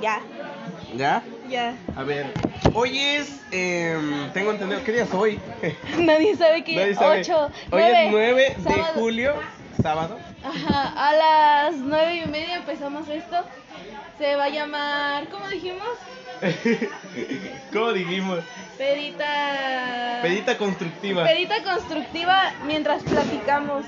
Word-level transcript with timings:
Ya, 0.00 0.20
¿Ya? 0.96 1.22
ya. 1.48 1.74
A 1.96 2.02
ver, 2.02 2.26
hoy 2.74 2.98
es, 2.98 3.40
em, 3.50 4.30
tengo 4.32 4.50
entendido, 4.50 4.82
¿qué 4.84 4.92
día 4.92 5.04
es 5.04 5.14
hoy? 5.14 5.40
Nadie 5.98 6.36
sabe 6.36 6.62
que 6.64 6.76
Nadie 6.76 6.94
sabe. 6.94 7.20
8, 7.20 7.50
Hoy 7.70 7.82
es 7.82 8.10
9 8.10 8.54
de 8.58 8.62
sábado. 8.62 8.92
julio, 8.94 9.34
sábado. 9.82 10.18
Ajá, 10.44 11.08
a 11.08 11.12
las 11.14 11.76
nueve 11.76 12.22
y 12.24 12.26
media 12.28 12.56
empezamos 12.56 13.08
esto. 13.08 13.36
Se 14.18 14.36
va 14.36 14.44
a 14.44 14.48
llamar, 14.48 15.28
¿cómo 15.28 15.48
dijimos? 15.48 15.88
¿Cómo 17.72 17.92
dijimos? 17.92 18.40
Pedita. 18.78 20.18
Pedita 20.22 20.58
constructiva. 20.58 21.24
Pedita 21.24 21.62
constructiva 21.62 22.52
mientras 22.66 23.02
platicamos. 23.02 23.84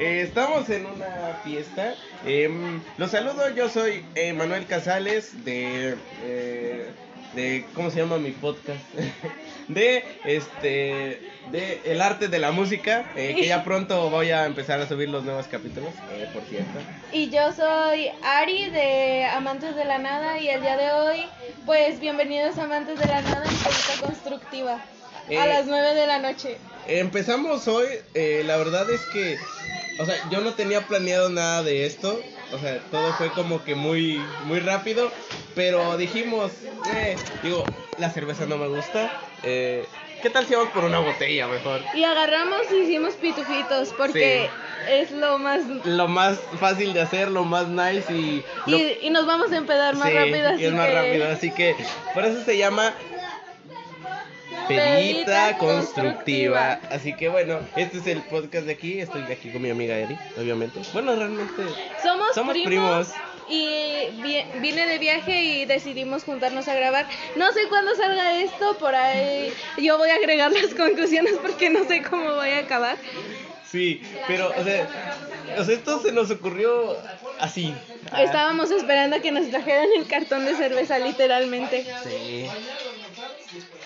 Eh, 0.00 0.22
estamos 0.22 0.70
en 0.70 0.86
una 0.86 1.38
fiesta. 1.44 1.94
Em, 2.24 2.80
los 2.96 3.10
saludo, 3.10 3.50
yo 3.50 3.68
soy 3.68 4.02
eh, 4.14 4.32
Manuel 4.32 4.64
Casales 4.64 5.44
de, 5.44 5.94
eh, 6.22 6.90
de 7.34 7.66
¿cómo 7.74 7.90
se 7.90 7.98
llama 8.00 8.16
mi 8.16 8.30
podcast? 8.30 8.80
de 9.68 10.02
este 10.24 11.20
de 11.52 11.82
El 11.84 12.00
arte 12.00 12.28
de 12.28 12.38
la 12.38 12.50
música, 12.50 13.12
que 13.14 13.46
ya 13.46 13.62
pronto 13.62 14.08
voy 14.08 14.30
a 14.30 14.46
empezar 14.46 14.80
a 14.80 14.88
subir 14.88 15.10
los 15.10 15.22
nuevos 15.24 15.46
capítulos, 15.48 15.92
por 16.32 16.44
cierto. 16.44 16.78
Y 17.12 17.28
yo 17.28 17.52
soy 17.52 18.08
Ari 18.22 18.70
de 18.70 19.26
Amantes 19.26 19.76
de 19.76 19.84
la 19.84 19.98
Nada 19.98 20.38
y 20.38 20.48
el 20.48 20.62
día 20.62 20.78
de 20.78 20.92
hoy, 20.92 21.26
pues 21.66 22.00
bienvenidos 22.00 22.56
a 22.56 22.64
Amantes 22.64 22.98
de 22.98 23.04
la 23.04 23.20
Nada 23.20 23.44
en 23.44 23.54
Pedita 23.54 24.06
constructiva. 24.06 24.80
A 25.38 25.46
las 25.46 25.66
9 25.66 25.94
de 25.94 26.06
la 26.08 26.18
noche. 26.18 26.56
Empezamos 26.88 27.68
hoy, 27.68 27.86
la 28.14 28.56
verdad 28.56 28.90
es 28.90 29.00
que, 29.12 29.36
o 30.00 30.06
sea, 30.06 30.16
yo 30.28 30.40
no 30.40 30.54
tenía 30.54 30.86
planeado 30.86 31.28
nada 31.30 31.62
de 31.62 31.86
esto, 31.86 32.24
o 32.50 32.58
sea, 32.58 32.88
todo 32.90 33.12
fue 33.14 33.32
como 33.32 33.64
que 33.64 33.74
muy, 33.74 34.26
muy 34.44 34.60
rápido, 34.60 35.12
pero 35.54 35.96
dijimos, 35.96 36.52
eh, 36.84 37.18
digo, 37.42 37.68
la 37.96 38.10
cerveza 38.10 38.46
no 38.46 38.56
me 38.58 38.68
gusta, 38.68 39.10
eh, 39.42 39.86
¿qué 40.22 40.30
tal 40.30 40.46
si 40.46 40.54
vamos 40.54 40.70
por 40.72 40.84
una 40.84 41.00
botella 41.00 41.46
mejor? 41.48 41.80
Y 41.92 42.04
agarramos 42.04 42.70
y 42.72 42.76
hicimos 42.82 43.14
pitufitos 43.16 43.92
porque 43.92 44.50
es 44.88 45.10
lo 45.10 45.38
más... 45.38 45.60
Lo 45.84 46.08
más 46.08 46.38
fácil 46.58 46.92
de 46.92 47.00
hacer, 47.02 47.30
lo 47.30 47.44
más 47.44 47.68
nice 47.68 48.12
y... 48.12 48.44
lo- 48.66 48.78
Y, 48.78 48.98
y 49.06 49.10
nos 49.10 49.26
vamos 49.26 49.52
a 49.52 49.56
empedar 49.56 49.96
más 49.96 50.08
sí, 50.08 50.14
rápido, 50.16 50.50
y 50.50 50.54
así 50.54 50.64
es 50.64 50.72
más 50.72 50.88
que- 50.88 50.94
rápido, 50.94 51.28
así 51.28 51.50
que 51.50 51.76
por 52.14 52.24
eso 52.24 52.42
se 52.42 52.56
llama 52.56 52.96
Pedita 54.76 55.56
constructiva. 55.58 56.78
constructiva. 56.78 56.80
Así 56.90 57.14
que 57.16 57.28
bueno, 57.28 57.60
este 57.76 57.98
es 57.98 58.06
el 58.06 58.22
podcast 58.22 58.66
de 58.66 58.72
aquí. 58.72 59.00
Estoy 59.00 59.22
aquí 59.30 59.50
con 59.50 59.62
mi 59.62 59.70
amiga 59.70 59.96
Eri, 59.96 60.16
obviamente. 60.38 60.80
Bueno, 60.92 61.14
realmente 61.16 61.62
Somos, 62.02 62.34
Somos 62.34 62.52
primos, 62.54 63.08
primos. 63.08 63.14
y 63.48 64.08
vi- 64.22 64.44
vine 64.60 64.86
de 64.86 64.98
viaje 64.98 65.42
y 65.42 65.64
decidimos 65.64 66.24
juntarnos 66.24 66.68
a 66.68 66.74
grabar. 66.74 67.06
No 67.36 67.52
sé 67.52 67.66
cuándo 67.68 67.94
salga 67.96 68.36
esto, 68.40 68.76
por 68.78 68.94
ahí 68.94 69.52
yo 69.78 69.98
voy 69.98 70.10
a 70.10 70.14
agregar 70.14 70.50
las 70.52 70.74
conclusiones 70.74 71.34
porque 71.42 71.70
no 71.70 71.84
sé 71.86 72.02
cómo 72.02 72.34
voy 72.34 72.50
a 72.50 72.58
acabar. 72.58 72.96
sí, 73.70 74.02
pero 74.26 74.52
o 74.56 74.64
sea, 74.64 74.88
o 75.58 75.64
sea, 75.64 75.74
esto 75.74 76.00
se 76.02 76.10
nos 76.12 76.30
ocurrió 76.30 76.96
así. 77.38 77.72
Estábamos 78.18 78.70
esperando 78.72 79.16
a 79.16 79.20
que 79.20 79.30
nos 79.30 79.48
trajeran 79.50 79.86
el 79.96 80.06
cartón 80.08 80.44
de 80.44 80.56
cerveza, 80.56 80.98
literalmente. 80.98 81.84
Sí. 82.02 82.46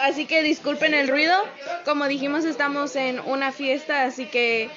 Así 0.05 0.27
que 0.27 0.43
disculpen 0.43 0.93
el 0.93 1.09
ruido. 1.09 1.35
Como 1.85 2.07
dijimos, 2.07 2.45
estamos 2.45 2.95
en 2.95 3.21
una 3.21 3.53
fiesta, 3.53 4.05
así 4.05 4.27
que 4.27 4.69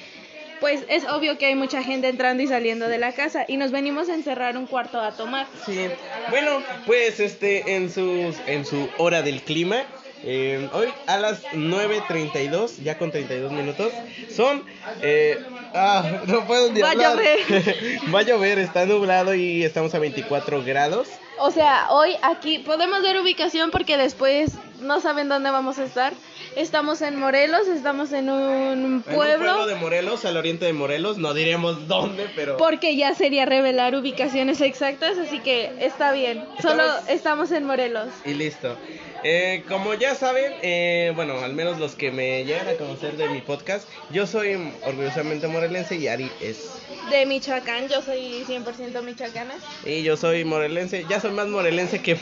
pues 0.60 0.80
es 0.88 1.04
obvio 1.04 1.38
que 1.38 1.46
hay 1.46 1.54
mucha 1.54 1.82
gente 1.82 2.08
entrando 2.08 2.42
y 2.42 2.48
saliendo 2.48 2.88
de 2.88 2.98
la 2.98 3.12
casa 3.12 3.44
y 3.46 3.58
nos 3.58 3.70
venimos 3.70 4.08
a 4.08 4.14
encerrar 4.14 4.56
un 4.56 4.66
cuarto 4.66 5.00
a 5.00 5.12
tomar. 5.12 5.46
Sí. 5.66 5.88
Bueno, 6.30 6.62
pues 6.86 7.20
este 7.20 7.76
en 7.76 7.90
sus 7.90 8.36
en 8.46 8.64
su 8.64 8.88
hora 8.96 9.22
del 9.22 9.42
clima 9.42 9.84
eh, 10.24 10.68
hoy 10.72 10.88
a 11.06 11.18
las 11.18 11.44
9.32, 11.52 12.82
ya 12.82 12.98
con 12.98 13.10
32 13.10 13.52
minutos, 13.52 13.92
son... 14.34 14.64
eh, 15.02 15.38
ah, 15.74 16.22
no 16.26 16.46
puedo 16.46 16.72
ni 16.72 16.80
Va 16.80 16.88
a 16.88 16.90
hablar. 16.92 17.12
llover. 17.16 18.00
Va 18.14 18.20
a 18.20 18.22
llover, 18.22 18.58
está 18.58 18.86
nublado 18.86 19.34
y 19.34 19.64
estamos 19.64 19.94
a 19.94 19.98
24 19.98 20.62
grados. 20.64 21.08
O 21.40 21.50
sea, 21.50 21.88
hoy 21.90 22.16
aquí 22.22 22.58
podemos 22.58 23.00
ver 23.02 23.20
ubicación 23.20 23.70
porque 23.70 23.96
después 23.96 24.52
no 24.80 25.00
saben 25.00 25.28
dónde 25.28 25.50
vamos 25.50 25.78
a 25.78 25.84
estar. 25.84 26.12
Estamos 26.56 27.02
en 27.02 27.16
Morelos, 27.16 27.68
estamos 27.68 28.10
en 28.12 28.30
un 28.30 28.72
En 28.72 28.84
un 28.84 29.02
pueblo, 29.02 29.44
pueblo 29.44 29.66
de 29.66 29.76
Morelos, 29.76 30.24
al 30.24 30.36
oriente 30.36 30.64
de 30.64 30.72
Morelos, 30.72 31.18
no 31.18 31.32
diremos 31.34 31.86
dónde, 31.86 32.28
pero... 32.34 32.56
porque 32.56 32.96
ya 32.96 33.14
sería 33.14 33.44
revelar 33.46 33.94
ubicaciones 33.94 34.60
exactas, 34.60 35.16
así 35.18 35.38
que 35.38 35.70
está 35.78 36.10
bien. 36.10 36.44
Solo 36.60 36.82
estamos 37.06 37.52
en 37.52 37.64
Morelos. 37.64 38.08
Y 38.24 38.34
listo. 38.34 38.76
Eh, 39.24 39.64
como 39.68 39.94
ya 39.94 40.14
saben, 40.14 40.52
eh, 40.62 41.12
bueno, 41.14 41.38
al 41.40 41.52
menos 41.52 41.78
los 41.78 41.94
que 41.94 42.10
me 42.10 42.44
llegan 42.44 42.68
a 42.68 42.74
conocer 42.74 43.16
de 43.16 43.28
mi 43.28 43.40
podcast, 43.40 43.88
yo 44.10 44.26
soy 44.26 44.72
orgullosamente 44.86 45.48
morelense 45.48 45.96
y 45.96 46.06
Ari 46.06 46.30
es. 46.40 46.80
De 47.10 47.26
Michoacán, 47.26 47.88
yo 47.88 48.00
soy 48.02 48.44
100% 48.46 49.02
michoacana. 49.02 49.54
Y 49.84 50.02
yo 50.02 50.16
soy 50.16 50.44
morelense, 50.44 51.04
ya 51.08 51.20
soy 51.20 51.32
más 51.32 51.48
morelense 51.48 52.00
que... 52.00 52.16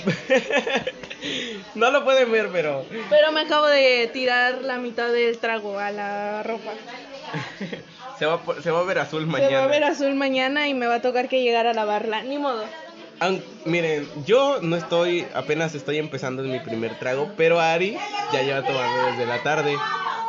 no 1.75 1.91
lo 1.91 2.05
pueden 2.05 2.31
ver, 2.33 2.49
pero... 2.51 2.87
Pero 3.11 3.33
me 3.33 3.41
acabo 3.41 3.67
de 3.67 4.09
tirar 4.13 4.63
la 4.63 4.79
mitad 4.79 5.13
del 5.13 5.37
trago 5.39 5.79
a 5.79 5.91
la 5.91 6.43
ropa. 6.45 6.73
se, 8.19 8.27
va, 8.27 8.41
se 8.63 8.71
va 8.71 8.81
a 8.81 8.85
ver 8.85 8.99
azul 9.01 9.27
mañana. 9.27 9.51
Se 9.51 9.57
va 9.57 9.65
a 9.65 9.69
ver 9.69 9.85
azul 9.85 10.15
mañana 10.15 10.69
y 10.69 10.75
me 10.75 10.87
va 10.87 10.97
a 10.97 11.03
tocar 11.03 11.29
que 11.29 11.43
llegar 11.43 11.67
a 11.67 11.75
lavarla. 11.75 12.23
Ni 12.23 12.39
modo. 12.39 12.65
Aun- 13.21 13.43
miren, 13.65 14.07
yo 14.27 14.59
no 14.61 14.77
estoy, 14.77 15.27
apenas 15.35 15.75
estoy 15.75 15.97
empezando 15.99 16.45
en 16.45 16.53
mi 16.53 16.61
primer 16.61 16.99
trago, 16.99 17.31
pero 17.37 17.59
Ari 17.61 17.97
ya 18.33 18.43
lleva 18.43 18.63
tomando 18.63 19.07
desde 19.07 19.25
la 19.27 19.43
tarde. 19.43 19.75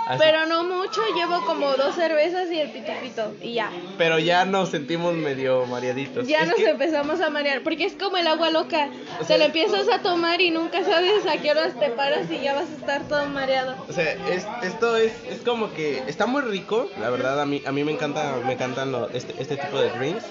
Así- 0.07 0.19
Pero 0.23 0.45
no 0.45 0.63
mucho, 0.63 1.01
llevo 1.17 1.45
como 1.45 1.75
dos 1.75 1.93
cervezas 1.95 2.49
y 2.49 2.57
el 2.61 2.69
pitufito 2.71 3.33
y 3.41 3.55
ya. 3.55 3.69
pero 3.97 4.19
ya 4.19 4.45
nos 4.45 4.69
sentimos 4.69 5.13
medio 5.15 5.65
mareaditos. 5.65 6.25
Ya 6.29 6.43
Es 6.43 6.47
nos 6.47 6.55
que- 6.55 6.69
empezamos 6.69 7.19
a 7.19 7.29
marear, 7.29 7.61
porque 7.61 7.83
es 7.83 7.91
como 7.91 8.15
el 8.15 8.25
agua 8.25 8.49
loca. 8.49 8.87
O 9.15 9.19
Te 9.19 9.25
sea- 9.25 9.37
la 9.37 9.45
empiezas 9.47 9.89
a 9.89 10.01
tomar 10.01 10.39
y 10.39 10.49
nunca 10.51 10.81
sabes 10.85 11.25
a 11.25 11.41
qué 11.41 11.51
horas 11.51 11.77
te 11.77 11.89
paras 11.89 12.31
y 12.31 12.39
ya 12.41 12.53
vas 12.53 12.69
a 12.69 12.75
estar 12.75 13.01
todo 13.09 13.25
mareado. 13.25 13.75
O 13.89 13.91
sea, 13.91 14.13
es- 14.31 14.47
esto 14.63 14.95
es, 14.95 15.11
es 15.29 15.41
como 15.41 15.73
que 15.73 16.01
está 16.07 16.25
muy 16.25 16.41
rico, 16.41 16.89
la 17.01 17.09
verdad, 17.09 17.41
a 17.41 17.45
mí, 17.45 17.61
a 17.65 17.73
mí 17.73 17.83
me 17.83 17.91
encanta, 17.91 18.37
me 18.45 18.53
encantan 18.53 18.93
lo- 18.93 19.09
este, 19.09 19.35
este 19.41 19.57
tipo 19.57 19.77
de 19.77 19.89
drinks, 19.89 20.23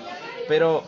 pero, 0.49 0.85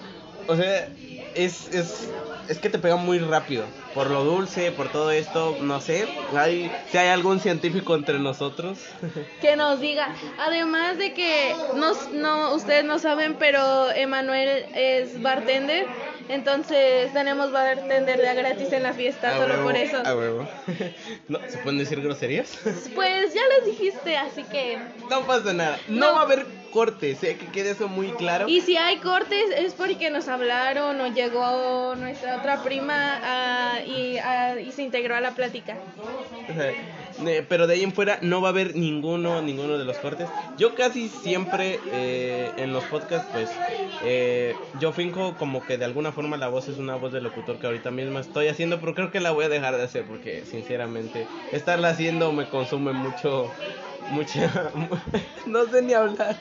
o 0.47 0.57
sea, 0.57 0.89
es, 1.35 1.69
es, 1.75 2.09
es 2.49 2.59
que 2.59 2.71
te 2.71 2.79
pega 2.79 2.97
muy 2.97 3.19
rápido, 3.19 3.65
por 3.95 4.11
lo 4.11 4.25
dulce, 4.25 4.73
por 4.73 4.89
todo 4.91 5.11
esto, 5.11 5.57
no 5.61 5.81
sé, 5.81 6.07
hay, 6.37 6.71
si 6.91 6.99
hay 6.99 7.09
algún 7.09 7.41
científico 7.41 7.95
entre 7.95 8.19
nosotros. 8.19 8.79
Que 9.41 9.57
nos 9.57 9.81
diga. 9.81 10.15
Además 10.39 10.99
de 10.99 11.15
que 11.15 11.55
nos, 11.77 12.11
no, 12.13 12.55
ustedes 12.55 12.85
no 12.85 12.99
saben, 12.99 13.37
pero 13.39 13.91
Emanuel 13.93 14.67
es 14.75 15.21
bartender. 15.23 15.87
Entonces 16.29 17.11
tenemos 17.15 17.53
bartender 17.53 18.21
de 18.21 18.35
gratis 18.35 18.71
en 18.73 18.83
la 18.83 18.93
fiesta, 18.93 19.31
A 19.35 19.39
solo 19.39 19.55
huevo, 19.55 19.65
por 19.65 19.77
eso. 19.77 19.97
a 20.05 20.15
huevo. 20.15 20.49
No, 21.29 21.39
¿Se 21.49 21.59
pueden 21.59 21.79
decir 21.79 22.01
groserías? 22.03 22.59
Pues 22.95 23.33
ya 23.35 23.41
les 23.57 23.67
dijiste, 23.67 24.17
así 24.17 24.45
que... 24.45 24.79
No 25.11 25.23
pasa 25.23 25.53
nada, 25.53 25.79
no, 25.89 26.07
No. 26.09 26.15
va 26.15 26.21
a 26.21 26.23
haber 26.25 26.47
cortes, 26.79 27.25
eh, 27.25 27.37
que 27.37 27.47
quede 27.47 27.71
eso 27.71 27.89
muy 27.89 28.13
claro. 28.13 28.49
Y 28.49 28.61
si 28.61 28.77
hay 28.77 28.99
cortes 28.99 29.47
es 29.57 29.75
porque 29.75 30.11
nos 30.11 30.29
hablaron 30.29 31.01
o 31.01 31.09
llegó 31.09 31.97
nuestra 31.97 32.37
otra 32.37 32.63
prima 32.63 33.19
ah, 33.21 33.81
y, 33.85 34.17
ah, 34.19 34.55
y 34.61 34.71
se 34.71 34.85
integró 34.85 35.17
a 35.17 35.21
la 35.21 35.33
plática. 35.33 35.77
Eh, 37.27 37.45
pero 37.49 37.67
de 37.67 37.75
ahí 37.75 37.83
en 37.83 37.93
fuera 37.93 38.19
no 38.23 38.41
va 38.41 38.49
a 38.49 38.51
haber 38.53 38.77
ninguno, 38.77 39.43
ninguno 39.43 39.77
de 39.77 39.85
los 39.85 39.97
cortes. 39.99 40.29
Yo 40.57 40.75
casi 40.75 41.09
siempre 41.09 41.81
eh, 41.93 42.53
en 42.57 42.73
los 42.73 42.85
podcasts, 42.85 43.29
pues, 43.33 43.51
eh, 44.05 44.55
yo 44.79 44.93
finco 44.93 45.35
como 45.37 45.65
que 45.65 45.79
de 45.79 45.85
alguna 45.85 46.13
forma 46.13 46.37
la 46.37 46.49
voz 46.49 46.69
es 46.69 46.79
una 46.79 46.97
voz 46.97 47.13
de 47.13 47.21
locutor 47.21 47.59
que 47.59 47.67
ahorita 47.67 47.91
mismo 47.91 48.19
estoy 48.19 48.49
haciendo, 48.49 48.79
pero 48.79 48.95
creo 48.95 49.11
que 49.11 49.21
la 49.21 49.33
voy 49.33 49.47
a 49.47 49.49
dejar 49.49 49.77
de 49.77 49.83
hacer 49.83 50.05
porque, 50.05 50.45
sinceramente, 50.45 51.27
estarla 51.53 51.89
haciendo 51.89 52.33
me 52.33 52.49
consume 52.49 52.93
mucho, 52.93 53.51
mucha, 54.11 54.73
no 55.47 55.67
sé 55.67 55.83
ni 55.83 55.95
hablar. 55.95 56.37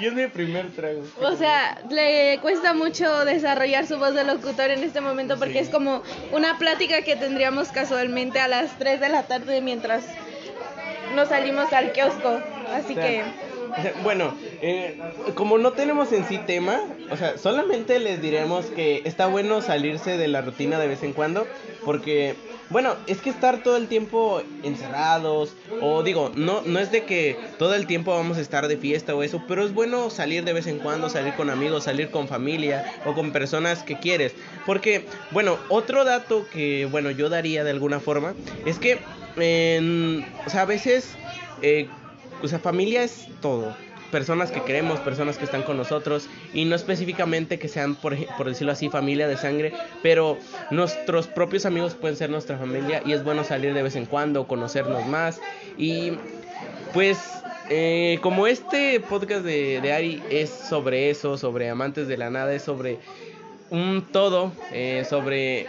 Y 0.00 0.06
es 0.06 0.12
mi 0.12 0.26
primer 0.28 0.70
trago. 0.72 1.02
O 1.20 1.36
sea, 1.36 1.78
le 1.90 2.38
cuesta 2.40 2.72
mucho 2.74 3.24
desarrollar 3.24 3.86
su 3.86 3.98
voz 3.98 4.14
de 4.14 4.24
locutor 4.24 4.70
en 4.70 4.82
este 4.82 5.00
momento 5.00 5.36
porque 5.38 5.54
Sí. 5.54 5.58
es 5.60 5.68
como 5.68 6.02
una 6.32 6.58
plática 6.58 7.02
que 7.02 7.16
tendríamos 7.16 7.68
casualmente 7.68 8.40
a 8.40 8.48
las 8.48 8.78
3 8.78 9.00
de 9.00 9.08
la 9.08 9.24
tarde 9.24 9.60
mientras 9.60 10.04
nos 11.14 11.28
salimos 11.28 11.72
al 11.72 11.92
kiosco. 11.92 12.40
Así 12.74 12.92
O 12.92 12.94
sea, 12.94 13.02
que 13.06 13.22
Bueno, 14.02 14.34
Eh, 14.60 14.98
como 15.34 15.58
no 15.58 15.72
tenemos 15.72 16.12
en 16.12 16.24
sí 16.24 16.38
tema, 16.38 16.80
o 17.10 17.16
sea, 17.16 17.38
solamente 17.38 17.98
les 18.00 18.20
diremos 18.20 18.66
que 18.66 19.02
está 19.04 19.26
bueno 19.26 19.62
salirse 19.62 20.16
de 20.16 20.26
la 20.28 20.40
rutina 20.40 20.78
de 20.80 20.88
vez 20.88 21.02
en 21.04 21.12
cuando, 21.12 21.46
porque, 21.84 22.34
bueno, 22.70 22.96
es 23.06 23.20
que 23.22 23.30
estar 23.30 23.62
todo 23.62 23.76
el 23.76 23.86
tiempo 23.88 24.42
encerrados, 24.62 25.56
o 25.80 26.02
digo, 26.02 26.32
no, 26.34 26.62
no 26.62 26.80
es 26.80 26.90
de 26.90 27.04
que 27.04 27.38
todo 27.56 27.74
el 27.74 27.86
tiempo 27.86 28.10
vamos 28.16 28.36
a 28.38 28.40
estar 28.40 28.66
de 28.66 28.76
fiesta 28.78 29.14
o 29.14 29.22
eso, 29.22 29.44
pero 29.46 29.64
es 29.64 29.72
bueno 29.72 30.10
salir 30.10 30.44
de 30.44 30.52
vez 30.52 30.66
en 30.66 30.80
cuando, 30.80 31.08
salir 31.08 31.34
con 31.34 31.50
amigos, 31.50 31.84
salir 31.84 32.10
con 32.10 32.26
familia 32.28 32.84
o 33.04 33.14
con 33.14 33.30
personas 33.32 33.84
que 33.84 33.98
quieres, 34.00 34.34
porque, 34.64 35.06
bueno, 35.30 35.60
otro 35.68 36.04
dato 36.04 36.48
que, 36.48 36.86
bueno, 36.86 37.10
yo 37.12 37.28
daría 37.28 37.62
de 37.64 37.70
alguna 37.70 38.00
forma, 38.00 38.34
es 38.64 38.78
que, 38.80 39.06
o 40.44 40.50
sea, 40.50 40.62
a 40.62 40.66
veces, 40.66 41.18
eh, 41.60 41.88
o 42.42 42.48
sea, 42.48 42.58
familia 42.58 43.02
es 43.02 43.26
todo. 43.40 43.76
Personas 44.10 44.50
que 44.50 44.62
queremos, 44.62 44.98
personas 45.00 45.36
que 45.36 45.44
están 45.44 45.62
con 45.62 45.76
nosotros. 45.76 46.28
Y 46.54 46.64
no 46.64 46.74
específicamente 46.74 47.58
que 47.58 47.68
sean, 47.68 47.94
por, 47.94 48.16
por, 48.36 48.48
decirlo 48.48 48.72
así, 48.72 48.88
familia 48.88 49.28
de 49.28 49.36
sangre, 49.36 49.72
pero 50.02 50.38
nuestros 50.70 51.26
propios 51.26 51.66
amigos 51.66 51.94
pueden 51.94 52.16
ser 52.16 52.30
nuestra 52.30 52.56
familia 52.56 53.02
y 53.04 53.12
es 53.12 53.22
bueno 53.22 53.44
salir 53.44 53.74
de 53.74 53.82
vez 53.82 53.96
en 53.96 54.06
cuando, 54.06 54.46
conocernos 54.46 55.06
más. 55.06 55.40
Y 55.76 56.12
pues 56.94 57.18
eh, 57.70 58.18
como 58.22 58.46
este 58.46 58.98
podcast 59.00 59.44
de, 59.44 59.80
de, 59.82 59.92
Ari 59.92 60.22
es 60.30 60.48
sobre 60.48 61.10
eso, 61.10 61.36
sobre 61.36 61.68
amantes 61.68 62.08
de 62.08 62.16
la 62.16 62.30
nada, 62.30 62.54
es 62.54 62.62
sobre 62.62 62.98
un 63.70 64.06
todo, 64.10 64.52
eh, 64.72 65.04
sobre 65.08 65.66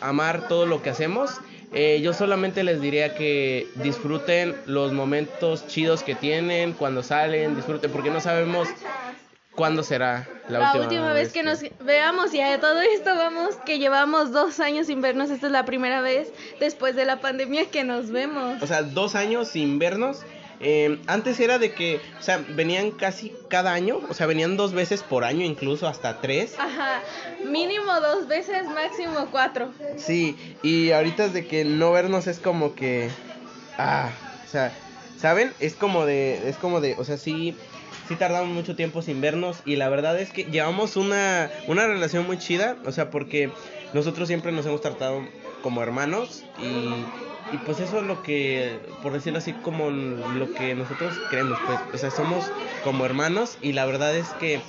amar 0.00 0.46
todo 0.48 0.66
lo 0.66 0.82
que 0.82 0.90
hacemos 0.90 1.40
eh, 1.72 2.00
yo 2.02 2.12
solamente 2.12 2.64
les 2.64 2.80
diría 2.80 3.14
que 3.14 3.66
disfruten 3.76 4.56
los 4.66 4.92
momentos 4.92 5.66
chidos 5.66 6.02
que 6.02 6.14
tienen 6.14 6.72
cuando 6.72 7.02
salen, 7.02 7.56
disfruten 7.56 7.90
porque 7.90 8.10
no 8.10 8.20
sabemos 8.20 8.68
cuándo 9.58 9.82
será 9.82 10.28
la, 10.48 10.72
última, 10.74 11.12
vez, 11.12 11.32
que, 11.32 11.42
nos 11.42 11.60
veamos 11.84 12.32
y 12.32 12.40
a 12.40 12.60
todo 12.60 12.80
esto 12.80 13.14
vamos 13.16 13.56
que 13.66 13.78
llevamos 13.80 14.32
dos 14.32 14.60
años 14.60 14.86
sin 14.86 15.02
vernos, 15.02 15.30
esta 15.30 15.46
es 15.46 15.52
la 15.52 15.64
primera 15.64 16.00
vez 16.00 16.32
después 16.60 16.94
de 16.94 17.04
la 17.04 17.20
pandemia 17.20 17.68
que 17.68 17.82
nos 17.82 18.10
vemos. 18.10 18.62
O 18.62 18.66
sea, 18.66 18.82
dos 18.82 19.16
años 19.16 19.48
sin 19.48 19.78
vernos 19.78 20.22
eh, 20.60 20.98
antes 21.06 21.38
era 21.40 21.58
de 21.58 21.72
que, 21.72 22.00
o 22.18 22.22
sea, 22.22 22.44
venían 22.48 22.90
casi 22.90 23.32
cada 23.48 23.72
año, 23.72 24.00
o 24.08 24.14
sea, 24.14 24.26
venían 24.26 24.56
dos 24.56 24.72
veces 24.72 25.02
por 25.02 25.24
año, 25.24 25.44
incluso 25.44 25.86
hasta 25.86 26.20
tres. 26.20 26.54
Ajá, 26.58 27.02
mínimo 27.44 28.00
dos 28.00 28.26
veces, 28.26 28.64
máximo 28.66 29.28
cuatro. 29.30 29.72
Sí, 29.96 30.36
y 30.62 30.90
ahorita 30.90 31.26
es 31.26 31.32
de 31.32 31.46
que 31.46 31.64
no 31.64 31.92
vernos 31.92 32.26
es 32.26 32.40
como 32.40 32.74
que, 32.74 33.08
ah, 33.78 34.10
o 34.44 34.50
sea, 34.50 34.72
¿saben? 35.16 35.52
Es 35.60 35.74
como 35.74 36.06
de, 36.06 36.48
es 36.48 36.56
como 36.56 36.80
de, 36.80 36.96
o 36.98 37.04
sea, 37.04 37.18
sí, 37.18 37.56
sí 38.08 38.16
tardamos 38.16 38.48
mucho 38.48 38.74
tiempo 38.74 39.02
sin 39.02 39.20
vernos 39.20 39.58
y 39.64 39.76
la 39.76 39.88
verdad 39.88 40.18
es 40.18 40.32
que 40.32 40.44
llevamos 40.44 40.96
una, 40.96 41.50
una 41.68 41.86
relación 41.86 42.26
muy 42.26 42.38
chida, 42.38 42.76
o 42.84 42.90
sea, 42.90 43.10
porque 43.10 43.50
nosotros 43.92 44.26
siempre 44.26 44.50
nos 44.50 44.66
hemos 44.66 44.80
tratado 44.80 45.22
como 45.62 45.82
hermanos 45.82 46.44
y 46.58 47.04
y 47.52 47.58
pues 47.58 47.80
eso 47.80 47.98
es 47.98 48.04
lo 48.04 48.22
que, 48.22 48.78
por 49.02 49.12
decirlo 49.12 49.38
así, 49.38 49.52
como 49.52 49.90
lo 49.90 50.52
que 50.54 50.74
nosotros 50.74 51.12
creemos, 51.30 51.58
pues, 51.66 51.78
o 51.92 51.98
sea, 51.98 52.10
somos 52.10 52.44
como 52.84 53.04
hermanos 53.06 53.58
y 53.62 53.72
la 53.72 53.86
verdad 53.86 54.14
es 54.14 54.28
que 54.40 54.60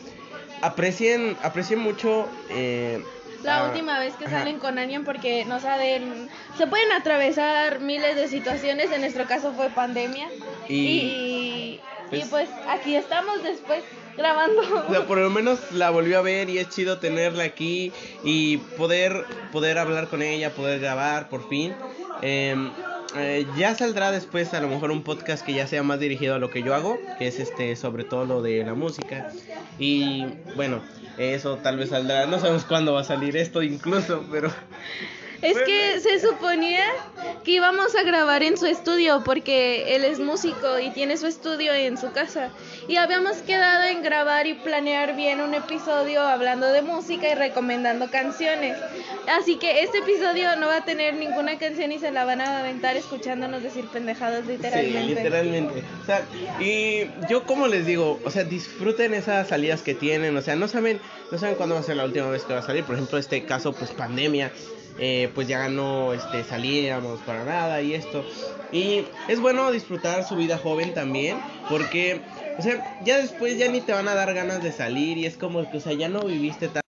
aprecien, 0.61 1.35
aprecien 1.43 1.79
mucho... 1.79 2.29
Eh, 2.49 3.03
la 3.43 3.63
última 3.63 3.99
vez 3.99 4.13
que 4.15 4.25
salen 4.25 4.59
con 4.59 4.77
alguien 4.77 5.05
porque 5.05 5.45
no 5.45 5.61
saben, 5.61 6.29
se 6.57 6.67
pueden 6.67 6.91
atravesar 6.91 7.79
miles 7.79 8.17
de 8.17 8.27
situaciones, 8.27 8.91
en 8.91 8.99
nuestro 9.01 9.25
caso 9.27 9.53
fue 9.53 9.69
pandemia. 9.69 10.27
Y, 10.67 11.79
y 12.11 12.19
pues, 12.19 12.27
pues 12.27 12.49
aquí 12.67 12.95
estamos 12.95 13.41
después 13.41 13.81
grabando. 14.17 14.61
O 14.87 14.91
sea, 14.91 15.05
por 15.07 15.17
lo 15.17 15.29
menos 15.29 15.59
la 15.71 15.89
volvió 15.89 16.19
a 16.19 16.21
ver 16.21 16.49
y 16.49 16.57
es 16.57 16.69
chido 16.69 16.99
tenerla 16.99 17.43
aquí 17.43 17.91
y 18.23 18.57
poder, 18.57 19.25
poder 19.51 19.77
hablar 19.77 20.07
con 20.07 20.21
ella, 20.21 20.51
poder 20.51 20.79
grabar 20.79 21.29
por 21.29 21.47
fin. 21.47 21.73
Em, 22.21 22.71
eh, 23.15 23.45
ya 23.57 23.73
saldrá 23.75 24.11
después 24.11 24.53
a 24.53 24.61
lo 24.61 24.67
mejor 24.67 24.91
un 24.91 25.03
podcast 25.03 25.45
que 25.45 25.53
ya 25.53 25.67
sea 25.67 25.81
más 25.83 25.99
dirigido 25.99 26.35
a 26.35 26.39
lo 26.39 26.51
que 26.51 26.61
yo 26.61 26.75
hago, 26.75 26.99
que 27.17 27.27
es 27.27 27.39
este 27.39 27.75
sobre 27.75 28.03
todo 28.03 28.25
lo 28.25 28.41
de 28.41 28.63
la 28.63 28.75
música. 28.75 29.29
Y 29.79 30.25
bueno, 30.55 30.81
eso 31.17 31.57
tal 31.57 31.77
vez 31.77 31.89
saldrá, 31.89 32.25
no 32.25 32.39
sabemos 32.39 32.65
cuándo 32.65 32.93
va 32.93 33.01
a 33.01 33.05
salir 33.05 33.35
esto 33.37 33.63
incluso, 33.63 34.25
pero 34.31 34.51
es 35.41 35.57
que 35.59 35.99
se 35.99 36.19
suponía 36.19 36.85
que 37.43 37.51
íbamos 37.51 37.95
a 37.95 38.03
grabar 38.03 38.43
en 38.43 38.57
su 38.57 38.65
estudio 38.65 39.23
porque 39.23 39.95
él 39.95 40.03
es 40.03 40.19
músico 40.19 40.79
y 40.79 40.91
tiene 40.91 41.17
su 41.17 41.27
estudio 41.27 41.73
en 41.73 41.97
su 41.97 42.11
casa. 42.11 42.49
Y 42.87 42.97
habíamos 42.97 43.37
quedado 43.37 43.85
en 43.85 44.03
grabar 44.03 44.47
y 44.47 44.55
planear 44.55 45.15
bien 45.15 45.41
un 45.41 45.53
episodio 45.53 46.21
hablando 46.21 46.67
de 46.71 46.81
música 46.81 47.29
y 47.29 47.35
recomendando 47.35 48.09
canciones. 48.09 48.77
Así 49.27 49.57
que 49.57 49.83
este 49.83 49.99
episodio 49.99 50.55
no 50.57 50.67
va 50.67 50.77
a 50.77 50.85
tener 50.85 51.15
ninguna 51.15 51.57
canción 51.57 51.91
y 51.91 51.99
se 51.99 52.11
la 52.11 52.25
van 52.25 52.41
a 52.41 52.59
aventar 52.59 52.97
escuchándonos 52.97 53.63
decir 53.63 53.85
pendejadas 53.85 54.45
literalmente. 54.45 55.01
Sí, 55.01 55.15
literalmente. 55.15 55.83
O 56.01 56.05
sea, 56.05 56.25
y 56.59 57.09
yo 57.29 57.43
como 57.43 57.67
les 57.67 57.85
digo, 57.85 58.19
o 58.23 58.31
sea, 58.31 58.43
disfruten 58.43 59.13
esas 59.13 59.47
salidas 59.47 59.81
que 59.81 59.93
tienen, 59.93 60.35
o 60.35 60.41
sea, 60.41 60.55
no 60.55 60.67
saben, 60.67 60.99
no 61.31 61.37
saben 61.37 61.55
cuándo 61.55 61.75
va 61.75 61.81
a 61.81 61.83
ser 61.83 61.97
la 61.97 62.05
última 62.05 62.29
vez 62.29 62.43
que 62.43 62.53
va 62.53 62.59
a 62.59 62.63
salir. 62.63 62.83
Por 62.83 62.95
ejemplo, 62.95 63.17
este 63.17 63.45
caso, 63.45 63.73
pues 63.73 63.91
pandemia. 63.91 64.51
Eh, 64.99 65.31
pues 65.33 65.47
ya 65.47 65.69
no 65.69 66.13
este, 66.13 66.43
salíamos 66.43 67.21
para 67.21 67.45
nada 67.45 67.81
y 67.81 67.93
esto. 67.93 68.23
Y 68.71 69.05
es 69.27 69.39
bueno 69.39 69.71
disfrutar 69.71 70.23
su 70.23 70.35
vida 70.35 70.57
joven 70.57 70.93
también, 70.93 71.37
porque, 71.69 72.21
o 72.57 72.61
sea, 72.61 72.83
ya 73.03 73.17
después 73.17 73.57
ya 73.57 73.69
ni 73.69 73.81
te 73.81 73.93
van 73.93 74.07
a 74.07 74.13
dar 74.15 74.33
ganas 74.33 74.61
de 74.61 74.71
salir 74.71 75.17
y 75.17 75.25
es 75.25 75.37
como 75.37 75.69
que, 75.71 75.77
o 75.77 75.79
sea, 75.79 75.93
ya 75.93 76.09
no 76.09 76.21
viviste 76.25 76.67
tan... 76.67 76.81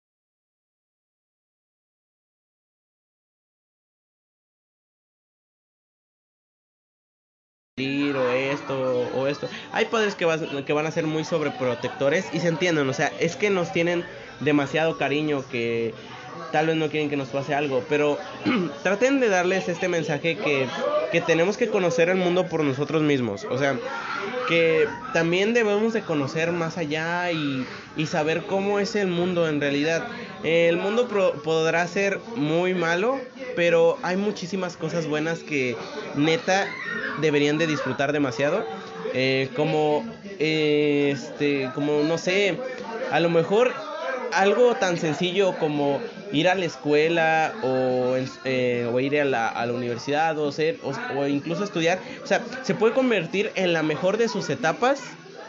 o 8.16 8.30
esto 8.30 9.08
o 9.14 9.26
esto. 9.26 9.48
Hay 9.72 9.86
padres 9.86 10.14
que, 10.14 10.26
que 10.66 10.72
van 10.72 10.86
a 10.86 10.90
ser 10.90 11.06
muy 11.06 11.24
sobreprotectores 11.24 12.32
y 12.32 12.40
se 12.40 12.48
entienden, 12.48 12.88
o 12.88 12.92
sea, 12.92 13.08
es 13.18 13.36
que 13.36 13.48
nos 13.50 13.72
tienen 13.72 14.04
demasiado 14.40 14.98
cariño 14.98 15.48
que 15.48 15.94
tal 16.52 16.66
vez 16.66 16.76
no 16.76 16.88
quieren 16.88 17.10
que 17.10 17.16
nos 17.16 17.28
pase 17.28 17.54
algo, 17.54 17.84
pero 17.88 18.18
traten 18.82 19.20
de 19.20 19.28
darles 19.28 19.68
este 19.68 19.88
mensaje 19.88 20.36
que, 20.36 20.66
que 21.12 21.20
tenemos 21.20 21.56
que 21.56 21.68
conocer 21.68 22.08
el 22.08 22.16
mundo 22.16 22.46
por 22.46 22.64
nosotros 22.64 23.02
mismos, 23.02 23.44
o 23.50 23.58
sea, 23.58 23.78
que 24.48 24.88
también 25.12 25.54
debemos 25.54 25.92
de 25.92 26.02
conocer 26.02 26.52
más 26.52 26.76
allá 26.76 27.30
y, 27.30 27.64
y 27.96 28.06
saber 28.06 28.42
cómo 28.46 28.80
es 28.80 28.96
el 28.96 29.06
mundo 29.06 29.48
en 29.48 29.60
realidad. 29.60 30.06
El 30.42 30.76
mundo 30.76 31.06
podrá 31.44 31.86
ser 31.86 32.18
muy 32.34 32.74
malo, 32.74 33.20
pero 33.54 33.98
hay 34.02 34.16
muchísimas 34.16 34.76
cosas 34.76 35.06
buenas 35.06 35.40
que 35.40 35.76
neta 36.16 36.66
deberían 37.20 37.58
de 37.58 37.66
disfrutar 37.66 38.12
demasiado. 38.12 38.64
Eh, 39.12 39.48
como, 39.56 40.04
este, 40.38 41.70
como 41.74 42.02
no 42.02 42.16
sé, 42.16 42.58
a 43.10 43.20
lo 43.20 43.28
mejor 43.28 43.72
algo 44.32 44.74
tan 44.76 44.98
sencillo 44.98 45.56
como 45.58 46.00
ir 46.32 46.48
a 46.48 46.54
la 46.54 46.64
escuela 46.64 47.54
o, 47.62 48.16
eh, 48.44 48.90
ir 49.00 49.20
a 49.20 49.24
la, 49.24 49.48
a 49.48 49.66
la, 49.66 49.72
universidad 49.72 50.38
o, 50.38 50.52
ser, 50.52 50.78
o, 50.82 51.26
incluso 51.26 51.64
estudiar, 51.64 51.98
o 52.22 52.26
sea, 52.26 52.42
se 52.62 52.74
puede 52.74 52.94
convertir 52.94 53.50
en 53.54 53.72
la 53.72 53.82
mejor 53.82 54.16
de 54.16 54.28
sus 54.28 54.48
etapas 54.50 55.02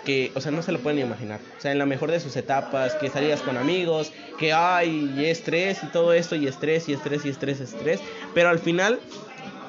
que, 0.05 0.31
o 0.35 0.41
sea, 0.41 0.51
no 0.51 0.63
se 0.63 0.71
lo 0.71 0.79
pueden 0.79 0.99
imaginar. 0.99 1.39
O 1.57 1.61
sea, 1.61 1.71
en 1.71 1.77
la 1.77 1.85
mejor 1.85 2.09
de 2.11 2.19
sus 2.19 2.35
etapas, 2.35 2.95
que 2.95 3.09
salías 3.09 3.41
con 3.41 3.57
amigos, 3.57 4.11
que 4.39 4.51
hay 4.51 5.25
estrés 5.25 5.83
y 5.83 5.87
todo 5.87 6.13
esto, 6.13 6.35
y 6.35 6.47
estrés, 6.47 6.89
y 6.89 6.93
estrés, 6.93 7.25
y 7.25 7.29
estrés, 7.29 7.59
estrés. 7.59 7.99
Pero 8.33 8.49
al 8.49 8.57
final, 8.57 8.99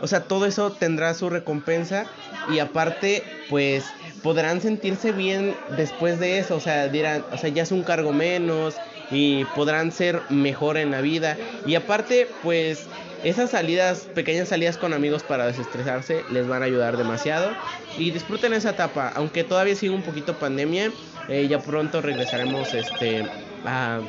o 0.00 0.06
sea, 0.06 0.24
todo 0.24 0.46
eso 0.46 0.72
tendrá 0.72 1.12
su 1.12 1.28
recompensa 1.28 2.06
y 2.50 2.60
aparte, 2.60 3.22
pues 3.50 3.84
podrán 4.22 4.60
sentirse 4.60 5.12
bien 5.12 5.54
después 5.76 6.18
de 6.18 6.38
eso. 6.38 6.56
O 6.56 6.60
sea, 6.60 6.88
dirán, 6.88 7.24
o 7.32 7.36
sea, 7.36 7.50
ya 7.50 7.62
es 7.62 7.72
un 7.72 7.82
cargo 7.82 8.12
menos, 8.12 8.76
y 9.12 9.44
podrán 9.54 9.92
ser 9.92 10.22
mejor 10.30 10.76
en 10.76 10.90
la 10.90 11.00
vida. 11.00 11.36
Y 11.66 11.74
aparte, 11.74 12.28
pues 12.42 12.86
esas 13.22 13.50
salidas, 13.50 14.08
pequeñas 14.14 14.48
salidas 14.48 14.78
con 14.78 14.92
amigos 14.92 15.22
para 15.22 15.46
desestresarse, 15.46 16.22
les 16.30 16.48
van 16.48 16.62
a 16.62 16.64
ayudar 16.64 16.96
demasiado. 16.96 17.50
Y 17.98 18.10
disfruten 18.10 18.52
esa 18.52 18.70
etapa, 18.70 19.12
aunque 19.14 19.44
todavía 19.44 19.76
sigue 19.76 19.94
un 19.94 20.02
poquito 20.02 20.38
pandemia, 20.38 20.90
eh, 21.28 21.46
ya 21.48 21.60
pronto 21.60 22.00
regresaremos 22.00 22.74
este, 22.74 23.24
a, 23.64 24.00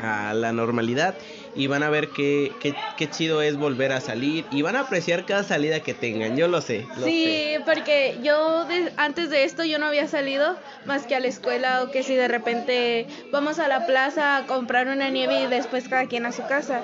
a 0.00 0.34
la 0.34 0.52
normalidad 0.52 1.14
y 1.54 1.66
van 1.66 1.82
a 1.82 1.90
ver 1.90 2.08
qué, 2.08 2.56
qué, 2.60 2.74
qué, 2.96 3.10
chido 3.10 3.42
es 3.42 3.58
volver 3.58 3.92
a 3.92 4.00
salir 4.00 4.46
y 4.50 4.62
van 4.62 4.76
a 4.76 4.80
apreciar 4.80 5.26
cada 5.26 5.44
salida 5.44 5.80
que 5.80 5.92
tengan, 5.94 6.36
yo 6.36 6.48
lo 6.48 6.60
sé. 6.60 6.86
sí, 7.04 7.56
porque 7.66 8.18
yo 8.22 8.66
antes 8.96 9.30
de 9.30 9.44
esto 9.44 9.64
yo 9.64 9.78
no 9.78 9.86
había 9.86 10.08
salido 10.08 10.56
más 10.86 11.06
que 11.06 11.14
a 11.14 11.20
la 11.20 11.28
escuela 11.28 11.82
o 11.82 11.90
que 11.90 12.02
si 12.02 12.14
de 12.14 12.28
repente 12.28 13.06
vamos 13.30 13.58
a 13.58 13.68
la 13.68 13.86
plaza 13.86 14.38
a 14.38 14.46
comprar 14.46 14.88
una 14.88 15.10
nieve 15.10 15.42
y 15.42 15.46
después 15.46 15.88
cada 15.88 16.06
quien 16.06 16.26
a 16.26 16.32
su 16.32 16.46
casa. 16.46 16.82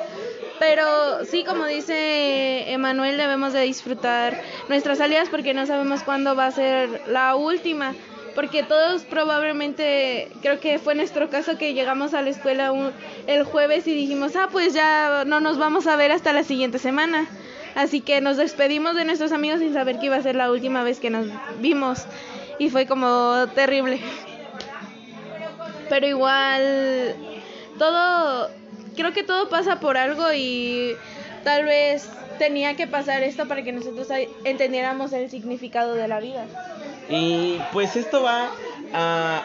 Pero 0.58 1.24
sí, 1.24 1.44
como 1.44 1.66
dice 1.66 2.72
Emanuel, 2.72 3.16
debemos 3.16 3.52
de 3.52 3.60
disfrutar 3.62 4.42
nuestras 4.68 4.98
salidas 4.98 5.28
porque 5.28 5.54
no 5.54 5.66
sabemos 5.66 6.02
cuándo 6.02 6.34
va 6.34 6.46
a 6.46 6.50
ser 6.50 7.02
la 7.06 7.36
última 7.36 7.94
porque 8.38 8.62
todos 8.62 9.02
probablemente, 9.02 10.28
creo 10.42 10.60
que 10.60 10.78
fue 10.78 10.94
nuestro 10.94 11.28
caso 11.28 11.58
que 11.58 11.74
llegamos 11.74 12.14
a 12.14 12.22
la 12.22 12.30
escuela 12.30 12.72
el 13.26 13.42
jueves 13.42 13.88
y 13.88 13.94
dijimos, 13.94 14.36
ah, 14.36 14.48
pues 14.52 14.72
ya 14.72 15.24
no 15.26 15.40
nos 15.40 15.58
vamos 15.58 15.88
a 15.88 15.96
ver 15.96 16.12
hasta 16.12 16.32
la 16.32 16.44
siguiente 16.44 16.78
semana. 16.78 17.26
Así 17.74 18.00
que 18.00 18.20
nos 18.20 18.36
despedimos 18.36 18.94
de 18.94 19.04
nuestros 19.04 19.32
amigos 19.32 19.58
sin 19.58 19.74
saber 19.74 19.98
que 19.98 20.06
iba 20.06 20.14
a 20.14 20.22
ser 20.22 20.36
la 20.36 20.52
última 20.52 20.84
vez 20.84 21.00
que 21.00 21.10
nos 21.10 21.26
vimos. 21.58 22.04
Y 22.60 22.70
fue 22.70 22.86
como 22.86 23.44
terrible. 23.56 23.98
Pero 25.88 26.06
igual, 26.06 27.16
todo, 27.76 28.50
creo 28.94 29.12
que 29.12 29.24
todo 29.24 29.48
pasa 29.48 29.80
por 29.80 29.96
algo 29.96 30.32
y 30.32 30.94
tal 31.42 31.64
vez 31.64 32.08
tenía 32.38 32.76
que 32.76 32.86
pasar 32.86 33.24
esto 33.24 33.48
para 33.48 33.64
que 33.64 33.72
nosotros 33.72 34.06
entendiéramos 34.44 35.12
el 35.12 35.28
significado 35.28 35.94
de 35.94 36.06
la 36.06 36.20
vida. 36.20 36.46
Y 37.08 37.58
pues 37.72 37.96
esto 37.96 38.22
va 38.22 38.50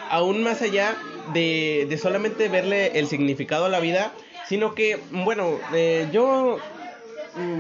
aún 0.10 0.44
más 0.44 0.62
allá 0.62 0.98
de, 1.34 1.86
de, 1.90 1.98
solamente 1.98 2.50
verle 2.50 3.00
el 3.00 3.08
significado 3.08 3.66
a 3.66 3.70
la 3.70 3.80
vida, 3.80 4.14
sino 4.48 4.76
que, 4.76 5.00
bueno, 5.12 5.60
eh, 5.74 6.08
yo, 6.12 6.60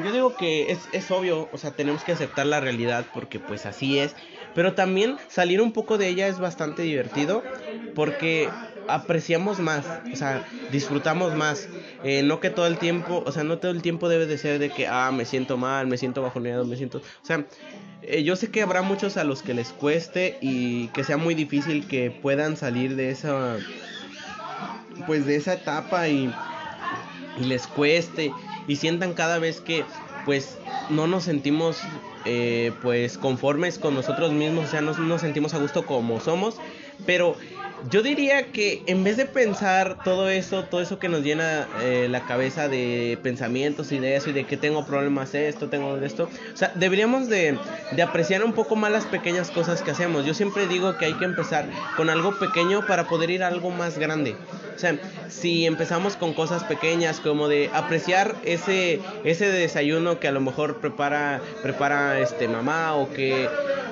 yo 0.03 0.11
digo 0.11 0.35
que 0.35 0.71
es, 0.71 0.79
es 0.91 1.09
obvio, 1.11 1.49
o 1.51 1.57
sea, 1.57 1.71
tenemos 1.71 2.03
que 2.03 2.11
aceptar 2.11 2.45
la 2.45 2.59
realidad 2.59 3.05
porque 3.13 3.39
pues 3.39 3.65
así 3.65 3.99
es, 3.99 4.15
pero 4.53 4.73
también 4.73 5.17
salir 5.29 5.61
un 5.61 5.71
poco 5.71 5.97
de 5.97 6.09
ella 6.09 6.27
es 6.27 6.39
bastante 6.39 6.81
divertido 6.83 7.43
porque 7.95 8.49
apreciamos 8.87 9.59
más, 9.59 9.85
o 10.11 10.15
sea, 10.15 10.47
disfrutamos 10.71 11.35
más. 11.35 11.67
Eh, 12.03 12.23
no 12.23 12.39
que 12.39 12.49
todo 12.49 12.67
el 12.67 12.77
tiempo, 12.77 13.23
o 13.25 13.31
sea, 13.31 13.43
no 13.43 13.57
todo 13.57 13.71
el 13.71 13.81
tiempo 13.81 14.09
debe 14.09 14.25
de 14.25 14.37
ser 14.37 14.59
de 14.59 14.69
que, 14.69 14.87
ah, 14.87 15.11
me 15.11 15.25
siento 15.25 15.57
mal, 15.57 15.87
me 15.87 15.97
siento 15.97 16.21
bajoneado, 16.21 16.65
me 16.65 16.75
siento... 16.75 16.99
O 16.99 17.25
sea, 17.25 17.45
eh, 18.01 18.23
yo 18.23 18.35
sé 18.35 18.51
que 18.51 18.61
habrá 18.61 18.81
muchos 18.81 19.17
a 19.17 19.23
los 19.23 19.41
que 19.41 19.53
les 19.53 19.69
cueste 19.69 20.37
y 20.41 20.87
que 20.89 21.03
sea 21.03 21.17
muy 21.17 21.35
difícil 21.35 21.87
que 21.87 22.11
puedan 22.11 22.57
salir 22.57 22.95
de 22.95 23.09
esa... 23.09 23.57
Pues 25.07 25.25
de 25.25 25.35
esa 25.35 25.53
etapa 25.53 26.07
y, 26.07 26.31
les 27.39 27.65
cueste 27.65 28.31
y 28.67 28.75
sientan 28.75 29.13
cada 29.13 29.39
vez 29.39 29.59
que 29.59 29.83
pues 30.23 30.57
no 30.91 31.07
nos 31.07 31.23
sentimos 31.23 31.79
eh, 32.25 32.71
pues 32.81 33.17
conformes 33.17 33.79
con 33.79 33.95
nosotros 33.95 34.31
mismos, 34.31 34.65
o 34.65 34.67
sea, 34.69 34.81
no 34.81 34.93
nos 34.93 35.21
sentimos 35.21 35.53
a 35.55 35.57
gusto 35.57 35.85
como 35.85 36.19
somos, 36.19 36.57
pero 37.05 37.35
yo 37.89 38.01
diría 38.01 38.51
que 38.51 38.83
en 38.87 39.03
vez 39.03 39.17
de 39.17 39.25
pensar 39.25 40.03
todo 40.03 40.29
eso, 40.29 40.65
todo 40.65 40.81
eso 40.81 40.99
que 40.99 41.09
nos 41.09 41.23
llena 41.23 41.67
eh, 41.81 42.07
la 42.09 42.25
cabeza 42.25 42.67
de 42.67 43.17
pensamientos 43.21 43.91
y 43.91 43.99
de 43.99 44.15
eso 44.15 44.29
y 44.29 44.33
de 44.33 44.45
que 44.45 44.57
tengo 44.57 44.85
problemas 44.85 45.33
esto, 45.35 45.69
tengo 45.69 45.97
esto, 45.97 46.29
o 46.53 46.57
sea, 46.57 46.71
deberíamos 46.75 47.27
de, 47.29 47.57
de 47.91 48.01
apreciar 48.01 48.43
un 48.43 48.53
poco 48.53 48.75
más 48.75 48.91
las 48.91 49.05
pequeñas 49.05 49.51
cosas 49.51 49.81
que 49.81 49.91
hacemos. 49.91 50.25
Yo 50.25 50.33
siempre 50.33 50.67
digo 50.67 50.97
que 50.97 51.05
hay 51.05 51.13
que 51.13 51.25
empezar 51.25 51.69
con 51.95 52.09
algo 52.09 52.37
pequeño 52.39 52.85
para 52.85 53.07
poder 53.07 53.29
ir 53.31 53.43
a 53.43 53.47
algo 53.47 53.69
más 53.71 53.97
grande. 53.97 54.35
O 54.75 54.79
sea, 54.79 54.97
si 55.29 55.65
empezamos 55.65 56.15
con 56.15 56.33
cosas 56.33 56.63
pequeñas 56.63 57.19
como 57.19 57.47
de 57.47 57.69
apreciar 57.73 58.35
ese 58.43 58.99
ese 59.23 59.51
desayuno 59.51 60.19
que 60.19 60.27
a 60.27 60.31
lo 60.31 60.41
mejor 60.41 60.77
prepara 60.77 61.41
prepara 61.61 62.19
este 62.19 62.47
mamá 62.47 62.95
o 62.95 63.11
que 63.11 63.49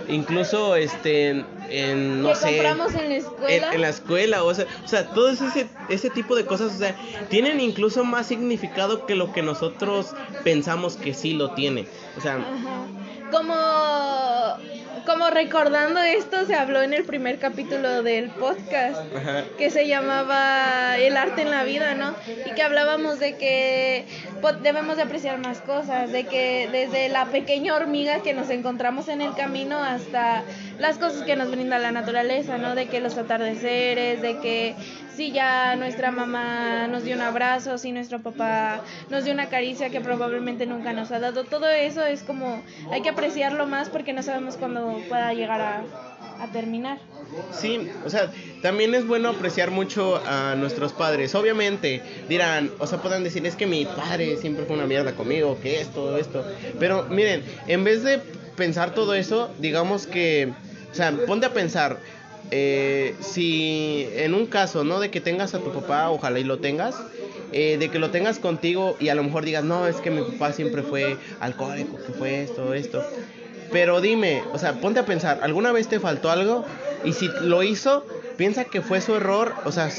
incluso 0.07 0.75
este 0.75 1.45
en 1.69 2.21
no 2.21 2.35
sé 2.35 2.57
compramos 2.57 2.93
en 2.95 3.09
la 3.09 3.15
escuela. 3.15 3.73
en, 3.73 3.81
la 3.81 3.89
escuela 3.89 4.43
o 4.43 4.53
sea, 4.53 4.65
o 4.83 4.87
sea 4.87 5.07
todo 5.09 5.29
ese 5.29 5.67
ese 5.89 6.09
tipo 6.09 6.35
de 6.35 6.45
cosas 6.45 6.73
o 6.73 6.77
sea 6.77 6.95
tienen 7.29 7.59
incluso 7.59 8.03
más 8.03 8.27
significado 8.27 9.05
que 9.05 9.15
lo 9.15 9.31
que 9.31 9.41
nosotros 9.41 10.13
pensamos 10.43 10.95
que 10.97 11.13
sí 11.13 11.33
lo 11.33 11.51
tiene. 11.51 11.87
O 12.17 12.21
sea 12.21 12.39
como 13.31 13.53
como 15.05 15.29
recordando 15.29 15.99
esto, 15.99 16.45
se 16.45 16.55
habló 16.55 16.81
en 16.81 16.93
el 16.93 17.03
primer 17.03 17.39
capítulo 17.39 18.03
del 18.03 18.29
podcast 18.31 19.01
que 19.57 19.69
se 19.69 19.87
llamaba 19.87 20.97
El 20.97 21.17
arte 21.17 21.41
en 21.41 21.51
la 21.51 21.63
vida, 21.63 21.95
¿no? 21.95 22.15
Y 22.45 22.53
que 22.53 22.61
hablábamos 22.61 23.19
de 23.19 23.35
que 23.37 24.05
debemos 24.61 24.97
de 24.97 25.03
apreciar 25.03 25.37
más 25.39 25.61
cosas, 25.61 26.11
de 26.11 26.25
que 26.25 26.69
desde 26.71 27.09
la 27.09 27.25
pequeña 27.25 27.75
hormiga 27.75 28.21
que 28.21 28.33
nos 28.33 28.49
encontramos 28.49 29.07
en 29.07 29.21
el 29.21 29.33
camino 29.35 29.77
hasta 29.77 30.43
las 30.81 30.97
cosas 30.97 31.21
que 31.23 31.35
nos 31.35 31.51
brinda 31.51 31.77
la 31.77 31.91
naturaleza, 31.91 32.57
¿no? 32.57 32.73
De 32.73 32.87
que 32.87 32.99
los 32.99 33.17
atardeceres, 33.17 34.21
de 34.21 34.39
que 34.39 34.75
si 35.15 35.31
ya 35.31 35.75
nuestra 35.75 36.11
mamá 36.11 36.87
nos 36.87 37.03
dio 37.03 37.15
un 37.15 37.21
abrazo, 37.21 37.77
si 37.77 37.91
nuestro 37.91 38.21
papá 38.21 38.81
nos 39.09 39.23
dio 39.23 39.33
una 39.33 39.47
caricia 39.47 39.91
que 39.91 40.01
probablemente 40.01 40.65
nunca 40.65 40.91
nos 40.91 41.11
ha 41.11 41.19
dado, 41.19 41.43
todo 41.43 41.69
eso 41.69 42.03
es 42.03 42.23
como 42.23 42.63
hay 42.89 43.01
que 43.03 43.09
apreciarlo 43.09 43.67
más 43.67 43.89
porque 43.89 44.11
no 44.11 44.23
sabemos 44.23 44.57
cuándo 44.57 44.99
pueda 45.07 45.33
llegar 45.33 45.61
a, 45.61 45.83
terminar. 46.51 46.97
Sí, 47.51 47.87
o 48.03 48.09
sea, 48.09 48.31
también 48.63 48.95
es 48.95 49.05
bueno 49.05 49.29
apreciar 49.29 49.69
mucho 49.69 50.19
a 50.25 50.55
nuestros 50.55 50.91
padres. 50.91 51.35
Obviamente 51.35 52.01
dirán, 52.27 52.71
o 52.79 52.87
sea, 52.87 52.97
puedan 52.97 53.23
decir, 53.23 53.45
es 53.45 53.55
que 53.55 53.67
mi 53.67 53.85
padre 53.85 54.37
siempre 54.37 54.65
fue 54.65 54.75
una 54.75 54.87
mierda 54.87 55.13
conmigo, 55.13 55.59
que 55.61 55.79
esto, 55.79 56.17
esto. 56.17 56.43
Pero 56.79 57.03
miren, 57.11 57.43
en 57.67 57.83
vez 57.83 58.01
de 58.01 58.19
pensar 58.55 58.95
todo 58.95 59.13
eso, 59.13 59.51
digamos 59.59 60.07
que, 60.07 60.51
o 60.91 60.95
sea, 60.95 61.11
ponte 61.25 61.45
a 61.45 61.53
pensar, 61.53 61.97
eh, 62.51 63.15
si 63.21 64.07
en 64.13 64.33
un 64.33 64.45
caso, 64.45 64.83
¿no? 64.83 64.99
De 64.99 65.09
que 65.09 65.21
tengas 65.21 65.53
a 65.53 65.59
tu 65.59 65.71
papá, 65.71 66.09
ojalá 66.09 66.39
y 66.39 66.43
lo 66.43 66.59
tengas, 66.59 66.95
eh, 67.53 67.77
de 67.77 67.89
que 67.89 67.99
lo 67.99 68.11
tengas 68.11 68.39
contigo 68.39 68.97
y 68.99 69.09
a 69.09 69.15
lo 69.15 69.23
mejor 69.23 69.45
digas, 69.45 69.63
no, 69.63 69.87
es 69.87 69.97
que 69.97 70.11
mi 70.11 70.21
papá 70.21 70.53
siempre 70.53 70.83
fue 70.83 71.17
alcohólico, 71.39 71.97
que 72.05 72.13
fue 72.13 72.43
esto, 72.43 72.73
esto. 72.73 73.03
Pero 73.71 74.01
dime, 74.01 74.43
o 74.53 74.59
sea, 74.59 74.81
ponte 74.81 74.99
a 74.99 75.05
pensar, 75.05 75.39
¿alguna 75.43 75.71
vez 75.71 75.87
te 75.87 75.99
faltó 75.99 76.29
algo? 76.29 76.65
Y 77.05 77.13
si 77.13 77.29
lo 77.41 77.63
hizo, 77.63 78.05
piensa 78.37 78.65
que 78.65 78.81
fue 78.81 78.99
su 79.01 79.15
error, 79.15 79.53
o 79.63 79.71
sea, 79.71 79.89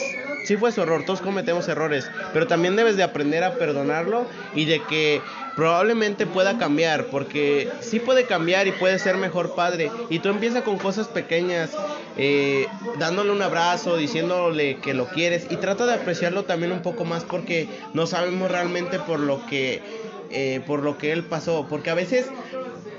sí 0.44 0.56
fue 0.56 0.72
su 0.72 0.82
error, 0.82 1.04
todos 1.04 1.20
cometemos 1.20 1.68
errores, 1.68 2.11
pero 2.32 2.46
también 2.46 2.76
debes 2.76 2.96
de 2.96 3.02
aprender 3.02 3.44
a 3.44 3.54
perdonarlo 3.54 4.26
y 4.54 4.64
de 4.64 4.82
que 4.82 5.20
probablemente 5.56 6.26
pueda 6.26 6.58
cambiar, 6.58 7.06
porque 7.06 7.68
sí 7.80 8.00
puede 8.00 8.25
cambiar 8.25 8.66
y 8.66 8.72
puede 8.72 8.99
ser 8.99 9.16
mejor 9.16 9.54
padre. 9.54 9.90
Y 10.08 10.18
tú 10.20 10.28
empiezas 10.28 10.62
con 10.62 10.78
cosas 10.78 11.08
pequeñas, 11.08 11.70
eh, 12.16 12.66
dándole 12.99 13.30
un 13.30 13.42
abrazo, 13.42 13.96
diciéndole 13.96 14.78
que 14.78 14.94
lo 14.94 15.06
quieres 15.06 15.46
y 15.50 15.56
trata 15.56 15.87
de 15.87 15.94
apreciarlo 15.94 16.44
también 16.44 16.72
un 16.72 16.82
poco 16.82 17.04
más 17.04 17.25
porque 17.25 17.68
no 17.94 18.06
sabemos 18.06 18.50
realmente 18.50 18.99
por 18.99 19.20
lo 19.20 19.44
que, 19.46 19.82
eh, 20.30 20.62
por 20.66 20.82
lo 20.82 20.99
que 20.99 21.12
él 21.12 21.25
pasó, 21.25 21.66
porque 21.68 21.90
a 21.90 21.94
veces, 21.94 22.26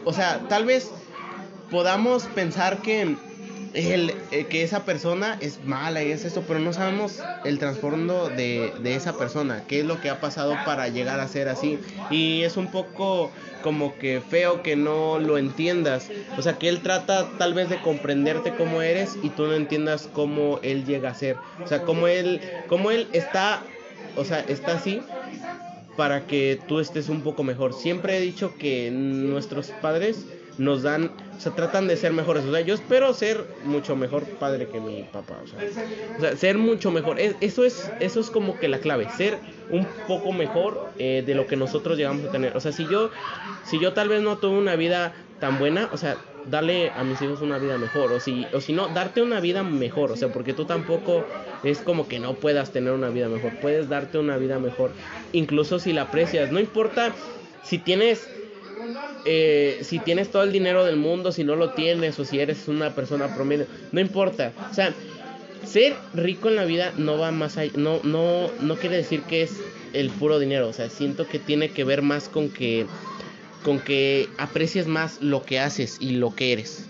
o 0.05 0.13
sea, 0.13 0.41
tal 0.50 0.65
vez 0.65 0.91
podamos 1.71 2.25
pensar 2.25 2.81
que 2.81 3.15
el, 3.74 4.13
eh, 4.32 4.46
que 4.46 4.63
esa 4.63 4.86
persona 4.86 5.38
es 5.42 5.63
mala 5.65 6.03
y 6.03 6.12
es 6.12 6.25
eso, 6.25 6.44
pero 6.48 6.60
no 6.60 6.74
sabemos 6.74 7.20
el 7.44 7.60
trasfondo 7.60 8.30
de, 8.30 8.72
de, 8.82 8.96
esa 8.96 9.18
persona, 9.18 9.63
qué 9.68 9.80
es 9.80 9.86
lo 9.86 10.00
que 10.00 10.10
ha 10.10 10.20
pasado 10.20 10.56
para 10.65 10.88
llegar 10.89 11.20
a 11.20 11.27
ser 11.27 11.50
así. 11.50 11.80
Y 12.10 12.44
es 12.44 12.58
un 12.58 12.68
poco 12.68 13.32
como 13.63 13.98
que 13.98 14.22
feo 14.22 14.62
que 14.62 14.75
no 14.75 15.18
lo 15.18 15.39
entiendas. 15.39 16.10
O 16.38 16.42
sea, 16.44 16.60
que 16.60 16.70
él 16.70 16.82
trata 16.82 17.30
tal 17.39 17.53
vez 17.56 17.70
de 17.70 17.82
comprenderte 17.82 18.53
como 18.53 18.82
eres 18.82 19.18
y 19.24 19.30
tú 19.30 19.48
no 19.48 19.53
entiendas 19.53 20.08
cómo 20.13 20.60
él 20.62 20.86
llega 20.86 21.10
a 21.10 21.15
ser. 21.15 21.38
O 21.63 21.68
sea, 21.68 21.82
cómo 21.82 22.08
él, 22.08 22.42
cómo 22.68 22.92
él 22.92 23.08
está, 23.13 23.63
o 24.15 24.25
sea, 24.25 24.42
está 24.42 24.74
así 24.74 25.01
para 25.98 26.27
que 26.27 26.60
tú 26.68 26.80
estés 26.80 27.10
un 27.10 27.22
poco 27.22 27.44
mejor. 27.44 27.74
Siempre 27.74 28.18
he 28.18 28.22
dicho 28.22 28.56
que 28.58 28.92
nuestros 28.92 29.68
padres 29.82 30.25
nos 30.57 30.83
dan, 30.83 31.12
o 31.36 31.39
sea, 31.39 31.53
tratan 31.53 31.88
de 31.88 31.98
ser 31.98 32.13
mejores. 32.13 32.45
O 32.45 32.51
sea, 32.51 32.62
yo 32.62 32.75
espero 32.75 33.13
ser 33.13 33.45
mucho 33.65 33.95
mejor 33.95 34.24
padre 34.24 34.67
que 34.67 34.79
mi 34.79 35.03
papá. 35.03 35.36
O 35.43 35.48
sea, 36.19 36.36
ser 36.38 36.57
mucho 36.57 36.91
mejor. 36.91 37.19
eso, 37.19 37.63
es, 37.63 37.91
eso 38.00 38.19
es 38.19 38.29
como 38.29 38.60
que 38.60 38.67
la 38.67 38.79
clave, 38.79 39.07
ser 39.17 39.38
un 39.69 39.88
poco 40.07 40.31
mejor 40.31 40.89
eh, 40.98 41.24
de 41.25 41.36
lo 41.36 41.48
que 41.48 41.55
nosotros 41.55 41.98
llegamos 41.98 42.25
a 42.27 42.31
tener. 42.31 42.55
O 42.55 42.60
sea, 42.60 42.72
si 42.72 42.88
yo, 42.88 43.10
si 43.65 43.79
yo 43.79 43.93
tal 43.93 44.10
vez 44.10 44.22
no 44.22 44.38
tuve 44.38 44.57
una 44.57 44.75
vida 44.75 45.13
tan 45.39 45.60
buena, 45.60 45.89
o 45.91 45.98
sea, 45.98 46.17
darle 46.50 46.91
a 46.91 47.03
mis 47.03 47.22
hijos 47.22 47.41
una 47.41 47.57
vida 47.57 47.77
mejor. 47.77 48.12
O 48.12 48.19
si, 48.19 48.45
o 48.53 48.62
si 48.62 48.74
no, 48.74 48.88
darte 48.89 49.22
una 49.22 49.39
vida 49.39 49.63
mejor. 49.63 50.12
O 50.12 50.15
sea, 50.15 50.31
porque 50.31 50.53
tú 50.53 50.65
tampoco 50.65 51.25
es 51.63 51.79
como 51.79 52.07
que 52.07 52.19
no 52.19 52.36
puedas 52.36 52.72
tener 52.72 52.93
una 52.93 53.10
vida 53.10 53.27
mejor. 53.27 53.60
Puedes 53.60 53.89
darte 53.89 54.17
una 54.19 54.38
vida 54.38 54.60
mejor. 54.60 54.91
Incluso 55.31 55.79
si 55.79 55.93
la 55.93 56.03
aprecias. 56.03 56.51
No 56.51 56.60
importa 56.60 57.13
si 57.63 57.77
tienes 57.77 58.29
eh, 59.25 59.80
si 59.84 60.00
tienes 60.00 60.30
todo 60.32 60.44
el 60.44 60.51
dinero 60.51 60.86
del 60.86 60.98
mundo, 60.98 61.32
si 61.32 61.44
no 61.44 61.56
lo 61.56 61.72
tienes 61.72 62.20
o 62.20 62.25
si 62.25 62.39
eres 62.39 62.68
una 62.68 62.94
persona 62.94 63.34
promedio, 63.34 63.65
no 63.92 64.00
importa. 64.00 64.51
O 64.70 64.74
sea, 64.74 64.94
ser 65.65 65.96
rico 66.13 66.50
en 66.50 66.56
la 66.56 66.65
vida 66.65 66.92
no 66.98 67.18
va 67.18 67.32
más 67.32 67.58
allá, 67.58 67.72
no, 67.75 68.00
no, 68.03 68.50
no 68.60 68.75
quiere 68.75 68.98
decir 68.98 69.22
que 69.24 69.44
es 69.44 69.51
el 69.94 70.10
puro 70.10 70.39
dinero. 70.39 70.68
O 70.68 70.74
sea, 70.74 70.89
siento 70.89 71.27
que 71.27 71.39
tiene 71.39 71.70
que 71.70 71.84
ver 71.84 72.01
más 72.01 72.30
con 72.30 72.50
que, 72.50 72.86
con 73.63 73.80
que 73.80 74.30
aprecies 74.38 74.88
más 74.88 75.22
lo 75.22 75.44
que 75.44 75.60
haces 75.60 75.98
y 76.00 76.12
lo 76.12 76.36
que 76.36 76.53
eres. 76.53 76.88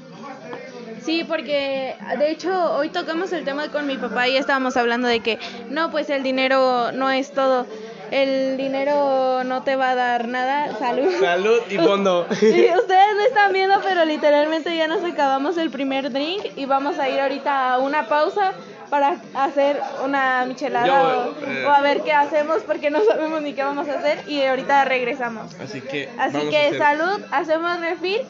Sí, 1.03 1.25
porque 1.27 1.95
de 2.17 2.31
hecho 2.31 2.73
hoy 2.75 2.89
tocamos 2.89 3.33
el 3.33 3.43
tema 3.43 3.69
con 3.69 3.87
mi 3.87 3.97
papá 3.97 4.29
y 4.29 4.37
estábamos 4.37 4.77
hablando 4.77 5.09
de 5.09 5.19
que 5.19 5.37
no, 5.69 5.91
pues 5.91 6.09
el 6.09 6.23
dinero 6.23 6.93
no 6.93 7.11
es 7.11 7.33
todo 7.33 7.67
el 8.13 8.57
dinero 8.57 9.43
no 9.43 9.63
te 9.63 9.75
va 9.75 9.89
a 9.91 9.95
dar 9.95 10.27
nada. 10.27 10.77
Salud. 10.77 11.11
Salud 11.19 11.59
y 11.69 11.77
fondo. 11.77 12.27
Sí, 12.39 12.67
ustedes 12.77 13.15
no 13.15 13.21
están 13.27 13.53
viendo, 13.53 13.79
pero 13.83 14.05
literalmente 14.05 14.75
ya 14.77 14.87
nos 14.87 15.03
acabamos 15.03 15.57
el 15.57 15.69
primer 15.71 16.11
drink 16.11 16.43
y 16.55 16.65
vamos 16.65 16.99
a 16.99 17.09
ir 17.09 17.19
ahorita 17.19 17.73
a 17.73 17.79
una 17.79 18.07
pausa 18.07 18.51
para 18.89 19.15
hacer 19.33 19.79
una 20.05 20.45
michelada 20.45 20.85
Yo, 20.85 20.93
o, 21.31 21.49
eh. 21.49 21.65
o 21.65 21.69
a 21.71 21.81
ver 21.81 22.01
qué 22.01 22.13
hacemos 22.13 22.61
porque 22.61 22.91
no 22.91 22.99
sabemos 23.03 23.41
ni 23.41 23.53
qué 23.53 23.63
vamos 23.63 23.87
a 23.89 23.95
hacer 23.97 24.19
y 24.27 24.43
ahorita 24.43 24.85
regresamos. 24.85 25.55
Así 25.59 25.81
que. 25.81 26.09
Así 26.19 26.37
vamos 26.37 26.47
a 26.47 26.51
que 26.51 26.67
hacer- 26.67 26.77
salud, 26.77 27.21
hacemos 27.31 27.79
refill 27.79 28.21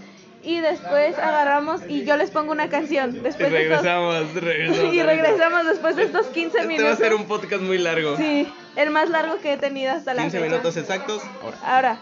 y 0.44 0.60
después 0.62 1.18
agarramos 1.20 1.82
y 1.90 2.06
yo 2.06 2.16
les 2.18 2.32
pongo 2.32 2.52
una 2.54 2.70
canción. 2.70 3.16
Y 3.16 3.20
Después 3.20 3.52
de 3.52 3.64
estos- 3.64 3.84
regresamos, 3.84 4.34
regresamos. 4.36 4.94
y 4.94 5.04
regresamos 5.04 5.66
después 5.68 5.96
de 5.98 6.04
estos 6.04 6.28
15 6.28 6.58
Este 6.58 6.68
minutos. 6.68 6.90
va 6.90 6.94
a 6.94 6.98
ser 6.98 7.14
un 7.14 7.26
podcast 7.26 7.62
muy 7.64 7.78
largo. 7.78 8.16
Sí, 8.18 8.48
el 8.76 8.90
más 8.90 9.10
largo 9.10 9.38
que 9.40 9.54
he 9.54 9.58
tenido 9.58 9.92
hasta 9.92 10.14
la 10.14 10.24
15 10.24 10.38
fecha. 10.38 10.50
minutos 10.50 10.78
exactos. 10.78 11.22
Ahora. 11.42 11.58
Ahora. 11.64 12.02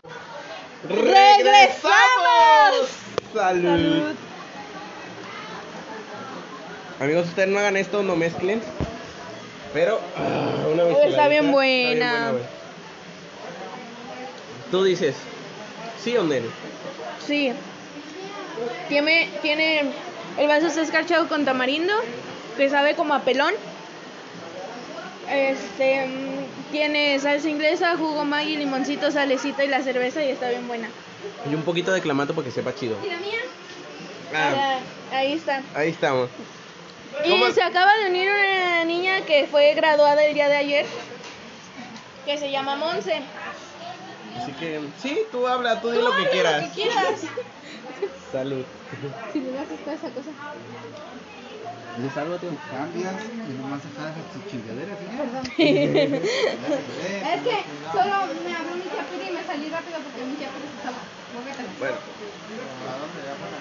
¡Regresamos! 0.87 1.83
Salud. 3.33 3.63
Salud. 3.63 4.15
Amigos, 6.99 7.27
ustedes 7.27 7.49
no 7.49 7.59
hagan 7.59 7.77
esto, 7.77 8.03
no 8.03 8.15
mezclen. 8.15 8.61
Pero. 9.73 9.99
ah, 10.17 10.67
una 10.71 10.83
mezcladita, 10.83 11.07
está 11.09 11.27
bien 11.27 11.45
está 11.45 11.51
buena. 11.53 12.31
güey. 12.31 12.43
Tú 14.69 14.83
dices, 14.83 15.15
¿sí 16.03 16.15
o 16.17 16.23
no? 16.23 16.33
Sí. 17.25 17.53
Tiene, 18.87 19.29
tiene. 19.41 19.91
El 20.37 20.47
vaso 20.47 20.67
está 20.67 20.81
escarchado 20.81 21.27
con 21.27 21.43
tamarindo, 21.45 21.93
que 22.57 22.69
sabe 22.69 22.95
como 22.95 23.13
a 23.13 23.21
pelón. 23.21 23.53
Este. 25.29 26.07
Tiene 26.71 27.19
salsa 27.19 27.49
inglesa, 27.49 27.97
jugo 27.97 28.23
Maggi, 28.23 28.55
limoncito, 28.55 29.11
salecita 29.11 29.63
y 29.63 29.67
la 29.67 29.81
cerveza 29.81 30.23
y 30.23 30.29
está 30.29 30.49
bien 30.49 30.67
buena. 30.67 30.89
Y 31.49 31.53
un 31.53 31.63
poquito 31.63 31.91
de 31.91 32.01
clamato 32.01 32.33
para 32.33 32.45
que 32.45 32.51
sepa 32.51 32.73
chido. 32.73 32.97
¿Y 33.05 33.09
la 33.09 33.17
mía? 33.17 33.39
Ah, 34.33 34.79
ahí 35.11 35.33
está. 35.33 35.61
ahí 35.75 35.89
estamos. 35.89 36.29
Y 37.25 37.29
¿Cómo? 37.29 37.51
se 37.51 37.61
acaba 37.61 37.91
de 37.97 38.09
unir 38.09 38.29
una 38.29 38.85
niña 38.85 39.21
que 39.25 39.47
fue 39.47 39.73
graduada 39.73 40.23
el 40.23 40.33
día 40.33 40.47
de 40.47 40.55
ayer, 40.55 40.85
que 42.25 42.37
se 42.37 42.49
llama 42.49 42.77
Monse. 42.77 43.21
Así 44.41 44.53
que, 44.53 44.79
sí, 45.01 45.19
tú 45.31 45.45
habla, 45.47 45.81
tú 45.81 45.89
di 45.91 45.97
Tú 45.97 46.03
lo 46.05 46.11
que 46.11 46.17
habla 46.17 46.31
quieras. 46.31 46.61
Lo 46.61 46.67
que 46.69 46.73
quieras. 46.73 47.21
Salud. 48.31 48.63
Si 49.33 49.39
me 49.39 49.57
haces 49.59 49.79
toda 49.83 49.95
esa 49.95 50.09
cosa. 50.09 50.29
Les 51.99 52.15
algo 52.17 52.37
te 52.37 52.47
cambias 52.71 53.13
y 53.49 53.53
nomás 53.59 53.81
dejas 53.83 54.15
tus 54.31 54.43
chingaderas, 54.49 54.97
¿sí? 54.97 55.05
Perdón. 55.17 55.43
Eh, 55.57 57.35
Es 57.35 57.41
que 57.43 57.57
solo 57.91 58.15
me 58.45 58.55
abrió 58.55 58.75
mi 58.75 58.87
chapiri 58.87 59.27
y 59.29 59.33
me 59.35 59.43
salí 59.43 59.67
rápido 59.69 59.97
porque 59.99 60.23
mi 60.23 60.35
chapiri 60.39 60.67
se 60.71 60.77
estaba. 60.79 61.01
Bueno, 61.79 61.95
¿A 61.95 62.93
dónde 62.99 63.19
ya 63.23 63.35
para? 63.41 63.57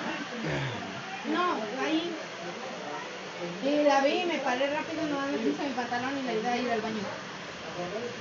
No, 1.34 1.44
ahí. 1.84 2.10
Y 3.64 3.82
la 3.84 4.00
vi 4.02 4.12
y 4.20 4.26
me 4.26 4.38
paré 4.38 4.66
rápido, 4.70 5.02
no 5.10 5.20
me 5.26 5.38
puse 5.38 5.62
mi 5.66 5.72
pantalón 5.74 6.18
y 6.18 6.22
la 6.26 6.32
idea 6.34 6.50
de 6.52 6.62
ir 6.62 6.70
al 6.72 6.80
baño. 6.80 7.02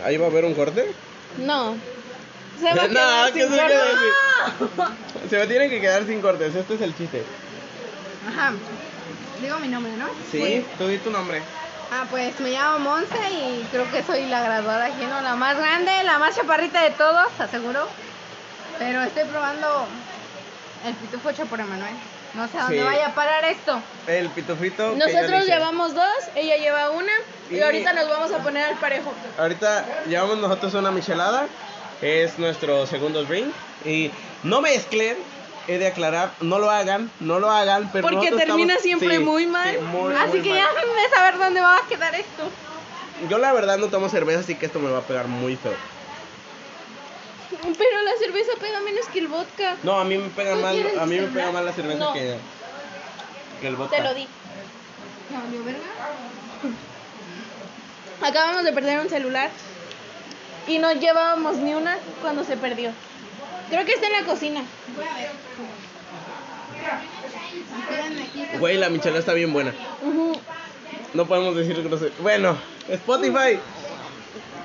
ahí 0.06 0.18
va 0.18 0.26
a 0.26 0.30
haber 0.30 0.46
un 0.46 0.54
corte. 0.54 0.92
No. 1.38 1.76
Se 2.60 2.66
va 2.66 2.72
a 2.84 2.88
No, 2.88 2.94
quedar 2.94 3.34
que 3.34 3.42
sin 3.42 3.52
se 3.52 3.58
corte. 3.58 3.78
Se 5.30 5.38
me 5.38 5.48
tienen 5.48 5.70
que 5.70 5.82
quedar 5.82 6.06
sin 6.06 6.22
cortes, 6.22 6.56
este 6.56 6.74
es 6.76 6.82
el 6.82 6.96
chiste. 6.96 7.24
Ajá. 8.28 8.54
Digo 9.42 9.58
mi 9.60 9.68
nombre, 9.68 9.92
¿no? 9.98 10.08
Sí, 10.32 10.66
tú 10.78 10.88
di 10.88 10.98
tu 10.98 11.10
nombre. 11.12 11.42
Ah, 11.92 12.06
pues 12.10 12.40
me 12.40 12.52
llamo 12.52 12.80
Monse 12.80 13.18
y 13.32 13.66
creo 13.72 13.90
que 13.92 14.04
soy 14.04 14.26
la 14.28 14.42
graduada 14.44 14.86
aquí, 14.86 15.06
¿no? 15.10 15.22
La 15.22 15.36
más 15.36 15.58
grande, 15.58 15.92
la 16.04 16.20
más 16.20 16.36
chaparrita 16.36 16.84
de 16.84 16.92
todos, 16.92 17.28
aseguro. 17.40 17.88
Pero 18.78 19.02
estoy 19.02 19.24
probando 19.26 19.86
el 20.86 20.94
pitufo 20.96 21.30
hecho 21.30 21.46
por 21.46 21.60
Emanuel. 21.60 21.94
No 22.36 22.48
sé 22.48 22.60
a 22.60 22.62
dónde 22.64 22.78
Sí. 22.78 22.84
vaya 22.84 23.08
a 23.08 23.16
parar 23.16 23.44
esto. 23.46 23.82
El 24.06 24.30
pitufito. 24.30 24.94
Nosotros 24.96 25.46
llevamos 25.46 25.96
dos, 25.96 26.06
ella 26.36 26.58
lleva 26.58 26.92
una 26.92 27.12
y, 27.50 27.56
Y- 27.56 27.62
ahorita 27.62 27.92
nos 27.94 28.08
vamos 28.08 28.32
a 28.32 28.38
poner 28.40 28.66
al 28.66 28.76
parejo. 28.76 29.12
Ahorita 29.40 30.04
llevamos 30.08 30.38
nosotros 30.38 30.74
una 30.76 30.92
michelada. 30.92 31.48
Es 32.02 32.38
nuestro 32.38 32.86
segundo 32.86 33.24
drink. 33.24 33.52
Y 33.84 34.12
no 34.44 34.62
mezclen. 34.62 35.18
He 35.70 35.78
de 35.78 35.86
aclarar, 35.86 36.34
no 36.42 36.58
lo 36.58 36.72
hagan, 36.72 37.12
no 37.20 37.40
lo 37.40 37.52
hagan, 37.52 37.92
pero 37.94 38.08
Porque 38.08 38.32
termina 38.32 38.74
estamos- 38.74 38.82
siempre 38.82 39.18
sí, 39.18 39.24
muy 39.24 39.46
mal. 39.46 39.70
sí, 39.72 39.78
muy, 39.78 40.16
Así 40.16 40.30
muy 40.30 40.42
que 40.42 40.50
mal. 40.50 40.58
ya 40.58 40.68
de 41.04 41.10
saber 41.16 41.38
dónde 41.38 41.62
va 41.62 41.78
a 41.78 41.88
quedar 41.88 42.16
esto. 42.16 42.50
Yo 43.30 43.38
la 43.38 43.54
verdad 43.54 43.78
no 43.78 43.88
tomo 43.90 44.10
cerveza, 44.10 44.40
así 44.40 44.56
que 44.56 44.66
esto 44.66 44.80
me 44.80 44.90
va 44.90 44.98
a 45.00 45.04
pegar 45.04 45.28
muy 45.28 45.56
feo. 45.58 45.76
Pero 47.62 48.02
la 48.02 48.12
cerveza 48.18 48.52
pega 48.60 48.82
menos 48.82 49.06
que 49.14 49.20
el 49.20 49.28
vodka. 49.28 49.76
No, 49.84 50.00
a 50.00 50.06
mí 50.06 50.18
me 50.18 50.30
pega 50.30 50.56
¿Tú 50.56 50.60
mal, 50.62 50.88
a 51.00 51.06
mí 51.06 51.20
me 51.20 51.28
pega 51.28 51.52
mal 51.52 51.64
la 51.66 51.74
cerveza 51.74 52.00
No. 52.00 52.14
que, 52.14 52.38
que 53.62 53.68
el 53.68 53.76
vodka. 53.76 53.98
Te 53.98 54.02
lo 54.04 54.14
di. 54.16 54.28
¿Ya 55.32 55.40
valió 55.40 55.64
verga? 55.64 55.80
Acabamos 58.24 58.64
de 58.64 58.74
perder 58.74 59.00
un 59.02 59.10
celular 59.10 59.50
y 60.68 60.80
no 60.80 60.92
llevábamos 60.94 61.58
ni 61.58 61.76
una 61.76 61.98
cuando 62.24 62.44
se 62.44 62.58
perdió. 62.58 62.92
Creo 63.70 63.86
que 63.86 63.94
está 63.94 64.08
en 64.08 64.14
la 64.14 64.24
cocina. 64.24 64.64
Voy 64.96 65.06
a 65.06 65.16
ver. 65.16 65.30
Güey, 68.60 68.78
la 68.78 68.90
michelada 68.90 69.20
está 69.20 69.34
bien 69.34 69.54
buena. 69.54 69.74
No 71.14 71.26
podemos 71.26 71.56
decir 71.56 71.82
grosería. 71.84 72.16
Bueno, 72.22 72.58
Spotify. 72.88 73.60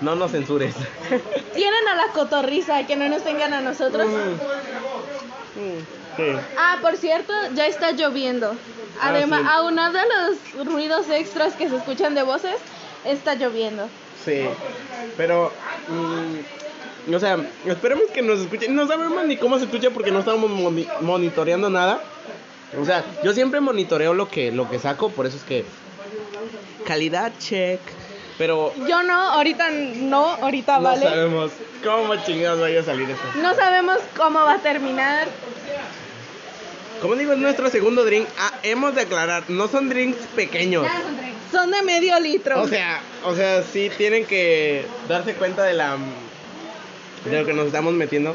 No 0.00 0.14
nos 0.16 0.32
censures. 0.32 0.74
Tienen 1.54 1.88
a 1.88 1.94
la 1.94 2.08
cotorriza, 2.12 2.86
que 2.86 2.96
no 2.96 3.08
nos 3.08 3.22
tengan 3.22 3.52
a 3.54 3.60
nosotros. 3.60 4.06
Mm. 4.08 5.60
Mm, 5.60 5.78
sí. 6.16 6.38
Ah, 6.58 6.78
por 6.82 6.96
cierto, 6.96 7.32
ya 7.54 7.66
está 7.66 7.92
lloviendo. 7.92 8.56
Ah, 9.00 9.08
Además, 9.10 9.42
sí. 9.42 9.48
aunado 9.50 9.98
a 9.98 10.04
los 10.04 10.66
ruidos 10.66 11.08
extras 11.10 11.54
que 11.54 11.68
se 11.68 11.76
escuchan 11.76 12.14
de 12.14 12.22
voces, 12.22 12.56
está 13.04 13.34
lloviendo. 13.34 13.88
Sí, 14.24 14.46
pero, 15.16 15.52
mm, 15.88 16.34
o 17.12 17.18
sea, 17.20 17.36
esperemos 17.66 18.04
que 18.12 18.22
nos 18.22 18.40
escuchen. 18.40 18.74
No 18.74 18.86
sabemos 18.86 19.24
ni 19.26 19.36
cómo 19.36 19.58
se 19.58 19.64
escucha 19.64 19.90
porque 19.90 20.10
no 20.10 20.20
estamos 20.20 20.50
moni- 20.50 20.88
monitoreando 21.00 21.68
nada. 21.70 22.00
O 22.80 22.84
sea, 22.84 23.04
yo 23.22 23.32
siempre 23.34 23.60
monitoreo 23.60 24.14
lo 24.14 24.28
que, 24.28 24.50
lo 24.50 24.68
que 24.70 24.78
saco, 24.78 25.10
por 25.10 25.26
eso 25.26 25.36
es 25.36 25.42
que 25.44 25.64
calidad 26.86 27.32
check. 27.38 27.80
Pero 28.36 28.72
Yo 28.88 29.02
no, 29.04 29.30
ahorita 29.30 29.70
no, 29.70 30.24
ahorita 30.30 30.78
no 30.78 30.82
vale. 30.82 31.02
sabemos 31.02 31.52
cómo 31.84 32.16
chingados 32.24 32.60
vaya 32.60 32.80
a 32.80 32.82
salir 32.82 33.08
esto. 33.08 33.22
No 33.40 33.54
sabemos 33.54 33.98
cómo 34.16 34.40
va 34.40 34.54
a 34.54 34.58
terminar. 34.58 35.28
Como 37.00 37.14
digo, 37.16 37.32
es 37.32 37.38
nuestro 37.38 37.70
segundo 37.70 38.04
drink. 38.04 38.26
Ah, 38.38 38.52
hemos 38.64 38.94
de 38.94 39.02
aclarar, 39.02 39.44
no 39.48 39.68
son 39.68 39.88
drinks 39.88 40.18
pequeños. 40.34 40.84
Ya 40.84 40.94
lo 40.94 41.00
encontré. 41.00 41.32
Son 41.52 41.70
de 41.70 41.82
medio 41.82 42.18
litro. 42.18 42.60
O 42.60 42.66
sea, 42.66 43.00
o 43.24 43.36
sea, 43.36 43.62
sí 43.62 43.90
tienen 43.96 44.24
que 44.24 44.84
darse 45.08 45.34
cuenta 45.34 45.62
de 45.62 45.74
la 45.74 45.96
de 47.24 47.40
lo 47.40 47.46
que 47.46 47.52
nos 47.52 47.66
estamos 47.66 47.92
metiendo. 47.94 48.34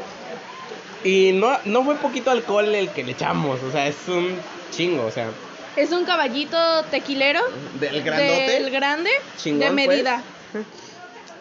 Y 1.04 1.32
no, 1.32 1.56
no 1.64 1.84
fue 1.84 1.96
poquito 1.96 2.30
alcohol 2.30 2.74
el 2.74 2.90
que 2.90 3.02
le 3.04 3.12
echamos, 3.12 3.62
o 3.62 3.70
sea, 3.72 3.86
es 3.86 3.96
un 4.08 4.34
chingo, 4.70 5.06
o 5.06 5.10
sea, 5.10 5.28
es 5.76 5.92
un 5.92 6.04
caballito 6.04 6.58
tequilero. 6.90 7.40
del 7.78 8.02
grandote. 8.02 8.50
Del 8.50 8.70
grande. 8.70 9.10
Chingón, 9.38 9.60
de 9.76 9.86
medida. 9.88 10.22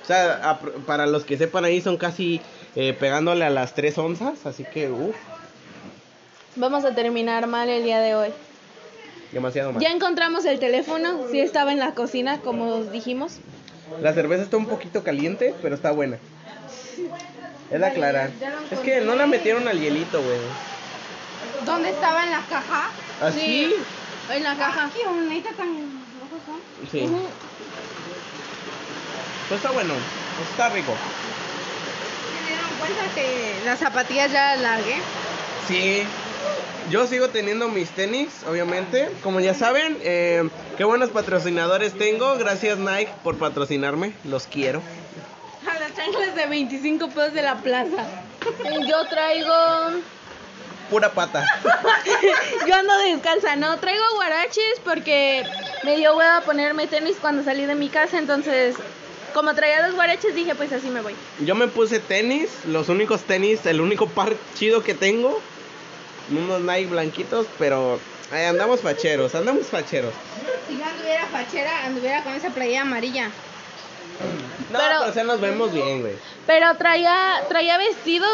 O 0.04 0.06
sea, 0.08 0.50
a- 0.52 0.60
para 0.60 1.06
los 1.08 1.24
que 1.26 1.38
sepan 1.38 1.66
ahí 1.66 1.82
son 1.82 1.98
casi 1.98 2.40
eh, 2.76 2.94
pegándole 2.98 3.44
a 3.46 3.50
las 3.50 3.74
3 3.74 3.98
onzas, 3.98 4.46
así 4.46 4.64
que, 4.64 4.90
uff, 4.90 5.16
Vamos 6.56 6.84
a 6.84 6.94
terminar 6.96 7.48
mal 7.48 7.70
el 7.70 7.84
día 7.84 8.00
de 8.00 8.16
hoy. 8.16 8.30
demasiado 9.32 9.72
mal. 9.72 9.82
Ya 9.82 9.90
encontramos 9.92 10.46
el 10.46 10.60
teléfono, 10.60 11.28
sí 11.32 11.40
estaba 11.40 11.72
en 11.72 11.80
la 11.80 11.94
cocina, 11.94 12.40
como 12.42 12.66
os 12.76 12.92
dijimos. 12.92 13.34
La 14.02 14.14
cerveza 14.14 14.44
está 14.44 14.58
un 14.58 14.66
poquito 14.68 15.04
caliente, 15.04 15.54
pero 15.62 15.76
está 15.76 15.92
buena. 15.92 16.18
Es 17.72 17.80
de 17.80 17.86
aclarar. 17.86 18.32
ya 18.40 18.50
lo 18.50 18.58
Es 18.72 18.80
que 18.80 19.02
no 19.02 19.16
la 19.16 19.28
metieron 19.28 19.68
al 19.68 19.80
hielito, 19.80 20.22
güey. 20.22 20.38
¿Dónde 21.66 21.90
estaba 21.90 22.24
en 22.24 22.32
la 22.32 22.42
caja? 22.50 22.90
Así. 23.22 23.40
Sí, 23.40 23.76
en 24.34 24.44
la 24.44 24.56
caja. 24.56 24.90
¿Qué 24.96 25.06
bonita 25.08 25.50
tan 25.52 25.68
rojos 25.68 26.42
son? 26.46 26.90
Sí. 26.92 27.02
Ujú. 27.06 27.22
Pues 29.50 29.60
está 29.60 29.72
bueno, 29.72 29.94
está 30.52 30.70
rico. 30.70 30.94
¿Se 32.38 32.48
dieron 32.48 32.70
cuenta 32.80 33.16
que 33.16 33.66
las 33.66 33.80
zapatillas 33.80 34.32
ya 34.32 34.56
las 34.56 34.62
largué? 34.62 34.96
Sí. 35.68 36.04
Yo 36.90 37.06
sigo 37.06 37.30
teniendo 37.30 37.68
mis 37.68 37.90
tenis, 37.92 38.30
obviamente. 38.50 39.10
Como 39.22 39.40
ya 39.40 39.54
saben, 39.54 39.98
eh, 40.02 40.48
qué 40.78 40.84
buenos 40.86 41.10
patrocinadores 41.10 41.96
tengo. 41.98 42.36
Gracias 42.38 42.80
Nike 42.80 43.12
por 43.24 43.38
patrocinarme. 43.38 44.14
Los 44.24 44.48
quiero. 44.48 44.82
Las 45.90 46.06
chanclas 46.06 46.36
de 46.36 46.46
25 46.46 47.08
pesos 47.10 47.34
de 47.34 47.42
la 47.42 47.56
plaza. 47.56 48.06
Yo 48.88 49.06
traigo. 49.08 49.54
Pura 50.90 51.12
pata. 51.12 51.46
Yo 52.68 52.76
ando 52.76 52.98
descalza, 53.00 53.56
no. 53.56 53.78
Traigo 53.80 54.04
guaraches 54.16 54.82
porque 54.84 55.44
me 55.84 55.98
dio 55.98 56.16
hueva 56.16 56.42
ponerme 56.42 56.88
tenis 56.88 57.18
cuando 57.22 57.44
salí 57.44 57.66
de 57.66 57.76
mi 57.76 57.90
casa, 57.90 58.18
entonces 58.18 58.76
como 59.34 59.54
traía 59.54 59.86
los 59.86 59.96
guaraches, 59.96 60.34
dije, 60.34 60.56
pues 60.56 60.72
así 60.72 60.90
me 60.90 61.02
voy. 61.02 61.16
Yo 61.46 61.54
me 61.54 61.68
puse 61.68 62.00
tenis, 62.00 62.50
los 62.66 62.90
únicos 62.90 63.22
tenis, 63.24 63.66
el 63.66 63.82
único 63.82 64.08
par 64.08 64.36
chido 64.56 64.84
que 64.84 64.94
tengo. 64.96 65.40
Unos 66.32 66.62
Nike 66.62 66.88
blanquitos, 66.90 67.48
pero 67.58 68.00
andamos 68.32 68.82
facheros, 68.82 69.34
andamos 69.36 69.68
facheros. 69.68 70.14
Si 70.68 70.78
yo 70.78 70.86
anduviera 70.86 71.26
fachera, 71.28 71.86
anduviera 71.86 72.24
con 72.24 72.34
esa 72.34 72.50
playera 72.50 72.82
amarilla. 72.82 73.32
No, 74.72 74.78
Pero- 74.80 75.00
pero, 75.00 75.10
o 75.10 75.14
sea, 75.14 75.24
nos 75.24 75.42
vemos 75.42 75.72
bien, 75.72 76.02
güey. 76.02 76.14
Pero 76.46 76.76
traía, 76.76 77.42
traía 77.50 77.78
vestido, 77.78 78.28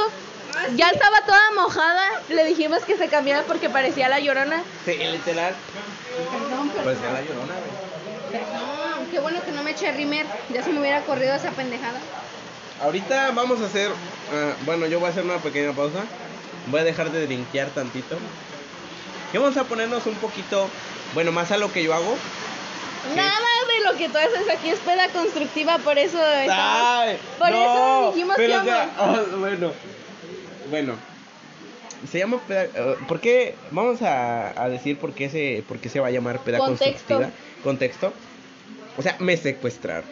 ya 0.76 0.90
estaba 0.90 1.22
toda 1.26 1.52
mojada. 1.56 2.04
Le 2.30 2.44
dijimos 2.46 2.80
que 2.84 2.98
se 2.98 3.08
cambiara 3.08 3.44
porque 3.44 3.70
parecía 3.70 4.10
la 4.10 4.20
llorona. 4.20 4.64
Sí, 4.86 4.94
literal. 4.96 5.54
Perdón, 6.32 6.70
perdón. 6.70 6.98
Ya 7.02 7.12
la 7.12 7.22
llorona, 7.22 7.54
güey. 7.54 8.32
Perdón. 8.42 9.08
Qué 9.12 9.20
bueno 9.20 9.42
que 9.46 9.52
no 9.52 9.64
me 9.64 9.72
eché 9.72 9.92
rimer. 9.92 10.26
Ya 10.54 10.64
se 10.64 10.72
me 10.72 10.80
hubiera 10.82 11.02
corrido 11.02 11.34
esa 11.36 11.52
pendejada. 11.52 12.00
Ahorita 12.82 13.32
vamos 13.32 13.62
a 13.62 13.66
hacer, 13.68 13.90
ah, 14.34 14.54
bueno, 14.66 14.86
yo 14.88 15.00
voy 15.00 15.08
a 15.08 15.12
hacer 15.12 15.24
una 15.24 15.38
pequeña 15.38 15.72
pausa. 15.74 16.00
Voy 16.68 16.82
a 16.82 16.84
dejar 16.84 17.12
de 17.12 17.26
drinkear 17.26 17.70
tantito. 17.70 18.18
Y 19.34 19.38
vamos 19.38 19.56
a 19.58 19.64
ponernos 19.64 20.06
un 20.06 20.16
poquito, 20.16 20.68
bueno, 21.14 21.32
más 21.32 21.52
a 21.52 21.58
lo 21.58 21.72
que 21.72 21.84
yo 21.84 21.94
hago. 21.94 22.18
Nada 23.16 23.48
de 23.68 23.92
lo 23.92 23.98
que 23.98 24.10
tú 24.10 24.18
haces 24.18 24.50
aquí 24.50 24.70
es 24.70 24.80
peda 24.80 25.08
constructiva, 25.10 25.78
por 25.80 25.98
eso 25.98 26.18
estamos- 26.18 26.50
Ay, 26.50 27.18
por 27.38 27.50
no, 27.52 27.56
eso 27.64 28.12
dijimos 28.14 28.36
pero 28.38 28.64
que 28.64 28.70
vamos. 28.72 29.28
oh, 29.34 29.38
bueno, 29.38 29.72
bueno, 30.70 30.96
se 32.10 32.20
llama 32.20 32.40
peda, 32.48 32.64
eh, 32.64 32.96
¿por 33.08 33.20
qué? 33.20 33.56
Vamos 33.72 34.02
a, 34.02 34.62
a 34.62 34.70
decir 34.70 34.98
por 34.98 35.14
qué 35.14 35.30
se, 35.30 35.64
por 35.68 35.78
qué 35.80 35.90
se 35.90 36.00
va 36.00 36.08
a 36.08 36.12
llamar 36.12 36.40
peda 36.40 36.58
Contexto. 36.60 37.16
constructiva. 37.16 37.32
Contexto. 37.64 38.14
O 38.98 39.02
sea, 39.02 39.16
me 39.20 39.36
secuestraron. 39.38 40.06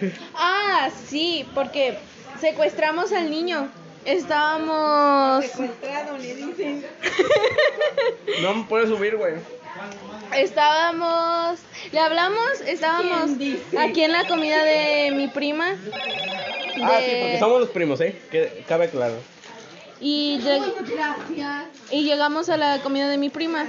Ah, 0.34 0.88
sí, 1.08 1.46
porque 1.54 1.96
secuestramos 2.40 3.12
al 3.12 3.30
niño. 3.30 3.68
Estábamos 4.04 5.44
Secuestrado, 5.44 6.18
le 6.18 6.34
dicen. 6.34 6.84
No 8.42 8.54
me 8.54 8.64
puedes 8.64 8.88
subir, 8.88 9.16
güey. 9.16 9.34
Estábamos 10.36 11.58
le 11.92 11.98
hablamos, 12.00 12.60
estábamos 12.66 13.30
aquí 13.78 14.02
en 14.04 14.12
la 14.12 14.26
comida 14.26 14.64
de 14.64 15.10
mi 15.12 15.28
prima. 15.28 15.66
Ah, 16.82 17.00
sí, 17.04 17.10
porque 17.20 17.36
somos 17.38 17.60
los 17.60 17.68
primos, 17.70 18.00
¿eh? 18.00 18.16
Que 18.30 18.64
cabe 18.66 18.88
claro. 18.88 19.14
y 20.00 20.38
lleg- 20.40 20.72
Gracias. 20.94 21.66
y 21.90 22.04
llegamos 22.04 22.48
a 22.48 22.56
la 22.56 22.78
comida 22.82 23.08
de 23.08 23.18
mi 23.18 23.28
prima. 23.30 23.66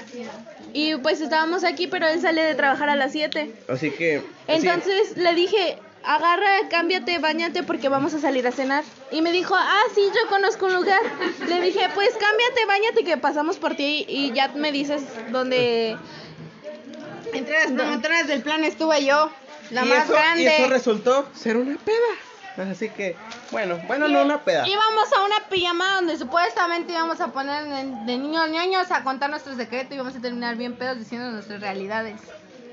Y 0.74 0.96
pues 0.96 1.22
estábamos 1.22 1.64
aquí, 1.64 1.88
pero 1.88 2.08
él 2.08 2.22
sale 2.22 2.44
de 2.44 2.56
trabajar 2.56 2.90
a 2.90 2.96
las 2.96 3.12
7. 3.12 3.52
Así 3.68 3.92
que. 3.92 4.20
sí. 4.20 4.26
Entonces 4.48 5.18
le 5.18 5.34
dije, 5.36 5.78
agarra, 6.04 6.68
cámbiate, 6.70 7.18
bañate 7.20 7.64
porque 7.64 7.90
vamos 7.90 8.14
a 8.14 8.20
salir 8.20 8.46
a 8.48 8.52
cenar. 8.52 8.84
Y 9.12 9.22
me 9.22 9.32
dijo, 9.32 9.56
ah, 9.56 9.84
sí, 9.96 10.02
yo 10.14 10.30
conozco 10.30 10.66
un 10.66 10.76
lugar. 10.76 11.02
Le 11.48 11.62
dije, 11.62 11.90
pues 11.94 12.10
cámbiate, 12.10 12.66
bañate 12.68 13.04
que 13.04 13.18
pasamos 13.18 13.58
por 13.58 13.76
ti 13.76 14.06
y 14.08 14.32
ya 14.34 14.50
me 14.50 14.72
dices 14.72 15.04
dónde... 15.32 15.98
Entre 17.34 17.64
las 17.64 17.72
promotoras 17.72 18.28
del 18.28 18.44
plan 18.44 18.64
estuve 18.64 19.06
yo, 19.06 19.32
la 19.72 19.86
y 19.86 19.90
más 19.90 20.04
eso, 20.04 20.14
grande. 20.14 20.44
Y 20.44 20.48
eso 20.48 20.70
resultó 20.70 21.28
ser 21.34 21.58
una 21.58 21.78
peda. 21.78 22.70
Así 22.70 22.90
que, 22.90 23.16
bueno, 23.50 23.80
bueno, 23.88 24.08
no 24.08 24.22
una 24.22 24.44
peda. 24.44 24.68
Íbamos 24.68 25.12
a 25.12 25.24
una 25.24 25.50
pijama 25.50 25.96
donde 25.96 26.16
supuestamente 26.18 26.94
íbamos 26.94 27.20
a 27.22 27.30
poner 27.30 27.64
de, 27.64 28.06
de 28.06 28.18
niños 28.20 28.48
ñoños 28.50 28.92
a 28.92 29.04
contar 29.04 29.32
nuestro 29.32 29.56
secreto 29.56 29.94
y 29.94 29.96
íbamos 29.96 30.16
a 30.16 30.22
terminar 30.22 30.56
bien 30.56 30.76
pedos 30.76 31.00
diciendo 31.00 31.32
nuestras 31.32 31.60
realidades. 31.60 32.22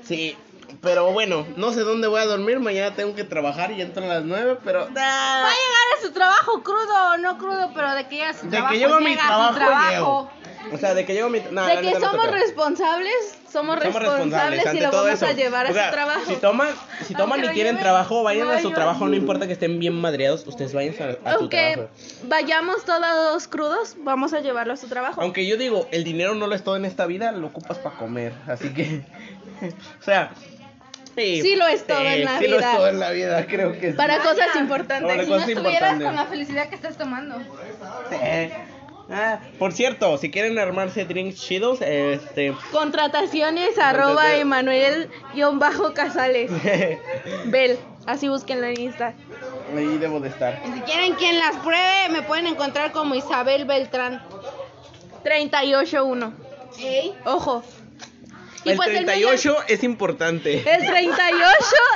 Sí, 0.03 0.37
pero 0.81 1.11
bueno, 1.11 1.45
no 1.57 1.71
sé 1.73 1.81
dónde 1.81 2.07
voy 2.07 2.21
a 2.21 2.25
dormir. 2.25 2.59
Mañana 2.59 2.95
tengo 2.95 3.13
que 3.15 3.23
trabajar 3.23 3.71
y 3.71 3.81
entro 3.81 4.03
a 4.03 4.07
las 4.07 4.23
9, 4.23 4.57
pero. 4.63 4.79
Va 4.95 5.41
a 5.45 5.49
llegar 5.49 5.97
a 5.97 6.01
su 6.01 6.11
trabajo 6.11 6.63
crudo 6.63 7.11
o 7.13 7.17
no 7.17 7.37
crudo, 7.37 7.71
pero 7.73 7.93
de 7.93 8.07
que 8.07 8.15
llega 8.15 8.29
a 8.29 8.33
su 8.33 8.45
De 8.45 8.51
trabajo. 8.51 8.73
que 8.73 8.79
llego 8.79 8.93
a 8.95 8.99
mi 8.99 9.15
trabajo, 9.15 10.31
su. 10.31 10.41
O 10.75 10.77
sea, 10.77 10.93
de 10.93 11.05
que 11.05 11.13
llego 11.13 11.27
a 11.27 11.29
mi. 11.29 11.41
no, 11.51 11.65
de 11.65 11.81
que 11.81 11.91
no 11.91 11.99
somos 11.99 12.31
responsables, 12.31 13.13
somos, 13.51 13.79
Somos 13.81 14.01
responsables, 14.01 14.73
y 14.73 14.79
lo 14.79 14.91
vamos 14.91 15.11
eso. 15.13 15.25
a 15.25 15.31
llevar 15.33 15.67
a 15.67 15.69
O 15.69 15.73
sea, 15.73 15.87
su 15.87 15.91
trabajo. 15.91 16.21
Si 16.27 16.35
toman, 16.35 16.69
si 17.05 17.13
toman 17.15 17.39
Aunque 17.39 17.51
y 17.51 17.53
quieren 17.55 17.73
lleven, 17.73 17.83
trabajo, 17.83 18.23
vayan 18.23 18.47
no 18.47 18.53
a 18.53 18.59
su 18.61 18.71
trabajo, 18.71 19.07
no 19.07 19.15
importa 19.15 19.47
que 19.47 19.53
estén 19.53 19.79
bien 19.79 19.93
madreados, 19.99 20.45
ustedes 20.47 20.73
vayan 20.73 20.93
a, 20.99 21.29
a 21.29 21.33
su 21.33 21.39
Aunque 21.39 21.73
trabajo. 21.73 21.93
vayamos 22.23 22.85
todos 22.85 23.47
crudos, 23.47 23.95
vamos 23.99 24.33
a 24.33 24.39
llevarlo 24.39 24.73
a 24.73 24.77
su 24.77 24.87
trabajo. 24.87 25.19
Aunque 25.21 25.45
yo 25.47 25.57
digo, 25.57 25.87
el 25.91 26.03
dinero 26.03 26.35
no 26.35 26.47
lo 26.47 26.55
es 26.55 26.63
todo 26.63 26.75
en 26.75 26.85
esta 26.85 27.05
vida, 27.07 27.31
lo 27.31 27.47
ocupas 27.47 27.77
para 27.79 27.97
comer. 27.97 28.33
Así 28.47 28.69
que, 28.73 29.03
o 29.99 30.03
sea, 30.03 30.31
Sí 31.15 31.55
lo 31.55 31.67
es 31.67 31.85
todo 31.85 31.99
en 32.01 32.25
la 32.25 32.39
sí 32.39 32.47
lo 32.47 32.55
es 32.55 32.61
vida. 32.61 32.73
todo 32.75 32.87
en 32.87 32.99
la 32.99 33.11
vida, 33.11 33.45
creo 33.47 33.73
que 33.79 33.91
sí. 33.91 33.97
Para 33.97 34.17
cosas 34.19 34.47
Para 34.47 34.59
importantes. 34.59 35.11
Si 35.25 35.29
no 35.29 35.37
estuvieras 35.37 35.49
importantes. 35.57 36.07
con 36.07 36.15
la 36.15 36.25
felicidad 36.25 36.69
que 36.69 36.75
estás 36.75 36.97
tomando. 36.97 37.37
Sí. 38.09 38.15
Ah, 39.13 39.39
por 39.59 39.73
cierto, 39.73 40.17
si 40.17 40.31
quieren 40.31 40.57
armarse 40.57 41.03
drinks 41.03 41.35
chidos, 41.41 41.81
este, 41.81 42.55
Contrataciones 42.71 43.77
arroba 43.77 44.35
Emanuel-Casales. 44.35 46.49
Bel, 47.47 47.77
así 48.05 48.29
búsquenlo 48.29 48.67
en 48.67 48.79
Insta. 48.79 49.13
ahí 49.75 49.97
debo 49.97 50.21
de 50.21 50.29
estar. 50.29 50.61
Y 50.65 50.71
si 50.75 50.79
quieren 50.81 51.15
quien 51.15 51.39
las 51.39 51.57
pruebe, 51.57 52.07
me 52.09 52.21
pueden 52.21 52.47
encontrar 52.47 52.93
como 52.93 53.13
Isabel 53.15 53.65
Beltrán. 53.65 54.23
38-1. 55.25 56.31
Ey. 56.79 57.13
Ojo. 57.25 57.63
Y 58.63 58.69
El 58.69 58.75
pues 58.77 58.89
el 58.89 59.05
38 59.05 59.55
es 59.69 59.83
importante. 59.83 60.57
El 60.57 60.85
38 60.85 61.45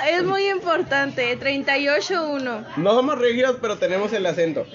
es 0.09 0.23
muy 0.23 0.49
importante. 0.49 1.37
38-1. 1.39 2.65
No 2.77 2.95
somos 2.95 3.19
regios, 3.19 3.57
pero 3.61 3.77
tenemos 3.77 4.11
el 4.13 4.25
acento. 4.25 4.65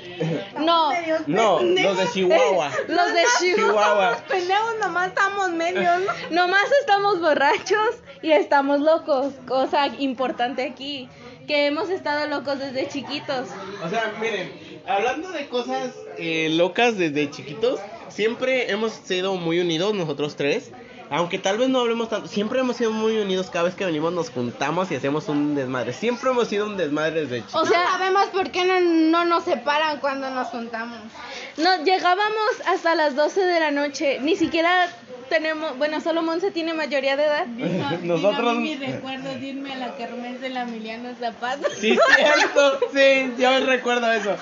No. 0.59 0.91
No, 1.27 1.61
los 1.61 1.99
de 1.99 2.09
Chihuahua. 2.13 2.71
Los 2.89 3.13
de 3.13 3.23
Chihuahua. 3.41 3.73
Chihuahua. 3.73 4.25
Pendejos, 4.29 4.75
nomás 4.81 5.09
estamos 5.09 5.51
medios, 5.51 6.01
¿no? 6.01 6.13
Nomás 6.31 6.71
estamos 6.81 7.21
borrachos 7.21 7.97
y 8.23 8.31
estamos 8.33 8.81
locos. 8.81 9.35
Cosa 9.49 9.89
importante 9.99 10.63
aquí. 10.63 11.09
Que 11.49 11.67
hemos 11.67 11.91
estado 11.91 12.29
locos 12.29 12.61
desde 12.61 12.87
chiquitos. 12.89 13.49
O 13.85 13.89
sea, 13.89 14.13
miren, 14.21 14.53
hablando 14.87 15.33
de 15.33 15.49
cosas 15.49 15.93
eh, 16.19 16.49
locas 16.51 16.97
desde 16.97 17.29
chiquitos, 17.31 17.81
siempre 18.09 18.71
hemos 18.71 18.93
sido 18.93 19.35
muy 19.35 19.59
unidos 19.59 19.95
nosotros 19.95 20.37
tres. 20.37 20.71
Aunque 21.11 21.39
tal 21.39 21.59
vez 21.59 21.69
no 21.69 21.81
hablemos 21.81 22.09
tanto, 22.09 22.29
siempre 22.29 22.61
hemos 22.61 22.77
sido 22.77 22.93
muy 22.93 23.19
unidos. 23.19 23.51
Cada 23.51 23.65
vez 23.65 23.75
que 23.75 23.85
venimos 23.85 24.13
nos 24.13 24.31
juntamos 24.31 24.91
y 24.93 24.95
hacemos 24.95 25.29
un 25.29 25.57
desmadre. 25.57 25.93
Siempre 25.93 26.31
hemos 26.31 26.47
sido 26.47 26.67
un 26.67 26.77
desmadre 26.77 27.23
desde 27.23 27.41
chiquitos. 27.41 27.63
O 27.63 27.67
sea, 27.67 27.83
no 27.83 27.91
sabemos 27.91 28.27
por 28.29 28.51
qué 28.53 28.65
no, 28.65 28.81
no 28.81 29.25
nos 29.25 29.43
separan 29.43 29.99
cuando 29.99 30.31
nos 30.31 30.47
juntamos. 30.49 31.01
No, 31.57 31.83
llegábamos 31.83 32.63
hasta 32.67 32.95
las 32.95 33.17
12 33.17 33.41
de 33.41 33.59
la 33.61 33.73
noche. 33.73 34.21
Ni 34.21 34.37
siquiera 34.37 34.89
tenemos, 35.31 35.79
bueno, 35.79 36.01
solo 36.03 36.21
Monse 36.23 36.51
tiene 36.51 36.75
mayoría 36.75 37.17
de 37.17 37.25
edad. 37.25 37.47
Nosotros... 38.03 38.59
recuerdo 38.79 39.31
de 39.31 39.47
irme 39.47 39.73
a 39.73 39.77
la 39.77 39.97
kermés 39.97 40.41
de 40.43 40.51
la 40.51 40.63
Emiliano 40.63 41.15
Zapata. 41.19 41.69
Sí, 41.71 41.97
cierto, 42.17 42.81
sí, 42.93 43.33
yo 43.39 43.65
recuerdo 43.65 44.13
eso. 44.13 44.37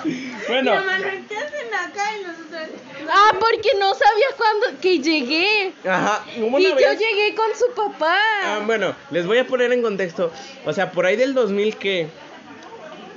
Bueno, 0.49 0.73
¿qué 1.29 1.37
hacen 1.37 1.67
acá? 1.73 2.17
Y 2.19 2.23
nosotros... 2.25 2.61
Ah, 3.09 3.31
porque 3.39 3.69
no 3.79 3.93
sabía 3.93 4.25
cuándo 4.35 4.81
que 4.81 4.99
llegué. 4.99 5.71
ajá, 5.87 6.25
Y 6.35 6.41
una 6.41 6.59
yo 6.59 6.75
vez... 6.75 6.99
llegué 6.99 7.35
con 7.35 7.47
su 7.57 7.73
papá. 7.73 8.17
Ah, 8.43 8.61
bueno, 8.65 8.93
les 9.11 9.25
voy 9.25 9.37
a 9.37 9.47
poner 9.47 9.71
en 9.71 9.81
contexto. 9.81 10.33
O 10.65 10.73
sea, 10.73 10.91
por 10.91 11.05
ahí 11.05 11.15
del 11.15 11.33
2000 11.33 11.77
que... 11.77 12.07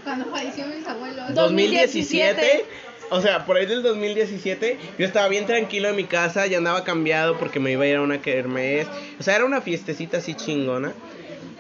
Cuando 0.05 0.27
falleció 0.27 0.67
mis 0.67 0.87
abuelos. 0.87 1.35
2017. 1.35 2.67
O 3.13 3.21
sea, 3.21 3.45
por 3.45 3.59
ahí 3.59 3.67
del 3.67 3.83
2017, 3.83 4.79
yo 4.99 5.05
estaba 5.05 5.29
bien 5.29 5.45
tranquilo 5.45 5.89
en 5.89 5.97
mi 5.97 6.05
casa, 6.05 6.47
ya 6.47 6.57
andaba 6.57 6.83
cambiado 6.83 7.39
porque 7.39 7.61
me 7.61 7.71
iba 7.73 7.85
a 7.85 7.87
ir 7.87 7.97
a 7.97 8.01
una 8.01 8.23
kermés. 8.23 8.87
O 9.21 9.23
sea, 9.23 9.37
era 9.37 9.45
una 9.45 9.61
fiestecita 9.61 10.17
así 10.17 10.35
chingona. 10.35 10.95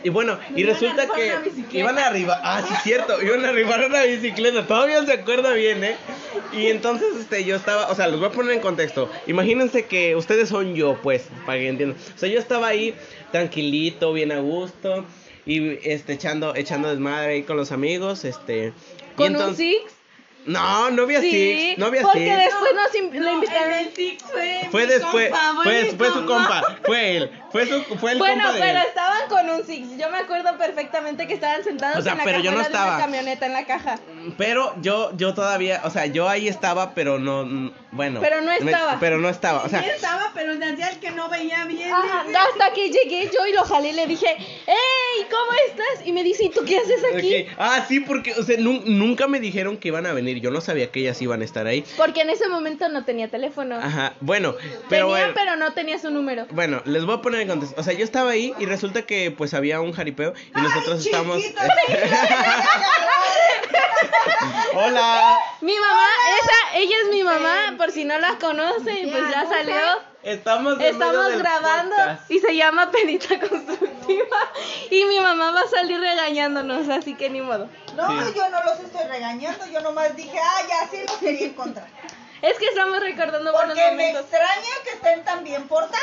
Y 0.03 0.09
bueno, 0.09 0.39
y 0.57 0.63
Iban 0.63 0.73
resulta 0.73 1.07
que 1.15 1.79
iban 1.79 1.99
a 1.99 2.07
arribar, 2.07 2.41
ah, 2.43 2.63
sí, 2.67 2.75
cierto, 2.83 3.23
iban 3.23 3.45
a 3.45 3.51
arribar 3.51 3.85
una 3.85 4.03
bicicleta, 4.03 4.67
todavía 4.67 5.05
se 5.05 5.13
acuerda 5.13 5.53
bien, 5.53 5.85
¿eh? 5.85 5.97
Y 6.53 6.69
entonces, 6.69 7.09
este, 7.21 7.45
yo 7.45 7.55
estaba, 7.55 7.87
o 7.89 7.95
sea, 7.95 8.09
los 8.09 8.19
voy 8.19 8.31
a 8.31 8.33
poner 8.33 8.53
en 8.53 8.61
contexto. 8.61 9.09
Imagínense 9.27 9.85
que 9.85 10.17
ustedes 10.17 10.49
son 10.49 10.75
yo, 10.75 10.99
pues, 11.03 11.29
para 11.47 11.59
que 11.59 11.69
entiendan. 11.69 11.99
O 12.17 12.19
sea, 12.19 12.29
yo 12.31 12.39
estaba 12.39 12.67
ahí 12.69 12.95
tranquilito, 13.31 14.13
bien 14.13 14.33
a 14.33 14.41
gusto, 14.41 15.05
y, 15.47 15.79
este, 15.89 16.15
echando, 16.15 16.57
echando 16.57 16.89
desmadre 16.89 17.35
ahí 17.35 17.43
con 17.43 17.57
los 17.57 17.73
amigos, 17.73 18.25
este. 18.25 18.73
¿Con 19.17 19.27
un 19.27 19.33
entonces- 19.33 19.57
Six? 19.59 19.92
No, 20.47 20.91
no 20.91 21.03
había 21.03 21.21
Sí, 21.21 21.31
Six, 21.31 21.79
no 21.79 21.87
había 21.87 22.03
porque 22.03 22.19
Six. 22.19 22.37
después 22.37 22.71
nos 22.75 22.95
in- 22.95 23.25
le 23.25 23.33
invitaron. 23.33 23.75
fue. 24.33 24.69
Fue 24.71 24.83
mi 24.83 24.87
después, 24.93 25.31
compa, 25.31 25.63
fue, 25.63 25.83
mi 25.85 25.91
fue 25.91 26.09
su 26.09 26.27
compa, 26.27 26.79
fue 26.85 27.17
él, 27.17 27.42
fue 27.53 27.67
su, 27.67 27.83
fue 27.99 28.13
el 28.13 28.19
Bueno, 28.19 28.43
compa 28.45 28.53
de 28.55 28.61
pero 28.61 28.79
él. 28.81 28.87
estaban 28.89 29.29
con 29.29 29.51
un 29.51 29.65
Six. 29.67 29.99
Yo 29.99 30.11
me 30.11 30.19
acuerdo 30.19 30.57
perfectamente 30.59 31.27
que 31.27 31.35
estaban 31.35 31.63
sentados 31.63 31.99
O 31.99 32.03
sea, 32.03 32.13
en 32.13 32.19
la 32.19 32.25
pero 32.25 32.41
yo 32.41 32.51
no 32.53 32.57
cajuela 32.59 32.69
de 32.69 32.75
estaba. 32.75 32.95
una 32.97 33.05
camioneta 33.05 33.47
en 33.47 33.53
la 33.53 33.67
caja. 33.67 33.99
Pero 34.39 34.75
yo, 34.81 35.11
yo 35.17 35.35
todavía, 35.35 35.81
o 35.85 35.91
sea, 35.91 36.07
yo 36.07 36.29
ahí 36.29 36.49
estaba, 36.49 36.95
pero 36.95 37.19
no, 37.19 37.73
bueno. 37.93 38.21
Pero 38.21 38.41
no 38.41 38.47
me- 38.51 38.57
estaba. 38.71 38.99
pero 39.01 39.19
no 39.19 39.29
estaba, 39.29 39.63
o 39.65 39.69
sea, 39.69 39.83
Sí 39.83 39.89
estaba, 39.91 40.31
pero 40.35 40.55
le 40.55 40.65
hacía 40.65 40.89
el 40.89 40.99
que 40.99 41.11
no 41.11 41.29
veía 41.29 41.65
bien. 41.67 41.93
Ajá, 41.93 42.25
hasta 42.51 42.73
que 42.73 42.91
llegué 42.91 43.31
yo 43.33 43.47
y 43.47 43.53
lo 43.53 43.63
jalé 43.65 43.91
y 43.91 43.93
le 43.93 44.07
dije, 44.07 44.27
¡Ey! 44.29 45.27
¿Cómo 45.31 45.53
estás? 45.69 46.07
Y 46.07 46.13
me 46.13 46.23
dice, 46.25 46.45
¿y 46.45 46.51
tú 46.51 46.65
qué 46.65 46.79
haces 46.79 47.03
aquí? 47.15 47.47
Ah, 47.59 47.85
sí, 47.87 48.01
porque, 48.01 48.33
o 48.35 48.43
sea, 48.43 48.57
nun- 48.59 48.83
nunca 48.87 49.29
me 49.29 49.41
dijeron 49.41 49.77
que 49.77 49.89
iban 49.89 50.07
a 50.07 50.13
venir. 50.13 50.41
Yo 50.41 50.51
no 50.51 50.61
sabía 50.61 50.91
que 50.91 51.01
ellas 51.01 51.21
iban 51.21 51.43
a 51.43 51.45
estar 51.45 51.67
ahí. 51.67 51.85
Porque 51.97 52.23
en 52.23 52.31
ese 52.31 52.49
momento 52.49 52.89
no 52.89 53.05
tenía 53.05 53.29
teléfono. 53.29 53.77
Ajá, 53.77 54.15
bueno, 54.21 54.55
pero 54.89 54.89
tenía, 54.89 55.05
bueno. 55.07 55.33
pero 55.35 55.57
no 55.57 55.73
tenía 55.75 55.99
su 55.99 56.11
número. 56.11 56.47
Bueno, 56.51 56.81
les 56.87 57.05
voy 57.05 57.17
a 57.17 57.23
poner 57.23 57.42
contexto. 57.49 57.81
O 57.81 57.85
sea, 57.85 57.93
yo 57.95 58.05
estaba 58.05 58.31
ahí 58.31 58.55
y 58.59 58.67
resulta 58.67 59.03
que 59.03 59.31
pues 59.31 59.55
había 59.55 59.81
un 59.81 59.93
jaripeo 59.93 60.33
y 60.57 60.61
nosotros 60.61 61.05
estábamos. 61.05 61.43
Hola. 64.75 65.39
Mi 65.61 65.75
mamá, 65.79 66.07
esa, 66.41 66.79
ella 66.79 66.97
es 67.05 67.11
mi 67.11 67.23
mamá, 67.23 67.75
por 67.77 67.91
si 67.93 68.05
no 68.05 68.19
la 68.19 68.39
conocen, 68.39 69.11
pues 69.11 69.23
ya 69.31 69.47
salió. 69.49 69.77
Estamos, 70.23 70.79
grabando 70.79 71.97
podcast. 71.97 72.31
y 72.31 72.39
se 72.39 72.55
llama 72.57 72.91
Penita 72.93 73.41
Constructiva. 73.41 74.37
Y 74.91 75.05
mi 75.07 75.19
mamá 75.21 75.51
va 75.51 75.63
a 75.63 75.69
salir 75.69 75.99
regañándonos, 75.99 76.89
así 76.89 77.15
que 77.15 77.29
ni 77.29 77.41
modo. 77.41 77.69
No, 77.97 78.09
Sí. 78.09 78.33
yo 78.37 78.49
no 78.49 78.63
los 78.65 78.79
estoy 78.81 79.07
regañando, 79.09 79.67
yo 79.67 79.81
nomás 79.81 80.15
dije, 80.17 80.39
ah, 80.39 80.63
ya 80.69 80.89
sí 80.89 80.99
los 81.07 81.17
quería 81.19 81.47
encontrar. 81.49 81.89
Es 82.43 82.59
que 82.59 82.67
estamos 82.67 82.99
recordando 83.01 83.53
buenos 83.53 83.75
Porque 83.77 83.91
me 83.93 84.13
momentos. 84.13 84.23
extraña 84.23 84.75
que 84.85 84.91
estén 84.91 85.25
tan 85.25 85.45
bien 85.45 85.67
portados. 85.69 86.01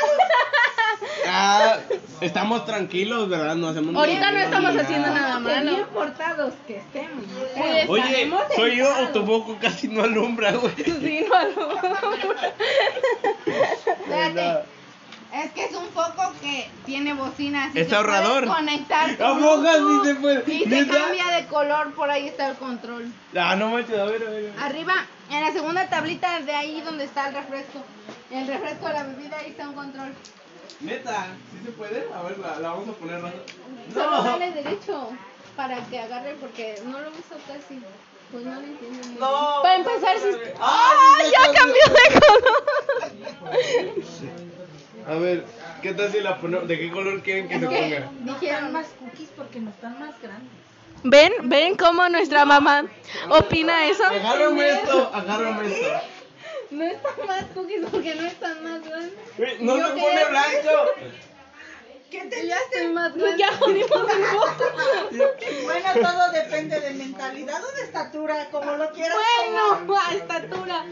Ah, 1.26 1.78
estamos 2.20 2.66
tranquilos, 2.66 3.28
¿verdad? 3.28 3.54
No 3.54 3.68
hacemos 3.68 3.94
Ahorita 3.94 4.32
no 4.32 4.38
estamos 4.38 4.76
haciendo 4.76 5.08
nada 5.08 5.38
malo. 5.38 5.70
Bien 5.70 5.86
portados 5.94 6.52
que 6.66 6.76
estemos. 6.78 7.24
Pues, 7.56 7.88
Oye, 7.88 8.02
estaremos 8.02 8.42
soy 8.54 8.76
yo 8.76 8.88
o 8.98 9.08
tu 9.08 9.24
foco 9.24 9.56
casi 9.60 9.88
no 9.88 10.02
alumbra, 10.02 10.52
güey. 10.52 10.74
Sí, 10.76 11.24
no, 11.28 11.66
no. 11.68 11.80
Espérate. 13.46 14.68
Es 15.32 15.52
que 15.52 15.64
es 15.64 15.72
un 15.74 15.86
foco 15.90 16.32
que 16.42 16.68
tiene 16.84 17.14
bocinas. 17.14 17.74
y 17.74 17.80
Es 17.80 17.92
ahorrador. 17.92 18.46
Conectar 18.46 19.16
con 19.16 19.26
¿A 19.26 19.30
así 19.70 19.80
Bluetooth 19.80 20.04
se 20.06 20.14
puede? 20.16 20.52
Y 20.52 20.60
se 20.64 20.68
¿Neta? 20.68 20.94
cambia 20.98 21.26
de 21.28 21.46
color, 21.46 21.94
por 21.94 22.10
ahí 22.10 22.28
está 22.28 22.48
el 22.50 22.56
control. 22.56 23.12
Ah, 23.36 23.54
no 23.56 23.68
manches, 23.68 23.98
a 23.98 24.04
ver, 24.04 24.26
a 24.26 24.30
ver. 24.30 24.52
Arriba, 24.58 24.94
en 25.30 25.40
la 25.44 25.52
segunda 25.52 25.88
tablita 25.88 26.40
de 26.40 26.52
ahí 26.54 26.80
donde 26.80 27.04
está 27.04 27.28
el 27.28 27.34
refresco. 27.34 27.80
El 28.30 28.46
refresco 28.46 28.86
de 28.88 28.92
la 28.94 29.02
bebida, 29.04 29.38
ahí 29.38 29.50
está 29.50 29.68
un 29.68 29.74
control. 29.74 30.12
Neta, 30.80 31.26
¿sí 31.52 31.58
se 31.64 31.72
puede? 31.72 32.06
A 32.14 32.22
ver, 32.22 32.38
la, 32.38 32.58
la 32.58 32.70
vamos 32.70 32.88
a 32.88 32.92
poner 32.92 33.20
rato. 33.20 33.36
Solo 33.92 34.10
No. 34.10 34.22
dale 34.22 34.52
derecho 34.52 35.10
para 35.56 35.76
que 35.88 35.98
agarre 36.00 36.34
porque 36.40 36.80
no 36.86 37.00
lo 37.00 37.10
uso 37.10 37.36
casi. 37.46 37.80
Pues 38.32 38.44
no 38.44 38.54
lo 38.54 38.60
entiendo. 38.60 38.98
muy 38.98 39.08
bien. 39.08 39.18
No. 39.20 39.58
Para 39.62 39.74
empezar, 39.76 40.16
si... 40.18 40.28
¡Ah, 40.60 40.92
¡Ah, 40.94 41.18
sí, 41.20 41.32
ya 41.32 41.52
cambió 41.52 41.82
de 41.84 42.20
color! 42.20 43.60
A 45.08 45.14
ver, 45.14 45.44
¿qué 45.82 45.92
tal 45.94 46.12
si 46.12 46.20
la 46.20 46.38
ponemos? 46.38 46.68
¿De 46.68 46.78
qué 46.78 46.90
color 46.90 47.22
quieren 47.22 47.48
que 47.48 47.58
se 47.58 47.66
ponga? 47.66 48.10
Dijeron 48.40 48.72
más. 48.72 48.86
cookies 49.00 49.30
porque 49.36 49.58
no 49.58 49.70
están 49.70 49.98
más 49.98 50.14
grandes. 50.22 50.50
¿Ven? 51.02 51.32
¿Ven 51.48 51.76
cómo 51.76 52.08
nuestra 52.08 52.44
mamá 52.44 52.84
opina 53.30 53.86
eso? 53.86 54.04
Agárrame 54.04 54.68
esto, 54.70 55.10
agárrame 55.12 55.66
esto. 55.72 55.88
No 56.70 56.84
están 56.84 57.26
más 57.26 57.44
cookies 57.54 57.86
porque 57.90 58.14
no 58.14 58.26
están 58.26 58.62
más 58.62 58.82
grandes. 58.84 59.60
No 59.60 59.76
se 59.76 59.82
pone 59.82 60.24
blanco. 60.28 60.70
¿Qué 62.10 62.20
te 62.24 62.46
Ya 62.46 62.56
estoy 62.56 62.88
más 62.92 63.14
grande. 63.14 63.38
Ya 63.38 63.52
jodimos. 63.56 63.90
Bueno, 65.64 65.88
todo 65.94 66.32
depende 66.32 66.80
de 66.80 66.90
mentalidad 66.90 67.60
o 67.62 67.76
de 67.76 67.82
estatura, 67.82 68.48
como 68.50 68.72
lo 68.72 68.90
quieras. 68.92 69.16
Bueno, 69.48 69.96
a 69.96 70.14
estatura. 70.14 70.84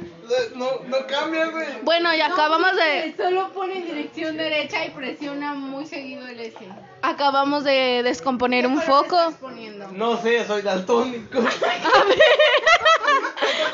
No, 0.54 0.80
no 0.86 1.06
cambia, 1.06 1.46
güey. 1.46 1.66
Bueno, 1.82 2.14
y 2.14 2.20
acabamos 2.20 2.76
de 2.76 3.14
Solo 3.16 3.52
pone 3.52 3.78
en 3.78 3.86
dirección 3.86 4.36
derecha 4.36 4.84
y 4.84 4.90
presiona 4.90 5.54
muy 5.54 5.86
seguido 5.86 6.26
el 6.26 6.38
S. 6.40 6.56
acabamos 7.02 7.64
de 7.64 8.02
descomponer 8.04 8.66
un 8.66 8.78
¿Qué 8.78 8.86
color 8.86 9.04
foco. 9.04 9.18
estás 9.20 9.40
poniendo? 9.40 9.88
No 9.92 10.20
sé, 10.22 10.46
soy 10.46 10.62
daltónico. 10.62 11.38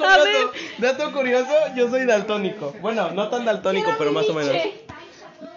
A 0.05 0.19
ver. 0.25 0.47
Dato 0.79 1.13
curioso, 1.13 1.53
yo 1.75 1.89
soy 1.91 2.05
daltónico. 2.07 2.75
Bueno, 2.81 3.11
no 3.11 3.29
tan 3.29 3.45
daltónico, 3.45 3.93
pero 3.99 4.13
más 4.13 4.29
o 4.29 4.35
menos. 4.35 4.55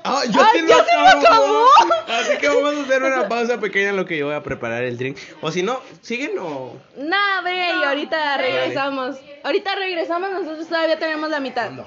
Ah, 0.09 0.21
yo 0.29 0.41
Ay, 0.41 0.47
sí 0.53 0.61
lo 0.61 0.67
ya 0.69 0.85
se 0.85 0.97
me 0.97 1.07
acabo. 1.07 1.21
acabó. 1.25 1.65
Así 2.07 2.37
que 2.37 2.47
vamos 2.47 2.75
a 2.77 2.81
hacer 2.83 3.03
una 3.03 3.27
pausa 3.27 3.59
pequeña 3.59 3.89
en 3.89 3.97
lo 3.97 4.05
que 4.05 4.17
yo 4.17 4.27
voy 4.27 4.35
a 4.35 4.41
preparar 4.43 4.83
el 4.83 4.97
drink. 4.97 5.17
O 5.41 5.51
si 5.51 5.63
no, 5.63 5.81
¿siguen 6.01 6.31
o...? 6.39 6.77
Nah, 6.95 7.41
ve, 7.41 7.71
y 7.79 7.83
ahorita 7.83 8.37
regresamos. 8.37 9.17
Ahorita 9.43 9.75
regresamos, 9.75 10.31
nosotros 10.31 10.67
todavía 10.67 10.97
tenemos 10.97 11.29
la 11.29 11.39
mitad. 11.39 11.71
No. 11.71 11.85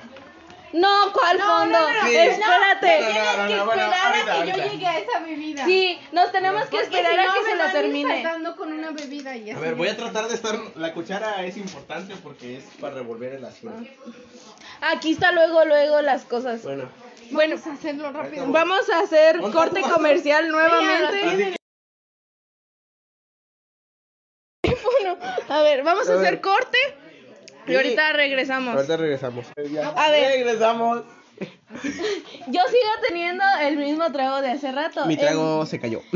No, 0.73 1.13
¿cuál 1.13 1.41
fondo? 1.41 1.79
Sí. 2.07 2.17
Espérate. 2.17 3.01
No, 3.01 3.07
no, 3.09 3.13
Tienes 3.13 3.37
no, 3.39 3.47
que 3.49 3.57
no, 3.57 3.67
bueno, 3.67 3.83
esperar 3.83 4.07
ahorita, 4.07 4.23
a 4.23 4.25
que 4.25 4.51
ahorita. 4.53 4.57
yo 4.67 4.73
llegue 4.73 4.87
a 4.87 4.99
esa 4.99 5.19
bebida. 5.19 5.65
Sí, 5.65 5.99
nos 6.13 6.31
tenemos 6.33 6.67
que 6.67 6.81
esperar 6.81 7.13
si 7.13 7.19
a 7.19 7.25
no, 7.27 7.35
que 7.35 7.51
se 7.51 7.57
la 7.57 7.73
termine. 7.73 8.25
con 8.57 8.73
una 8.73 8.91
bebida 8.93 9.37
y 9.37 9.51
A 9.51 9.59
ver, 9.59 9.75
voy 9.75 9.89
a 9.89 9.97
tratar 9.97 10.29
de 10.29 10.35
estar... 10.35 10.57
La 10.77 10.93
cuchara 10.95 11.45
es 11.45 11.57
importante 11.57 12.15
porque 12.23 12.59
es 12.59 12.65
para 12.81 12.95
revolver 12.95 13.33
el 13.33 13.45
asiento. 13.45 13.83
Aquí 14.81 15.13
está 15.13 15.33
luego, 15.33 15.65
luego 15.65 16.03
las 16.03 16.25
cosas. 16.25 16.63
Bueno. 16.63 16.89
Bueno, 17.31 17.57
Vamos 17.57 17.66
a 17.66 17.73
hacerlo 17.73 18.12
rápido. 18.12 18.47
vamos 18.53 18.90
a 18.90 19.01
hacer 19.01 19.40
corte 19.53 19.81
comercial 19.83 20.49
nuevamente. 20.49 21.57
Bueno, 24.62 25.16
a 25.49 25.62
ver, 25.62 25.83
vamos 25.83 26.09
a 26.09 26.14
hacer 26.14 26.40
corte 26.40 26.79
y 27.66 27.75
ahorita 27.75 28.12
regresamos. 28.12 28.75
Ahorita 28.75 28.97
regresamos. 28.97 29.47
A 29.97 30.11
ver. 30.11 30.33
Regresamos. 30.38 31.03
Yo 31.40 32.61
sigo 32.69 32.90
teniendo 33.09 33.43
el 33.62 33.77
mismo 33.79 34.11
trago 34.12 34.43
de 34.43 34.51
hace 34.51 34.73
rato. 34.73 35.07
Mi 35.07 35.14
El- 35.14 35.21
trago 35.21 35.64
se 35.66 35.81
cayó. 35.81 36.03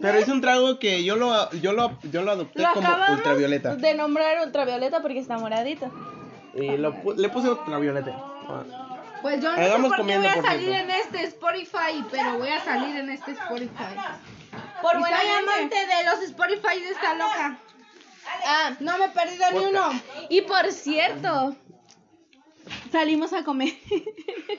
Pero 0.00 0.18
es 0.18 0.28
un 0.28 0.40
trago 0.40 0.78
que 0.78 1.04
yo 1.04 1.16
lo, 1.16 1.50
yo 1.52 1.72
lo, 1.72 1.98
yo 2.10 2.22
lo 2.22 2.30
adopté 2.32 2.62
Lo 2.62 2.72
como 2.72 2.88
ultravioleta. 3.12 3.76
de 3.76 3.94
nombrar 3.94 4.44
ultravioleta 4.46 5.02
porque 5.02 5.18
está 5.18 5.36
moradito. 5.38 5.90
Y 6.54 6.76
lo, 6.76 6.94
pu- 7.02 7.16
le 7.16 7.28
puse 7.28 7.48
ultravioleta. 7.50 8.16
Ah. 8.48 9.00
Pues 9.22 9.40
yo 9.42 9.56
no 9.56 9.56
sé 9.56 9.96
por 9.96 10.06
qué 10.06 10.18
voy 10.18 10.26
a 10.26 10.42
salir 10.42 10.68
cierto. 10.68 10.82
en 10.82 10.90
este 10.90 11.22
Spotify, 11.24 12.04
pero 12.10 12.38
voy 12.38 12.48
a 12.48 12.60
salir 12.62 12.96
en 12.96 13.10
este 13.10 13.32
Spotify. 13.32 13.94
Por 14.82 14.98
buena 14.98 15.18
amante 15.38 15.76
de 15.76 16.04
los 16.04 16.22
Spotify 16.24 16.80
de 16.80 16.90
esta 16.90 17.14
loca. 17.14 17.58
Ah, 18.46 18.72
No 18.80 18.98
me 18.98 19.06
he 19.06 19.08
perdido 19.08 19.44
ni 19.52 19.64
uno. 19.66 19.90
y 20.28 20.42
por 20.42 20.70
cierto, 20.72 21.56
salimos 22.92 23.32
a 23.32 23.42
comer. 23.44 23.72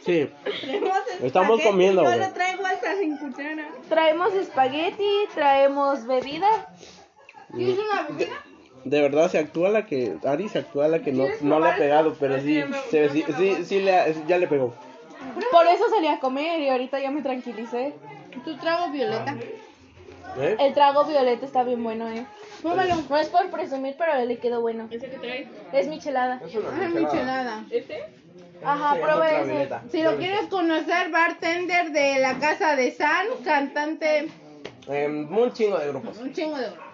Sí. 0.04 0.30
Traemos 0.62 1.00
Estamos 1.22 1.62
comiendo, 1.62 2.04
Yo 2.04 2.16
lo 2.18 2.32
traigo 2.34 2.66
hasta 2.66 2.96
sin 2.98 3.18
cuchara. 3.18 3.68
traemos 3.88 4.34
espagueti, 4.34 5.10
traemos 5.34 6.06
bebida. 6.06 6.74
¿Quieres 7.54 7.78
una 7.80 8.02
bebida? 8.04 8.44
De 8.86 9.02
verdad 9.02 9.30
se 9.32 9.40
actúa 9.40 9.70
la 9.70 9.86
que 9.86 10.16
Ari 10.26 10.48
se 10.48 10.60
actúa 10.60 10.88
la 10.88 11.00
que 11.00 11.12
no, 11.12 11.26
no 11.42 11.60
le 11.60 11.70
ha 11.70 11.76
pegado, 11.76 12.16
pero 12.20 12.40
sí, 12.40 12.64
se- 12.92 13.10
sí, 13.10 13.26
sí, 13.38 13.66
sí 13.66 13.80
le 13.82 13.96
ha- 13.96 14.08
ya 14.28 14.38
le 14.38 14.48
pegó. 14.48 14.74
Por 15.52 15.66
eso 15.68 15.90
salí 15.90 16.08
a 16.08 16.20
comer 16.20 16.60
y 16.62 16.70
ahorita 16.70 17.00
ya 17.00 17.10
me 17.12 17.22
tranquilicé. 17.24 17.94
Tu 18.44 18.56
trago 18.58 18.92
violeta. 18.92 19.36
¿Eh? 20.38 20.56
El 20.60 20.74
trago 20.74 21.04
violeta 21.06 21.46
está 21.46 21.64
bien 21.64 21.84
bueno, 21.84 22.08
eh. 22.10 22.26
Pruébalo. 22.62 22.96
No 23.10 23.18
es 23.18 23.28
por 23.30 23.50
presumir, 23.50 23.96
pero 23.98 24.24
le 24.24 24.38
quedó 24.38 24.62
bueno. 24.62 24.88
¿Ese 24.92 25.10
que 25.10 25.18
traes? 25.18 25.48
Es 25.74 25.88
michelada. 25.88 26.40
Es 26.46 26.54
una 26.56 26.70
Ay, 26.70 26.90
michelada. 26.90 27.02
michelada. 27.12 27.66
¿Este? 27.72 28.04
Ajá, 28.64 28.96
prueba 29.02 29.30
ese. 29.32 29.70
Si 29.92 30.04
lo 30.04 30.18
quieres 30.18 30.48
conocer, 30.48 31.10
bartender 31.12 31.92
de 31.92 32.20
la 32.20 32.38
casa 32.38 32.76
de 32.76 32.92
San, 32.92 33.26
cantante, 33.44 34.28
Eh, 34.88 35.08
un 35.08 35.54
chingo 35.54 35.78
de 35.80 35.88
grupos. 35.88 36.18
un 36.20 36.32
chingo 36.34 36.58
de 36.58 36.66
grupos. 36.68 36.85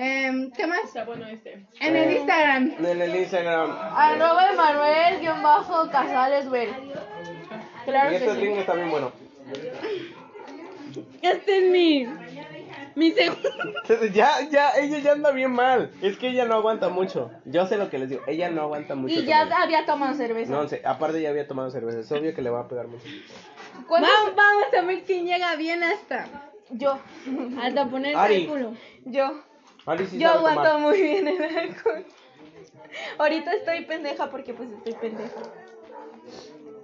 Em, 0.00 0.52
¿Qué 0.52 0.64
más? 0.68 0.84
Está 0.84 1.04
bueno 1.04 1.26
este. 1.26 1.66
En 1.80 1.96
el 1.96 2.12
Instagram. 2.18 2.72
En 2.78 3.02
el 3.02 3.16
Instagram. 3.16 3.68
Arroba 3.96 4.52
Emanuel 4.52 5.20
guion 5.20 5.42
bajo 5.42 5.90
Casales 5.90 6.48
Bel. 6.48 6.70
Claro 7.84 8.06
Y 8.08 8.10
que 8.12 8.16
este 8.24 8.34
sí. 8.36 8.40
drink 8.40 8.58
está 8.58 8.74
bien 8.74 8.90
bueno. 8.92 9.10
Este 11.20 11.58
es 11.58 11.70
mi. 11.72 12.06
Mi 12.94 13.10
segundo. 13.10 13.48
Ya, 14.12 14.40
ya, 14.48 14.70
ella 14.78 14.98
ya 14.98 15.12
anda 15.12 15.32
bien 15.32 15.50
mal. 15.50 15.90
Es 16.00 16.16
que 16.16 16.28
ella 16.28 16.44
no 16.44 16.54
aguanta 16.54 16.88
mucho. 16.90 17.30
Yo 17.44 17.66
sé 17.66 17.76
lo 17.76 17.90
que 17.90 17.98
les 17.98 18.08
digo. 18.10 18.22
Ella 18.28 18.50
no 18.50 18.62
aguanta 18.62 18.94
mucho. 18.94 19.14
Y 19.18 19.24
ya 19.24 19.44
tomar. 19.44 19.62
había 19.62 19.84
tomado 19.84 20.14
cerveza. 20.14 20.52
No 20.52 20.68
sé, 20.68 20.80
aparte 20.84 21.20
ya 21.20 21.30
había 21.30 21.48
tomado 21.48 21.70
cerveza. 21.72 21.98
Es 22.00 22.12
obvio 22.12 22.34
que 22.36 22.42
le 22.42 22.50
va 22.50 22.60
a 22.60 22.68
pegar 22.68 22.86
mucho. 22.86 23.04
¿Cuántos- 23.88 24.10
Vamos, 24.12 24.36
vamos 24.36 24.64
a 24.76 24.82
ver 24.82 25.02
quién 25.02 25.26
llega 25.26 25.56
bien 25.56 25.82
hasta. 25.82 26.26
Yo. 26.70 26.98
Hasta 27.60 27.86
poner 27.86 28.14
el 28.30 28.46
culo. 28.46 28.74
Yo. 29.06 29.47
Yo 30.18 30.30
aguanto 30.30 30.62
tomar. 30.62 30.80
muy 30.80 31.00
bien 31.00 31.28
el 31.28 31.56
alcohol. 31.58 32.04
Ahorita 33.18 33.52
estoy 33.52 33.84
pendeja 33.84 34.30
porque 34.30 34.54
pues 34.54 34.68
estoy 34.70 34.94
pendeja. 34.94 35.40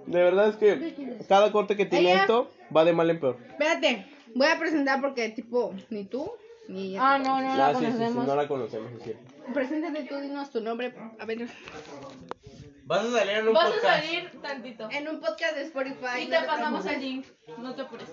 De 0.05 0.21
verdad 0.23 0.49
es 0.49 0.55
que 0.57 1.23
cada 1.27 1.51
corte 1.51 1.75
que 1.75 1.85
tiene 1.85 2.11
Ella- 2.11 2.21
esto 2.21 2.51
va 2.75 2.85
de 2.85 2.93
mal 2.93 3.09
en 3.09 3.19
peor. 3.19 3.37
Espérate, 3.49 4.05
voy 4.35 4.47
a 4.47 4.59
presentar 4.59 5.01
porque 5.01 5.29
tipo, 5.29 5.73
ni 5.89 6.05
tú, 6.05 6.31
ni 6.67 6.95
Ah, 6.97 7.17
no, 7.17 7.41
no 7.41 7.55
la 7.57 7.67
Ah, 7.67 7.73
sí, 7.73 7.79
sí, 7.79 7.85
sí, 7.85 7.91
conocemos. 7.97 8.27
no 8.27 8.35
la 8.35 8.47
conocemos, 8.47 8.91
es 8.93 9.03
cierto. 9.03 9.23
Preséntate 9.53 10.03
tú, 10.03 10.17
dinos 10.19 10.49
tu 10.51 10.61
nombre. 10.61 10.93
A 11.19 11.25
ver, 11.25 11.47
Vas 12.87 13.03
a 13.05 13.11
salir 13.11 13.37
en 13.37 13.47
un 13.47 13.53
Vas 13.55 13.65
a 13.65 13.71
podcast. 13.73 14.03
salir 14.05 14.31
tantito. 14.43 14.87
en 14.91 15.07
un 15.07 15.19
podcast 15.19 15.55
de 15.55 15.61
Spotify. 15.63 16.21
Y 16.21 16.27
te 16.27 16.39
pasamos 16.41 16.85
el 16.85 17.01
link. 17.01 17.25
No 17.57 17.73
te 17.73 17.81
apures. 17.81 18.09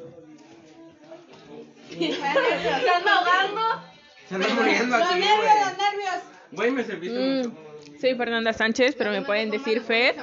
Están 1.91 3.09
ahogando. 3.09 3.92
Se 4.33 4.37
anda 4.37 4.55
muriendo 4.55 4.97
Los 4.99 5.09
aquí, 5.11 5.21
nervios, 5.21 5.37
güey. 5.37 5.59
los 5.61 5.79
nervios. 5.79 6.23
Güey, 6.53 6.71
me 6.71 6.85
serviste 6.85 7.19
mucho. 7.19 7.51
Mm, 7.51 8.01
soy 8.01 8.15
Fernanda 8.15 8.53
Sánchez, 8.55 8.95
pero 8.97 9.11
me 9.11 9.21
pueden 9.23 9.51
decir 9.51 9.83
Fer. 9.83 10.17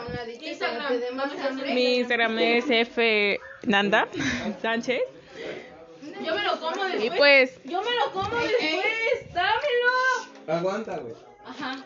Mi 1.67 1.97
Instagram 1.97 2.39
es 2.39 2.89
Fnanda 3.61 4.07
Sánchez. 4.63 5.01
Yo 6.25 6.35
me 6.35 6.43
lo 6.43 6.59
como 6.59 6.87
Y 6.99 7.09
pues, 7.11 7.59
Yo 7.65 7.81
me 7.81 7.91
lo 7.95 8.11
como 8.11 8.35
después. 8.35 9.33
Dámelo. 9.33 10.47
Aguanta, 10.47 10.97
güey. 10.97 11.13
Ajá. 11.45 11.85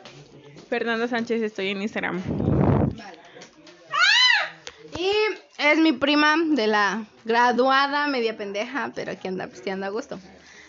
Fernanda 0.70 1.10
Sánchez, 1.10 1.42
estoy 1.42 1.70
en 1.70 1.82
Instagram. 1.82 2.22
Y 4.98 5.12
es 5.58 5.78
mi 5.78 5.92
prima 5.92 6.36
de 6.38 6.68
la 6.68 7.04
graduada, 7.26 8.08
media 8.08 8.38
pendeja, 8.38 8.92
pero 8.96 9.12
aquí 9.12 9.28
anda 9.28 9.48
pisteando 9.48 9.86
a 9.86 9.90
gusto. 9.90 10.20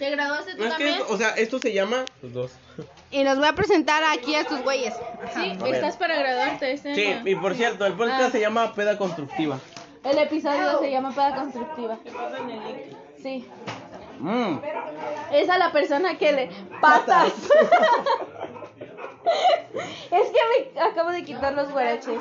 ¿Te 0.04 0.10
graduaste 0.10 0.52
tú 0.54 0.58
No, 0.58 0.64
es 0.66 0.74
que, 0.74 0.84
también? 0.84 1.00
esto- 1.00 1.12
o 1.14 1.16
sea, 1.16 1.30
esto 1.30 1.58
se 1.58 1.72
llama... 1.72 2.04
Los 2.22 2.32
dos. 2.32 2.52
Y 3.10 3.24
los 3.24 3.38
voy 3.38 3.48
a 3.48 3.54
presentar 3.54 4.02
aquí 4.04 4.34
a 4.34 4.40
estos 4.42 4.62
güeyes. 4.62 4.94
Sí, 5.34 5.56
ver. 5.62 5.74
estás 5.76 5.96
para 5.96 6.16
graduarte 6.16 6.72
este 6.72 6.94
Sí, 6.94 7.06
año. 7.06 7.28
y 7.28 7.34
por 7.36 7.54
cierto, 7.54 7.86
el 7.86 7.94
podcast 7.94 8.20
Ah. 8.22 8.30
se 8.30 8.40
llama 8.40 8.74
Peda 8.74 8.98
Constructiva. 8.98 9.58
El 10.04 10.18
episodio 10.18 10.78
se 10.80 10.90
llama 10.90 11.10
Peda 11.12 11.34
Constructiva. 11.36 11.98
Sí. 13.22 13.48
Mm. 14.18 14.58
Es 15.32 15.48
a 15.48 15.56
la 15.58 15.72
persona 15.72 16.18
que 16.18 16.32
le 16.32 16.50
patas. 16.80 17.32
es 20.10 20.30
que 20.30 20.40
me 20.74 20.80
acabo 20.80 21.10
de 21.10 21.24
quitar 21.24 21.54
los 21.54 21.70
guaraches. 21.70 22.20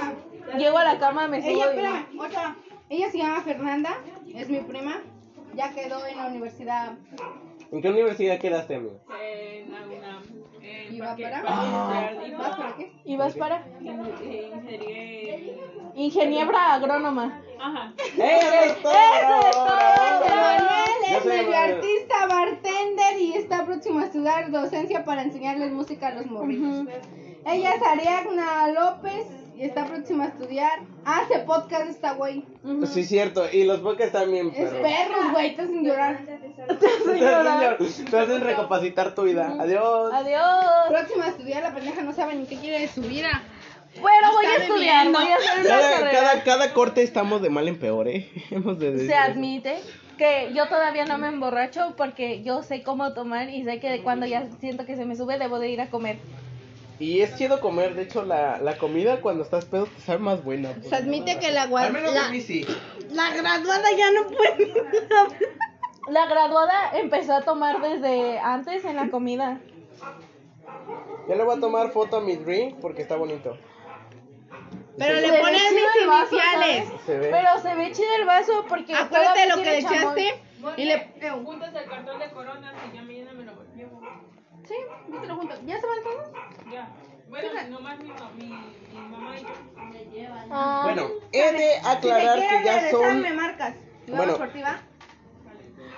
Llego 0.58 0.78
a 0.78 0.84
la 0.84 1.00
cama, 1.00 1.28
me 1.28 1.42
subo 1.42 1.50
Ella, 1.52 2.06
y... 2.12 2.18
otra. 2.20 2.56
Ella 2.90 3.12
se 3.12 3.18
llama 3.18 3.42
Fernanda, 3.42 3.98
es 4.34 4.50
mi 4.50 4.60
prima. 4.60 5.02
Ya 5.56 5.72
quedó 5.74 6.06
en 6.08 6.18
la 6.18 6.28
universidad. 6.28 6.94
¿En 7.74 7.82
qué 7.82 7.90
universidad 7.90 8.38
quedaste, 8.40 8.76
amigo? 8.76 9.00
En 9.20 9.72
la 9.72 9.80
UNAM. 9.88 10.24
¿Y 10.92 11.00
va 11.00 11.08
parque- 11.08 11.24
para? 11.24 11.42
¿Vas 12.38 12.56
para 12.58 12.76
qué? 12.78 12.92
¿Y 13.04 13.16
vas 13.18 13.34
para? 13.36 13.68
in- 13.82 13.90
ingeniería 13.90 15.36
en- 15.36 15.74
Ingeniera 15.96 16.74
agrónoma. 16.76 17.42
Ajá. 17.60 17.94
¡Eso 17.98 18.16
es 18.66 18.82
todo! 18.82 18.94
¡Eso 18.94 19.48
es 19.50 19.56
todo! 19.56 21.18
es 21.18 21.26
medio 21.26 21.56
artista, 21.58 22.28
bartender 22.28 23.20
y 23.20 23.34
está 23.34 23.66
próximo 23.66 24.00
a 24.00 24.06
estudiar 24.06 24.52
docencia 24.52 25.04
para 25.04 25.24
enseñarles 25.24 25.72
música 25.72 26.08
a 26.10 26.14
los 26.16 26.26
morrillos. 26.28 26.88
Ella 27.46 27.74
es 27.76 27.82
Ariadna 27.82 28.68
López 28.72 29.28
y 29.56 29.64
está 29.66 29.86
próxima 29.86 30.26
a 30.26 30.28
estudiar. 30.28 30.80
Hace 31.06 31.40
podcast 31.40 31.90
esta 31.90 32.14
güey. 32.14 32.44
Sí, 32.92 33.04
cierto. 33.04 33.46
Y 33.52 33.64
los 33.66 33.80
podcasts 33.82 34.14
también, 34.14 34.48
Es 34.56 34.70
perro. 34.70 34.82
perros, 34.82 35.32
güey, 35.32 35.56
te 35.56 35.62
hacen 35.62 35.84
llorar. 35.86 36.20
Señor, 37.06 37.78
Te 38.10 38.18
hacen 38.18 38.42
recapacitar 38.42 39.14
tu 39.16 39.24
vida. 39.24 39.56
Adiós. 39.60 40.12
Adiós. 40.14 40.66
Próxima 40.90 41.26
a 41.26 41.30
estudiar, 41.30 41.64
la 41.64 41.74
pendeja 41.74 42.02
no 42.02 42.14
sabe 42.14 42.36
ni 42.36 42.46
qué 42.46 42.58
quiere 42.58 42.80
de 42.80 42.88
su 42.88 43.02
vida. 43.02 43.44
Pero 43.96 44.34
voy 44.34 44.46
a 44.46 44.56
estudiar, 44.64 45.12
voy 45.12 45.26
a 45.28 45.36
hacer 45.36 45.60
una 45.60 45.70
Cada, 45.70 45.90
carrera. 45.92 46.12
cada, 46.12 46.44
cada 46.44 46.74
corte 46.74 47.04
estamos 47.04 47.42
de 47.44 47.50
mal 47.52 47.68
en 47.68 47.78
peor, 47.78 48.08
¿eh? 48.08 48.28
Hemos 48.52 48.80
de 48.80 48.92
decir 48.92 49.08
Se 49.08 49.16
admite 49.16 49.76
que 50.18 50.52
yo 50.56 50.68
todavía 50.68 51.06
no 51.06 51.18
me 51.20 51.28
emborracho 51.28 51.94
porque 51.96 52.42
yo 52.44 52.64
sé 52.64 52.82
cómo 52.82 53.14
tomar 53.14 53.50
y 53.50 53.64
sé 53.64 53.80
que 53.80 54.02
cuando 54.02 54.26
ya 54.26 54.48
siento 54.60 54.86
que 54.86 54.96
se 54.96 55.06
me 55.06 55.16
sube 55.16 55.38
debo 55.38 55.60
de 55.60 55.70
ir 55.70 55.82
a 55.82 55.90
comer. 55.92 56.18
Y 57.04 57.22
es 57.22 57.36
chido 57.36 57.60
comer. 57.60 57.96
De 57.96 58.04
hecho, 58.04 58.24
la, 58.24 58.60
la 58.60 58.78
comida 58.78 59.20
cuando 59.20 59.44
estás 59.44 59.66
pedo 59.66 59.86
te 59.88 60.00
sabe 60.02 60.20
más 60.20 60.44
buena. 60.44 60.70
pues. 60.74 60.88
Se 60.90 60.96
admite 60.96 61.38
que 61.40 61.52
la, 61.52 61.68
gua- 61.68 61.86
Al 61.88 61.94
menos 61.94 62.14
la, 62.14 62.28
a 62.28 62.30
mí 62.30 62.40
sí. 62.40 62.66
la 63.12 63.34
graduada 63.36 63.86
ya 63.98 64.12
no 64.12 64.28
puede. 64.28 64.74
La 66.10 66.26
graduada 66.28 66.92
empezó 66.94 67.34
a 67.34 67.42
tomar 67.42 67.82
desde 67.82 68.40
antes 68.40 68.86
en 68.86 68.96
la 68.96 69.10
comida. 69.10 69.60
Yo 71.28 71.36
le 71.36 71.44
voy 71.44 71.58
a 71.58 71.60
tomar 71.60 71.92
foto 71.92 72.18
a 72.18 72.22
mi 72.22 72.36
drink 72.38 72.76
porque 72.80 73.02
está 73.02 73.16
bonito. 73.16 73.58
Pero 74.98 75.20
Se 75.20 75.28
le 75.28 75.40
pones 75.40 75.62
mis 75.74 76.08
vaso, 76.08 76.36
iniciales. 76.36 76.88
Se 77.06 77.18
ve. 77.18 77.30
Pero 77.32 77.50
se 77.62 77.76
ve 77.76 77.92
chido 77.92 78.10
el 78.20 78.26
vaso 78.26 78.66
porque 78.70 78.94
Acuérdate 78.94 79.48
lo 79.50 79.56
que 79.56 79.64
le 79.66 79.78
echaste 79.80 80.42
y 80.78 80.86
le. 80.86 81.10
Juntas 81.44 81.74
el 81.76 81.90
cartón 81.90 82.20
de 82.20 82.30
coronas 82.32 82.74
y 82.92 82.96
ya 82.96 83.02
Sí, 84.68 84.76
yo 85.12 85.20
te 85.20 85.28
lo 85.28 85.36
junto. 85.36 85.56
¿Ya 85.66 85.80
se 85.80 85.88
van 85.88 86.04
todos? 86.04 86.28
Ya. 86.72 86.88
Bueno, 87.30 87.50
nomás 87.70 88.00
mi, 88.00 88.10
mi, 88.38 88.46
mi 88.94 89.00
mamá 89.10 89.36
y 89.38 89.42
yo. 89.44 89.50
Ah, 90.52 90.82
Bueno, 90.84 91.10
he 91.32 91.52
de 91.52 91.76
aclarar 91.84 92.40
si 92.40 92.42
te 92.42 92.48
que 92.48 92.62
quieres 92.62 92.66
ya 92.66 92.74
regresar, 92.76 92.92
son. 93.12 93.22
me 93.22 93.34
marcas. 93.34 93.76
Y 94.08 94.12
Bueno. 94.12 94.34
vamos 94.34 94.38
por 94.38 94.50
ti, 94.54 94.62
¿va? 94.62 94.82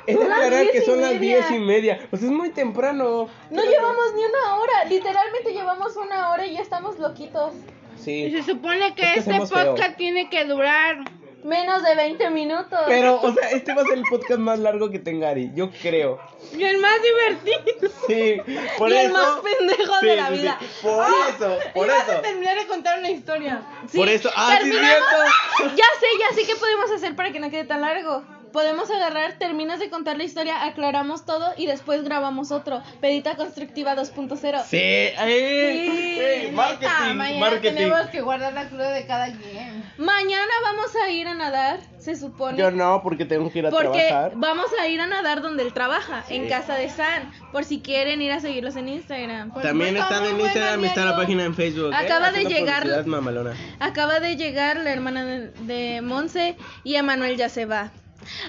He 0.07 0.13
de 0.13 0.19
Son 0.19 0.29
las 0.29 0.37
aclarar 0.39 0.71
que 0.71 0.77
y 0.77 0.81
son 0.81 1.01
las 1.01 1.13
media. 1.15 1.19
diez 1.37 1.51
y 1.51 1.59
media. 1.59 2.07
Pues 2.09 2.23
es 2.23 2.29
muy 2.31 2.49
temprano. 2.51 3.27
no 3.49 3.63
llevamos 3.63 4.13
ni 4.15 4.23
una 4.23 4.55
hora, 4.55 4.85
literalmente 4.87 5.51
llevamos 5.51 5.95
una 5.97 6.29
hora 6.31 6.45
y 6.45 6.53
ya 6.53 6.61
estamos 6.61 6.97
loquitos. 6.99 7.53
Y 7.97 7.99
Sí. 8.01 8.31
se 8.31 8.43
supone 8.43 8.93
que 8.93 9.01
Es 9.03 9.13
que 9.13 9.19
este 9.19 9.31
hacemos 9.31 9.51
feo. 9.51 9.71
podcast 9.75 9.97
tiene 9.97 10.29
que 10.29 10.45
durar. 10.45 10.97
Menos 11.45 11.83
de 11.83 11.93
20 11.95 12.29
minutos. 12.31 12.79
Pero, 12.87 13.21
o 13.21 13.31
sea, 13.33 13.51
este 13.51 13.73
va 13.75 13.83
a 13.83 13.85
ser 13.85 13.99
el 13.99 14.03
podcast 14.09 14.39
más 14.39 14.57
largo 14.57 14.89
que 14.89 14.97
tenga 14.97 15.29
Ari. 15.29 15.51
Yo 15.53 15.69
creo. 15.69 16.19
Y 16.57 16.63
el 16.63 16.79
más 16.79 16.97
divertido. 17.03 17.91
Sí, 18.07 18.41
por 18.79 18.89
Y 18.91 18.95
el 18.95 19.05
eso. 19.05 19.13
más 19.13 19.39
pendejo 19.41 19.93
Sí, 19.99 20.05
de 20.07 20.15
la 20.15 20.27
sí, 20.29 20.33
sí. 20.35 20.41
vida. 20.41 20.59
Por 20.81 21.05
eso, 21.29 21.57
por 21.75 21.85
y 21.85 21.89
vas 21.91 22.07
eso. 22.09 22.17
a 22.17 22.21
terminar 22.23 22.57
de 22.57 22.65
contar 22.67 22.97
una 22.99 23.09
historia. 23.11 23.61
Sí, 23.91 23.97
Por 23.97 24.09
eso. 24.09 24.29
Ah, 24.35 24.57
sí, 24.61 24.71
cierto. 24.71 25.69
Ya 25.75 25.85
sé, 25.99 26.07
ya 26.19 26.35
sé 26.35 26.45
qué 26.47 26.55
podemos 26.55 26.89
hacer 26.91 27.15
para 27.15 27.31
que 27.31 27.39
no 27.39 27.51
quede 27.51 27.65
tan 27.65 27.81
largo. 27.81 28.23
Podemos 28.51 28.89
agarrar, 28.89 29.33
terminas 29.37 29.79
de 29.79 29.89
contar 29.89 30.15
la 30.17 30.23
historia, 30.23 30.63
aclaramos 30.63 31.25
todo 31.25 31.53
y 31.57 31.65
después 31.65 32.03
grabamos 32.05 32.51
otro. 32.51 32.81
Pedita 33.01 33.35
constructiva 33.35 33.95
2.0. 33.97 34.63
Sí, 34.63 34.77
eh, 34.79 35.13
Sí, 35.17 36.19
eh, 36.21 36.51
marketing, 36.53 36.87
Ah, 36.89 37.13
mañana 37.13 37.39
marketing. 37.51 37.75
tenemos 37.75 38.07
que 38.11 38.21
guardar 38.21 38.53
la 38.53 38.69
cruda 38.69 38.91
de 38.91 39.05
cada 39.05 39.25
quien. 39.25 39.74
Mañana 39.97 40.51
vamos 40.61 40.93
a 40.95 41.09
ir 41.09 41.25
a 41.27 41.33
nadar, 41.33 41.79
se 41.99 42.15
supone. 42.17 42.57
Yo 42.57 42.69
no, 42.69 43.01
porque 43.01 43.23
tengo 43.23 43.49
que 43.49 43.59
ir 43.59 43.67
a 43.67 43.69
Porque 43.69 44.07
trabajar. 44.09 44.33
vamos 44.35 44.65
a 44.79 44.87
ir 44.87 44.99
a 44.99 45.07
nadar 45.07 45.41
donde 45.41 45.63
él 45.63 45.71
trabaja, 45.71 46.23
en 46.27 46.49
casa 46.49 46.75
de 46.75 46.89
San, 46.89 47.31
por 47.53 47.63
si 47.63 47.79
quieren 47.81 48.21
ir 48.21 48.33
a 48.33 48.41
seguirlos 48.41 48.75
en 48.75 48.89
Instagram. 48.89 49.51
Pues 49.51 49.65
También 49.65 49.95
está 49.95 50.15
están 50.17 50.25
en 50.25 50.39
Instagram, 50.41 50.83
está 50.85 51.05
la 51.05 51.15
página 51.15 51.45
en 51.45 51.55
Facebook. 51.55 51.93
¿eh? 51.93 51.95
Acaba 51.95 52.31
de 52.31 52.43
llegar- 52.45 53.05
mamalona. 53.05 53.53
Acaba 53.79 54.19
de 54.19 54.35
llegar 54.35 54.77
la 54.77 54.91
hermana 54.91 55.23
de, 55.23 55.51
de 55.51 56.01
Monse 56.01 56.57
y 56.83 56.95
Emanuel 56.95 57.37
ya 57.37 57.47
se 57.47 57.65
va. 57.65 57.91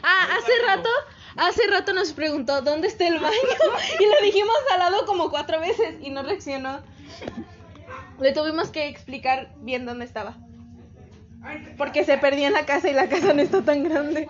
Ah, 0.03 0.27
hace 0.39 0.53
rato, 0.67 0.89
hace 1.37 1.67
rato 1.69 1.93
nos 1.93 2.13
preguntó 2.13 2.63
dónde 2.63 2.89
está 2.89 3.07
el 3.07 3.19
baño 3.21 3.37
y 4.01 4.05
le 4.05 4.27
dijimos 4.27 4.57
al 4.73 4.79
lado 4.81 5.07
como 5.07 5.31
cuatro 5.31 5.61
veces 5.61 5.95
y 6.03 6.11
no 6.11 6.23
reaccionó. 6.25 6.81
Le 8.19 8.33
tuvimos 8.33 8.71
que 8.71 8.89
explicar 8.89 9.51
bien 9.61 9.85
dónde 9.87 10.07
estaba. 10.07 10.39
Porque 11.77 12.05
se 12.05 12.18
perdía 12.18 12.49
en 12.49 12.53
la 12.53 12.66
casa 12.66 12.90
y 12.90 12.94
la 12.94 13.09
casa 13.09 13.33
no 13.33 13.42
está 13.42 13.62
tan 13.62 13.85
grande. 13.85 14.29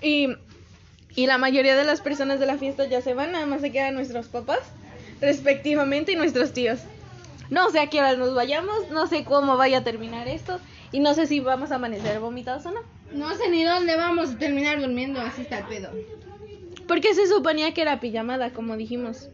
Y, 0.00 0.28
y 1.14 1.26
la 1.26 1.38
mayoría 1.38 1.76
de 1.76 1.84
las 1.84 2.00
personas 2.00 2.40
de 2.40 2.46
la 2.46 2.58
fiesta 2.58 2.86
ya 2.86 3.00
se 3.00 3.14
van, 3.14 3.32
nada 3.32 3.46
más 3.46 3.60
se 3.60 3.72
quedan 3.72 3.94
nuestros 3.94 4.28
papás, 4.28 4.60
respectivamente, 5.20 6.12
y 6.12 6.16
nuestros 6.16 6.52
tíos. 6.52 6.80
No 7.50 7.70
sé 7.70 7.80
a 7.80 7.88
qué 7.88 8.00
hora 8.00 8.16
nos 8.16 8.34
vayamos, 8.34 8.90
no 8.90 9.06
sé 9.06 9.24
cómo 9.24 9.56
vaya 9.56 9.78
a 9.78 9.84
terminar 9.84 10.28
esto, 10.28 10.60
y 10.92 11.00
no 11.00 11.14
sé 11.14 11.26
si 11.26 11.40
vamos 11.40 11.72
a 11.72 11.76
amanecer 11.76 12.20
vomitados 12.20 12.66
o 12.66 12.70
no. 12.72 12.80
No 13.12 13.34
sé 13.36 13.48
ni 13.48 13.64
dónde 13.64 13.96
vamos 13.96 14.30
a 14.30 14.38
terminar 14.38 14.80
durmiendo, 14.80 15.20
así 15.20 15.42
está 15.42 15.58
el 15.58 15.64
pedo. 15.64 15.90
Porque 16.86 17.14
se 17.14 17.26
suponía 17.26 17.72
que 17.72 17.82
era 17.82 18.00
pijamada, 18.00 18.50
como 18.50 18.76
dijimos. 18.76 19.28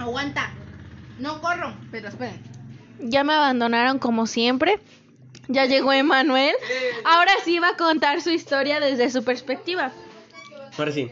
Aguanta. 0.00 0.50
No 1.18 1.40
corro, 1.40 1.74
pero 1.90 2.08
esperen. 2.08 2.42
Ya 3.00 3.24
me 3.24 3.34
abandonaron 3.34 3.98
como 3.98 4.26
siempre. 4.26 4.80
Ya 5.48 5.66
llegó 5.66 5.92
Emanuel. 5.92 6.54
Ahora 7.04 7.32
sí 7.44 7.58
va 7.58 7.70
a 7.70 7.76
contar 7.76 8.20
su 8.22 8.30
historia 8.30 8.80
desde 8.80 9.10
su 9.10 9.24
perspectiva. 9.24 9.92
Ahora 10.78 10.92
sí. 10.92 11.10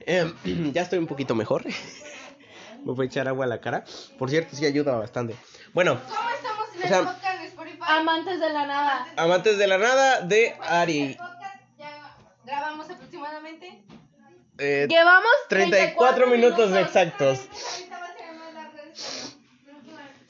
Em, 0.00 0.32
ya 0.72 0.82
estoy 0.82 0.98
un 0.98 1.06
poquito 1.06 1.34
mejor. 1.34 1.64
Me 2.84 2.92
voy 2.92 3.06
a 3.06 3.08
echar 3.08 3.28
agua 3.28 3.44
a 3.46 3.48
la 3.48 3.60
cara. 3.60 3.84
Por 4.18 4.28
cierto, 4.30 4.56
sí 4.56 4.66
ayuda 4.66 4.96
bastante. 4.96 5.34
Bueno, 5.72 5.98
¿Cómo 6.06 6.30
estamos 6.30 6.68
en 6.76 6.82
O 6.84 6.88
sea, 6.88 6.98
el 6.98 7.04
podcast 7.06 7.38
de 7.40 7.46
Spotify? 7.46 7.78
Amantes 7.86 8.40
de 8.40 8.50
la 8.50 8.66
nada. 8.66 9.06
amantes 9.16 9.58
de 9.58 9.66
la 9.66 9.78
nada 9.78 10.20
de 10.20 10.54
Ari. 10.60 11.16
podcast 11.18 11.56
ya 11.78 12.16
grabamos 12.44 12.90
aproximadamente. 12.90 13.82
Eh, 14.58 14.86
Llevamos 14.88 15.30
34 15.48 16.26
minutos 16.28 16.72
exactos. 16.76 17.38
Ahorita 17.40 17.98
va 17.98 18.06
a 18.06 18.16
ser 18.16 18.34
más 18.36 18.54
largo 18.54 18.78
esto. 18.92 19.36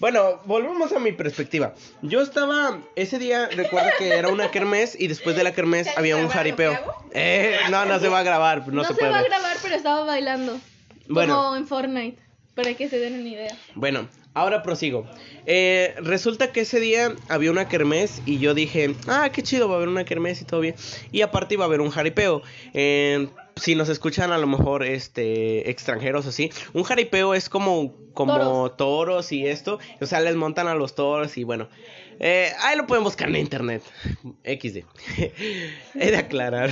Bueno, 0.05 0.39
volvemos 0.45 0.93
a 0.93 0.99
mi 0.99 1.13
perspectiva. 1.13 1.73
Yo 2.03 2.21
estaba, 2.21 2.79
ese 2.95 3.19
día 3.19 3.49
recuerdo 3.49 3.89
que 3.97 4.11
era 4.11 4.29
una 4.29 4.51
kermés 4.51 4.95
y 5.01 5.07
después 5.07 5.35
de 5.35 5.43
la 5.43 5.55
kermés 5.55 5.89
había 5.97 6.19
un 6.19 6.29
jaripeo. 6.29 6.79
Eh, 7.13 7.57
no, 7.71 7.87
no 7.87 7.99
se 7.99 8.11
va 8.11 8.19
a 8.19 8.23
grabar, 8.23 8.69
no, 8.69 8.75
No, 8.75 8.83
se, 8.83 8.89
se, 8.89 8.95
puede 8.97 9.13
va 9.13 9.21
a 9.21 9.23
grabar, 9.23 9.57
pero 9.63 9.75
estaba 9.75 10.05
bailando. 10.05 10.61
Bueno. 11.09 11.35
Como 11.35 11.57
en 11.57 11.67
Fortnite. 11.67 12.19
Para 12.55 12.75
que 12.75 12.91
se 12.91 12.99
den 12.99 13.19
una 13.19 13.29
idea. 13.31 13.57
Bueno, 13.77 14.07
ahora 14.35 14.63
prosigo. 14.63 15.07
Eh, 15.47 15.95
resulta 16.01 16.53
que 16.53 16.61
ese 16.61 16.81
día 16.81 17.15
había 17.31 17.51
una 17.51 17.67
kermés 17.67 18.21
y 18.27 18.39
yo 18.41 18.53
dije, 18.53 18.95
ah, 19.09 19.31
qué 19.33 19.43
chido, 19.43 19.69
va 19.69 19.75
a 19.75 19.77
haber 19.79 19.89
una 19.89 20.05
kermés 20.05 20.43
y 20.43 20.45
todo 20.45 20.61
bien. 20.61 20.75
Y 21.13 21.23
aparte 21.23 21.55
iba 21.55 21.65
a 21.65 21.67
haber 21.67 21.81
un 21.81 21.89
jaripeo. 21.89 22.43
Eh, 22.75 23.31
si 23.57 23.75
nos 23.75 23.89
escuchan 23.89 24.33
a 24.33 24.39
lo 24.39 24.47
mejor 24.47 24.85
este 24.85 25.71
extranjeros 25.71 26.27
así, 26.27 26.51
un 26.73 26.85
jaripeo 26.85 27.35
es 27.35 27.49
como 27.49 27.95
como 28.15 28.35
toros, 28.35 28.77
Toros. 28.77 29.33
y 29.33 29.47
esto, 29.47 29.79
o 30.01 30.07
sea, 30.07 30.21
les 30.21 30.37
montan 30.37 30.69
a 30.69 30.75
los 30.75 30.95
toros 30.95 31.37
y 31.37 31.45
bueno, 31.45 31.69
eh, 32.21 32.53
ahí 32.63 32.77
lo 32.77 32.87
pueden 32.87 33.05
buscar 33.05 33.29
en 33.29 33.37
internet. 33.37 33.83
XD. 34.45 34.85
He 35.95 36.11
de 36.11 36.17
aclarar. 36.17 36.71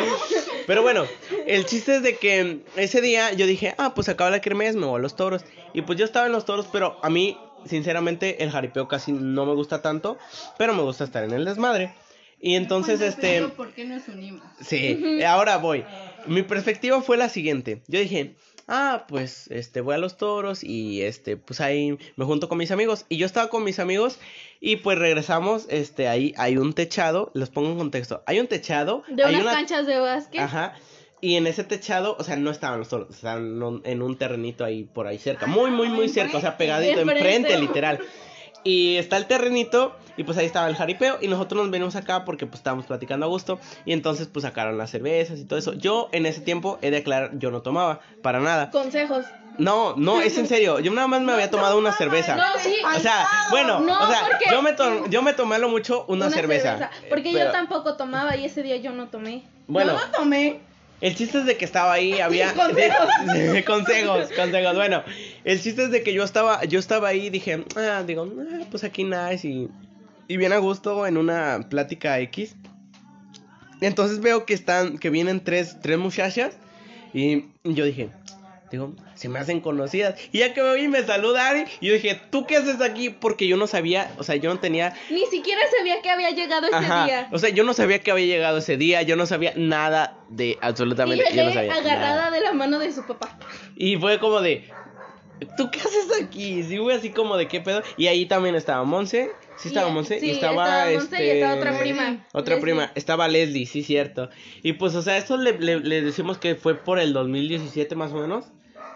Pero 0.66 0.82
bueno, 0.82 1.04
el 1.46 1.66
chiste 1.66 1.96
es 1.96 2.02
de 2.02 2.16
que 2.16 2.60
ese 2.76 3.00
día 3.00 3.32
yo 3.32 3.46
dije, 3.46 3.74
ah, 3.78 3.94
pues 3.94 4.08
acaba 4.08 4.30
la 4.30 4.40
kermés, 4.40 4.76
me 4.76 4.86
voy 4.86 4.98
a 4.98 5.02
los 5.02 5.16
toros. 5.16 5.44
Y 5.72 5.82
pues 5.82 5.98
yo 5.98 6.04
estaba 6.04 6.26
en 6.26 6.32
los 6.32 6.44
toros, 6.44 6.66
pero 6.70 6.98
a 7.02 7.10
mí, 7.10 7.36
sinceramente, 7.66 8.42
el 8.44 8.50
jaripeo 8.50 8.88
casi 8.88 9.12
no 9.12 9.44
me 9.44 9.54
gusta 9.54 9.82
tanto, 9.82 10.16
pero 10.56 10.72
me 10.72 10.82
gusta 10.82 11.04
estar 11.04 11.24
en 11.24 11.32
el 11.32 11.44
desmadre. 11.44 11.92
Y 12.40 12.54
entonces, 12.56 13.00
este... 13.00 13.42
¿Por 13.48 13.72
qué 13.72 13.84
nos 13.84 14.06
unimos? 14.08 14.42
Sí, 14.60 15.22
ahora 15.24 15.56
voy. 15.56 15.84
Mi 16.26 16.42
perspectiva 16.42 17.00
fue 17.02 17.16
la 17.16 17.28
siguiente. 17.28 17.82
Yo 17.88 17.98
dije, 18.00 18.34
ah, 18.68 19.04
pues, 19.08 19.48
este, 19.50 19.80
voy 19.80 19.94
a 19.94 19.98
los 19.98 20.16
toros 20.16 20.64
y, 20.64 21.02
este, 21.02 21.36
pues 21.36 21.60
ahí 21.60 21.98
me 22.16 22.24
junto 22.24 22.48
con 22.48 22.58
mis 22.58 22.70
amigos. 22.70 23.04
Y 23.08 23.16
yo 23.18 23.26
estaba 23.26 23.48
con 23.48 23.64
mis 23.64 23.78
amigos 23.78 24.18
y 24.60 24.76
pues 24.76 24.98
regresamos, 24.98 25.66
este, 25.68 26.08
ahí 26.08 26.32
hay 26.36 26.56
un 26.56 26.72
techado, 26.72 27.30
les 27.34 27.50
pongo 27.50 27.70
en 27.72 27.78
contexto. 27.78 28.22
Hay 28.26 28.40
un 28.40 28.46
techado. 28.46 29.02
De 29.08 29.22
hay 29.24 29.34
unas 29.34 29.42
una- 29.46 29.52
canchas 29.54 29.86
de 29.86 29.98
básquet. 29.98 30.40
Ajá. 30.40 30.74
Y 31.20 31.36
en 31.36 31.46
ese 31.46 31.64
techado, 31.64 32.16
o 32.18 32.24
sea, 32.24 32.36
no 32.36 32.50
estaban 32.50 32.78
los 32.80 32.88
toros, 32.88 33.08
estaban 33.14 33.46
en 33.46 33.62
un- 33.62 33.82
en 33.84 34.02
un 34.02 34.18
terrenito 34.18 34.64
ahí 34.64 34.84
por 34.84 35.06
ahí 35.06 35.18
cerca. 35.18 35.46
Muy, 35.46 35.70
muy, 35.70 35.88
muy 35.88 36.08
cerca, 36.08 36.36
o 36.36 36.40
sea, 36.40 36.56
pegadito, 36.58 37.00
Enfrente. 37.00 37.28
enfrente, 37.28 37.58
literal. 37.58 37.98
Y 38.64 38.96
está 38.96 39.16
el 39.18 39.26
terrenito 39.26 39.94
y 40.16 40.24
pues 40.24 40.38
ahí 40.38 40.46
estaba 40.46 40.68
el 40.68 40.76
jaripeo 40.76 41.18
y 41.20 41.28
nosotros 41.28 41.62
nos 41.62 41.70
venimos 41.70 41.96
acá 41.96 42.24
porque 42.24 42.46
pues 42.46 42.60
estábamos 42.60 42.86
platicando 42.86 43.26
a 43.26 43.28
gusto 43.28 43.58
y 43.84 43.92
entonces 43.92 44.26
pues 44.26 44.42
sacaron 44.44 44.78
las 44.78 44.90
cervezas 44.90 45.38
y 45.38 45.44
todo 45.44 45.58
eso. 45.58 45.74
Yo 45.74 46.08
en 46.12 46.24
ese 46.26 46.40
tiempo 46.40 46.78
he 46.82 46.90
de 46.90 46.98
aclarar, 46.98 47.32
yo 47.38 47.50
no 47.50 47.62
tomaba 47.62 48.00
para 48.22 48.40
nada. 48.40 48.70
Consejos. 48.70 49.26
No, 49.58 49.94
no, 49.96 50.20
es 50.20 50.36
en 50.36 50.48
serio, 50.48 50.80
yo 50.80 50.90
nada 50.92 51.06
más 51.06 51.20
me 51.20 51.32
había 51.32 51.48
tomado 51.48 51.78
una 51.78 51.92
cerveza. 51.92 52.34
No, 52.34 52.42
sí. 52.58 52.74
O 52.96 52.98
sea, 52.98 53.24
bueno, 53.50 53.78
No, 53.80 54.00
o 54.02 54.06
sea, 54.10 54.22
porque- 54.22 54.46
yo 54.50 54.62
me, 54.62 54.72
to- 54.72 55.06
yo 55.08 55.22
me 55.22 55.32
tomé 55.32 55.54
a 55.54 55.58
lo 55.58 55.68
mucho 55.68 56.04
una, 56.08 56.28
cerveza. 56.30 56.90
Porque 57.08 57.30
Pero- 57.32 57.46
yo 57.46 57.52
tampoco 57.52 57.96
tomaba 57.96 58.36
y 58.36 58.46
ese 58.46 58.62
día 58.64 58.76
yo 58.78 58.90
no 58.92 59.08
tomé. 59.08 59.44
Bueno, 59.68 59.92
Yo 59.92 60.06
no 60.06 60.10
tomé. 60.12 60.60
El 61.04 61.14
chiste 61.14 61.38
es 61.38 61.46
de 61.46 61.56
que 61.56 61.64
estaba 61.64 61.92
ahí, 61.92 62.20
había 62.20 62.52
Consejos. 62.54 63.08
de- 63.32 63.64
consejos, 63.66 64.28
consejos. 64.34 64.74
Bueno, 64.74 65.02
el 65.44 65.60
chiste 65.60 65.84
es 65.84 65.90
de 65.90 66.02
que 66.02 66.12
yo 66.12 66.24
estaba, 66.24 66.64
yo 66.64 66.78
estaba 66.78 67.08
ahí 67.08 67.26
y 67.26 67.30
dije, 67.30 67.64
ah, 67.76 68.02
digo, 68.06 68.28
ah, 68.40 68.64
pues 68.70 68.84
aquí 68.84 69.04
nice 69.04 69.46
y, 69.46 69.68
y 70.28 70.36
bien 70.36 70.52
a 70.52 70.58
gusto 70.58 71.06
en 71.06 71.16
una 71.16 71.66
plática 71.68 72.18
X. 72.20 72.56
Entonces 73.80 74.20
veo 74.20 74.46
que 74.46 74.54
están, 74.54 74.98
que 74.98 75.10
vienen 75.10 75.42
tres, 75.44 75.76
tres 75.82 75.98
muchachas 75.98 76.56
y 77.12 77.44
yo 77.64 77.84
dije, 77.84 78.08
digo, 78.74 78.92
se 79.14 79.28
me 79.28 79.38
hacen 79.38 79.60
conocidas. 79.60 80.14
Y 80.32 80.38
ya 80.38 80.54
que 80.54 80.62
me 80.62 80.74
vi 80.74 80.88
me 80.88 81.02
saludan 81.02 81.66
y 81.80 81.86
yo 81.88 81.94
dije, 81.94 82.20
¿tú 82.30 82.46
qué 82.46 82.56
haces 82.58 82.80
aquí? 82.80 83.10
Porque 83.10 83.46
yo 83.48 83.56
no 83.56 83.66
sabía, 83.66 84.12
o 84.18 84.22
sea, 84.22 84.36
yo 84.36 84.52
no 84.52 84.60
tenía 84.60 84.94
Ni 85.10 85.26
siquiera 85.26 85.60
sabía 85.76 86.00
que 86.02 86.10
había 86.10 86.30
llegado 86.30 86.66
ese 86.66 86.76
Ajá. 86.76 87.04
día. 87.06 87.28
O 87.32 87.38
sea, 87.38 87.50
yo 87.50 87.64
no 87.64 87.74
sabía 87.74 87.98
que 88.00 88.10
había 88.10 88.26
llegado 88.26 88.58
ese 88.58 88.76
día, 88.76 89.02
yo 89.02 89.16
no 89.16 89.26
sabía 89.26 89.52
nada 89.56 90.18
de 90.28 90.50
Y 90.50 90.58
absolutamente, 90.60 91.24
yo 91.34 91.44
no 91.44 91.52
sabía. 91.52 91.72
agarrada 91.74 92.16
nada. 92.16 92.30
de 92.30 92.40
la 92.40 92.52
mano 92.52 92.78
de 92.78 92.92
su 92.92 93.06
papá. 93.06 93.38
Y 93.76 93.96
fue 93.96 94.18
como 94.18 94.40
de, 94.40 94.68
¿tú 95.56 95.70
qué 95.70 95.80
haces 95.80 96.22
aquí? 96.22 96.62
Sí, 96.62 96.78
fue 96.78 96.94
así 96.94 97.10
como 97.10 97.36
de 97.36 97.48
qué 97.48 97.60
pedo. 97.60 97.82
Y 97.96 98.06
ahí 98.06 98.26
también 98.26 98.54
estaba 98.54 98.84
Monse, 98.84 99.30
sí 99.56 99.68
estaba 99.68 99.88
Y- 99.88 99.92
Monse, 99.92 100.20
sí, 100.20 100.26
y 100.26 100.30
estaba, 100.30 100.64
estaba 100.64 100.84
Monse 100.90 100.96
y 101.24 101.28
este, 101.28 101.32
estaba 101.40 101.54
otra 101.56 101.78
prima. 101.78 102.26
Otra 102.32 102.54
Leslie. 102.54 102.60
prima, 102.60 102.92
estaba 102.94 103.28
Leslie, 103.28 103.66
sí, 103.66 103.82
cierto. 103.82 104.30
Y 104.62 104.74
pues, 104.74 104.94
o 104.94 105.02
sea, 105.02 105.16
esto 105.16 105.36
le, 105.36 105.58
le, 105.58 105.80
le 105.80 106.02
decimos 106.02 106.38
que 106.38 106.54
fue 106.54 106.74
por 106.74 106.98
el 106.98 107.12
2017 107.12 107.94
más 107.96 108.12
o 108.12 108.16
menos. 108.16 108.46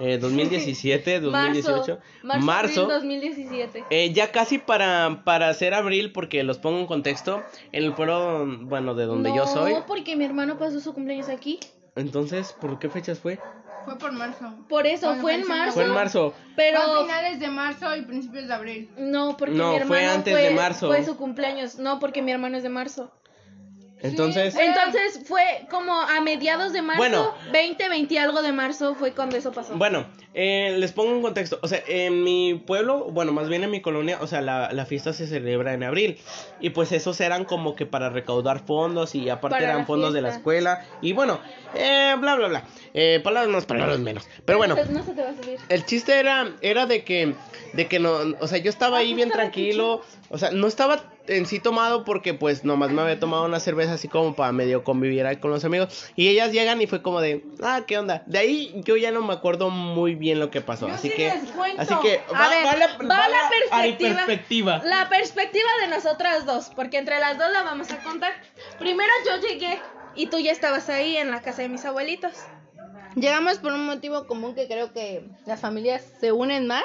Eh, 0.01 0.19
2017, 0.19 1.21
2018. 1.21 1.99
Marzo. 2.23 2.47
Marzo. 2.47 2.83
abril 2.85 3.21
2017. 3.21 3.85
Eh, 3.91 4.13
ya 4.13 4.31
casi 4.33 4.59
para, 4.59 5.23
para 5.25 5.49
hacer 5.49 5.75
abril, 5.75 6.13
porque 6.13 6.43
los 6.45 6.59
pongo 6.59 6.79
en 6.79 6.87
contexto, 6.87 7.43
en 7.73 7.85
el 7.85 7.95
pueblo, 7.95 8.47
bueno, 8.63 8.95
de 8.95 9.07
donde 9.07 9.35
yo 9.35 9.47
soy. 9.47 9.75
No, 9.75 9.87
porque 9.87 10.15
mi 10.17 10.25
hermano 10.25 10.59
pasó 10.59 10.81
su 10.81 10.95
cumpleaños 10.95 11.29
aquí. 11.29 11.59
Entonces, 11.97 12.53
¿por 12.61 12.79
qué 12.79 12.89
fechas 12.89 13.19
fue? 13.19 13.39
Fue 13.85 13.97
por 13.99 14.13
marzo. 14.13 14.55
Por 14.69 14.87
eso, 14.87 15.07
Bueno, 15.07 15.23
fue 15.23 15.35
en 15.35 15.45
fue 15.45 15.57
marzo. 15.57 15.73
Fue 15.75 15.85
en 15.85 15.95
marzo. 15.95 16.35
Pero 16.55 16.81
Fue 16.81 16.99
a 17.01 17.03
finales 17.03 17.41
de 17.41 17.49
marzo 17.49 17.97
y 17.97 18.03
principios 18.03 18.47
de 18.47 18.55
abril. 18.55 18.91
no, 18.99 19.37
porque 19.37 19.55
No, 19.55 19.73
mi 19.73 19.81
fue 19.81 19.99
hermano 19.99 20.13
antes 20.19 20.33
fue, 20.35 20.43
de 20.43 20.51
marzo. 20.51 20.87
fue 20.89 21.05
su 21.05 21.17
cumpleaños. 21.17 21.77
No, 21.77 21.99
porque 21.99 22.21
mi 22.23 22.31
hermano 22.31 22.57
es 22.59 22.63
de 22.63 22.69
marzo. 22.69 23.11
Entonces, 24.01 24.55
Entonces 24.57 25.21
fue 25.27 25.67
como 25.71 25.93
a 26.01 26.21
mediados 26.21 26.73
de 26.73 26.83
marzo, 26.83 26.99
Bueno. 26.99 27.35
20, 27.53 27.89
20 27.89 28.15
y 28.15 28.19
algo 28.19 28.43
de 28.43 28.53
marzo 28.53 28.95
fue 28.95 29.13
cuando 29.13 29.37
eso 29.37 29.53
pasó. 29.53 29.77
bueno, 29.77 30.07
eh, 30.41 30.77
les 30.79 30.93
pongo 30.93 31.11
un 31.11 31.21
contexto. 31.21 31.59
O 31.63 31.67
sea, 31.67 31.83
en 31.89 32.23
mi 32.23 32.55
pueblo, 32.55 33.07
bueno, 33.11 33.33
más 33.33 33.49
bien 33.49 33.65
en 33.65 33.73
mi 33.73 33.81
colonia, 33.81 34.19
o 34.21 34.29
sea, 34.29 34.41
la, 34.41 34.73
la 34.73 34.87
fiesta 34.87 35.13
se 35.13 35.27
celebra 35.27 35.75
en 35.75 35.83
abril. 35.83 36.17
Y 36.61 36.71
pues 36.71 36.93
esos 36.93 37.21
eran 37.21 37.45
como 37.45 37.75
que 37.75 37.87
para 37.87 38.09
recaudar 38.09 38.65
fondos 38.65 39.17
y 39.17 39.31
aparte 39.31 39.57
Para 39.57 39.73
eran 39.73 39.85
fondos 39.85 40.15
de 40.15 40.23
la 40.23 40.29
escuela. 40.29 40.87
Y 41.03 41.13
bueno, 41.13 41.41
eh, 41.75 42.15
bla, 42.21 42.37
bla, 42.37 42.47
bla. 42.47 42.65
Eh, 42.95 43.21
palabras 43.25 43.53
más, 43.53 43.67
palabras 43.67 43.99
menos. 43.99 44.29
Pero 44.45 44.59
bueno. 44.59 44.77
No 44.77 45.03
se 45.03 45.13
te 45.13 45.23
va 45.23 45.31
a 45.31 45.35
subir. 45.35 45.59
El 45.69 45.85
chiste 45.85 46.21
era, 46.21 46.53
era 46.61 46.87
de 46.87 47.03
que, 47.03 47.35
de 47.73 47.89
que 47.89 47.99
no, 47.99 48.19
o 48.39 48.47
sea, 48.47 48.59
yo 48.59 48.71
estaba 48.71 48.99
ahí 48.99 49.15
bien 49.15 49.31
tranquilo, 49.31 50.03
o 50.31 50.39
sea, 50.39 50.53
no 50.53 50.69
estaba 50.69 51.03
en 51.29 51.47
sí 51.47 51.61
tomado 51.61 52.05
porque 52.05 52.35
pues 52.35 52.65
nomás 52.65 52.91
me 52.91 53.03
había 53.03 53.21
tomado 53.21 53.45
una 53.45 53.61
cerveza 53.61 53.95
así 53.95 54.09
como 54.09 54.35
para 54.35 54.53
medio 54.53 54.83
convivir 54.85 55.27
ahí 55.27 55.37
con 55.37 55.51
los 55.51 55.65
amigos 55.65 56.11
y 56.17 56.29
ellas 56.29 56.53
llegan 56.53 56.81
y 56.81 56.87
fue 56.87 57.03
como 57.03 57.21
de, 57.21 57.45
ah, 57.63 57.83
¿qué 57.87 57.99
onda? 57.99 58.23
De 58.27 58.39
ahí 58.39 58.81
yo 58.85 58.97
ya 58.97 59.11
no 59.11 59.23
me 59.23 59.33
acuerdo 59.33 59.71
muy 59.71 60.15
bien 60.15 60.28
lo 60.37 60.51
que 60.51 60.61
pasó, 60.61 60.89
Yo 60.89 60.95
así 60.95 61.09
sí 61.11 61.17
que, 61.17 61.25
les 61.35 61.51
cuento. 61.51 61.81
así 61.83 61.95
que, 62.03 62.21
A 62.29 62.33
va, 62.33 62.49
ver, 62.49 62.67
va 62.67 62.77
la, 62.77 62.87
va 62.99 63.29
la 63.29 63.39
a 63.39 63.83
mi 63.83 63.93
perspectiva. 63.93 64.15
perspectiva. 64.27 64.81
La 64.85 65.09
perspectiva 65.09 65.69
de 65.83 65.89
nosotras 65.89 66.45
dos, 66.47 66.71
porque 66.75 66.99
entre 66.99 67.19
las 67.21 67.39
dos 67.39 67.51
la 67.53 67.63
vamos 67.63 67.91
a 67.91 67.99
contar. 68.03 68.33
Primero 68.79 69.11
yo 69.27 69.47
llegué 69.49 69.81
y 70.15 70.27
tú 70.27 70.39
ya 70.39 70.53
estabas 70.53 70.89
ahí 70.89 71.17
en 71.17 71.31
la 71.31 71.43
casa 71.43 71.63
de 71.63 71.69
mis 71.69 71.85
abuelitos. 71.85 72.33
Llegamos 73.15 73.59
por 73.59 73.73
un 73.73 73.87
motivo 73.87 74.27
común 74.27 74.55
que 74.55 74.67
creo 74.67 74.93
que 74.93 75.25
las 75.47 75.61
familias 75.61 76.03
se 76.21 76.33
unen 76.33 76.67
más. 76.67 76.85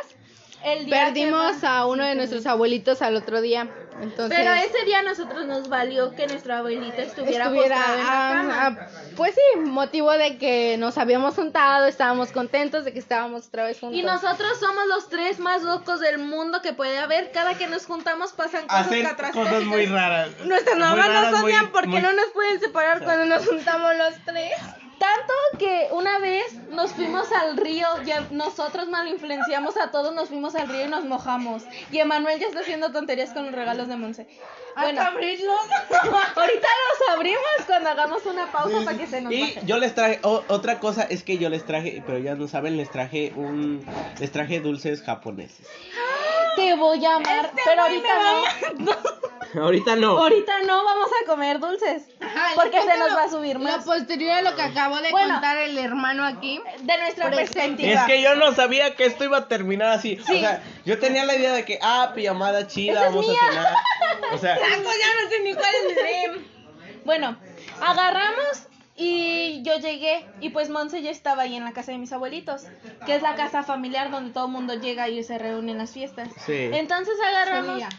El 0.64 0.86
día 0.86 1.06
Perdimos 1.06 1.58
que- 1.58 1.68
a 1.68 1.86
uno 1.86 2.06
de 2.06 2.16
nuestros 2.16 2.46
abuelitos 2.46 3.02
al 3.02 3.16
otro 3.18 3.42
día. 3.42 3.68
Entonces, 4.02 4.38
Pero 4.38 4.54
ese 4.54 4.86
día 4.86 5.00
a 5.00 5.04
nosotros 5.04 5.46
nos 5.46 5.70
valió 5.70 6.14
que 6.16 6.28
nuestra 6.28 6.60
abuelita 6.60 7.02
estuviera, 7.04 7.46
estuviera 7.46 7.76
en 7.76 7.98
la 8.00 8.04
ah, 8.06 8.34
cama. 8.34 8.68
ah, 8.82 8.88
pues 9.16 9.34
sí, 9.36 9.60
motivo 9.60 10.12
de 10.12 10.38
que 10.38 10.76
nos 10.78 10.98
habíamos 10.98 11.36
juntado, 11.36 11.86
estábamos 11.86 12.32
contentos 12.32 12.86
de 12.86 12.94
que 12.94 13.00
estábamos 13.00 13.48
otra 13.48 13.64
vez 13.66 13.80
juntos. 13.80 13.98
Y 13.98 14.04
nosotros 14.04 14.60
somos 14.60 14.86
los 14.88 15.10
tres 15.10 15.40
más 15.40 15.62
locos 15.64 16.00
del 16.00 16.18
mundo 16.20 16.62
que 16.62 16.74
puede 16.74 16.98
haber. 17.00 17.32
Cada 17.32 17.56
que 17.58 17.68
nos 17.68 17.86
juntamos 17.86 18.34
pasan 18.34 18.68
cosas 18.68 18.88
Hacer 18.88 19.04
catastróficas. 19.04 19.46
cosas 19.54 19.64
muy 19.66 19.86
raras. 19.86 20.30
Nuestras 20.46 20.78
mamás 20.78 21.32
nos 21.32 21.44
odian 21.44 21.72
porque 21.72 21.88
muy- 21.90 22.02
no 22.02 22.12
nos 22.14 22.28
pueden 22.34 22.60
separar 22.60 23.04
cuando 23.04 23.26
nos 23.26 23.48
juntamos 23.48 23.92
los 23.96 24.14
tres. 24.26 24.52
Tanto 25.04 25.34
que 25.60 25.90
una 25.92 26.18
vez 26.20 26.54
nos 26.70 26.94
fuimos 26.94 27.30
al 27.34 27.58
río, 27.58 27.86
ya 28.06 28.26
nosotros 28.32 28.88
mal 28.88 29.06
influenciamos 29.10 29.76
a 29.76 29.92
todos, 29.92 30.16
nos 30.16 30.30
fuimos 30.30 30.56
al 30.56 30.70
río 30.70 30.86
y 30.86 30.88
nos 30.90 31.04
mojamos. 31.04 31.64
Y 31.92 32.00
Emanuel 32.00 32.40
ya 32.40 32.48
está 32.48 32.62
haciendo 32.62 32.90
tonterías 32.94 33.32
con 33.34 33.46
los 33.48 33.54
regalos 33.54 33.90
de 33.90 33.98
Monse. 33.98 34.28
Bueno, 34.78 35.02
Hasta 35.02 35.12
abrirlos. 35.12 35.60
ahorita 36.36 36.68
los 36.68 37.10
abrimos 37.18 37.42
cuando 37.68 37.90
hagamos 37.90 38.26
una 38.26 38.50
pausa 38.50 38.78
para 38.86 38.98
que 38.98 39.06
se 39.08 39.20
nos 39.20 39.34
Y 39.34 39.42
baje. 39.42 39.62
yo 39.66 39.78
les 39.78 39.94
traje, 39.94 40.20
o- 40.24 40.44
otra 40.48 40.80
cosa 40.80 41.04
es 41.04 41.24
que 41.24 41.38
yo 41.38 41.50
les 41.50 41.66
traje, 41.66 42.02
pero 42.06 42.18
ya 42.20 42.36
no 42.36 42.48
saben, 42.48 42.78
les 42.78 42.90
traje 42.90 43.34
un, 43.36 43.86
les 44.22 44.32
traje 44.32 44.62
dulces 44.62 45.04
japoneses. 45.04 45.68
Te 46.56 46.76
voy 46.76 47.06
a 47.06 47.16
amar, 47.16 47.46
Este 47.46 47.62
pero 47.66 47.82
ahorita 47.84 48.10
no. 48.80 48.94
Ahorita 49.64 49.96
no. 49.96 50.18
Ahorita 50.18 50.52
no 50.66 50.84
vamos 50.84 51.10
a 51.22 51.28
comer 51.28 51.60
dulces. 51.60 52.04
Ajá, 52.20 52.52
porque 52.56 52.82
se 52.82 52.98
nos 52.98 53.10
lo- 53.12 53.16
va 53.16 53.24
a 53.24 53.30
subir 53.30 53.60
más. 53.60 53.78
Lo 53.86 53.94
posterior 53.94 54.32
a 54.32 54.42
lo 54.42 54.56
que 54.56 54.62
acabó 54.64 55.00
de 55.02 55.12
Bueno. 55.12 55.34
contar 55.36 55.58
el 55.58 55.78
hermano 55.78 56.26
aquí. 56.26 56.60
De 56.82 56.98
nuestra 56.98 57.30
perspectiva. 57.30 57.92
Es 58.02 58.06
que 58.08 58.22
yo 58.22 58.36
no 58.36 58.54
sabía 58.54 58.96
que 58.96 59.06
esto 59.06 59.24
iba 59.24 59.38
a 59.38 59.48
terminar 59.48 59.90
así. 59.90 60.20
O 60.22 60.26
sea, 60.26 60.64
yo 60.86 60.98
tenía 61.00 61.24
la 61.26 61.36
idea 61.36 61.54
de 61.54 61.66
que, 61.66 61.78
ah, 61.82 62.12
pijamada 62.16 62.66
chida, 62.68 62.94
Esa 62.94 63.06
es 63.08 63.10
vamos 63.14 63.28
mía. 63.28 63.38
a 63.42 63.52
cenar. 63.52 63.74
O 64.34 64.38
sea, 64.40 64.56
Exacto, 64.56 64.90
ya 64.90 65.24
no 65.24 65.30
sé 65.30 65.40
ni 65.44 65.54
cuál 65.54 65.76
es. 65.76 66.42
Bueno, 67.06 67.38
agarramos 67.82 68.68
Y 68.96 69.64
yo 69.64 69.76
llegué 69.78 70.24
y 70.40 70.50
pues 70.50 70.70
Monse 70.70 71.02
ya 71.02 71.10
estaba 71.10 71.44
ahí 71.44 71.56
en 71.56 71.64
la 71.64 71.72
casa 71.74 71.92
de 71.92 71.98
mis 71.98 72.12
abuelitos, 72.14 72.64
que 73.06 73.16
es 73.16 73.22
la 73.24 73.36
casa 73.36 73.64
familiar 73.64 74.12
donde 74.12 74.32
todo 74.32 74.46
el 74.46 74.52
mundo 74.52 74.76
llega 74.76 75.10
y 75.10 75.24
se 75.24 75.40
reúne 75.40 75.72
en 75.72 75.80
las 75.80 75.92
fiestas. 75.92 76.30
Sí. 76.46 76.70
Entonces 76.72 77.16
agarramos 77.28 77.72
Solía. 77.82 77.90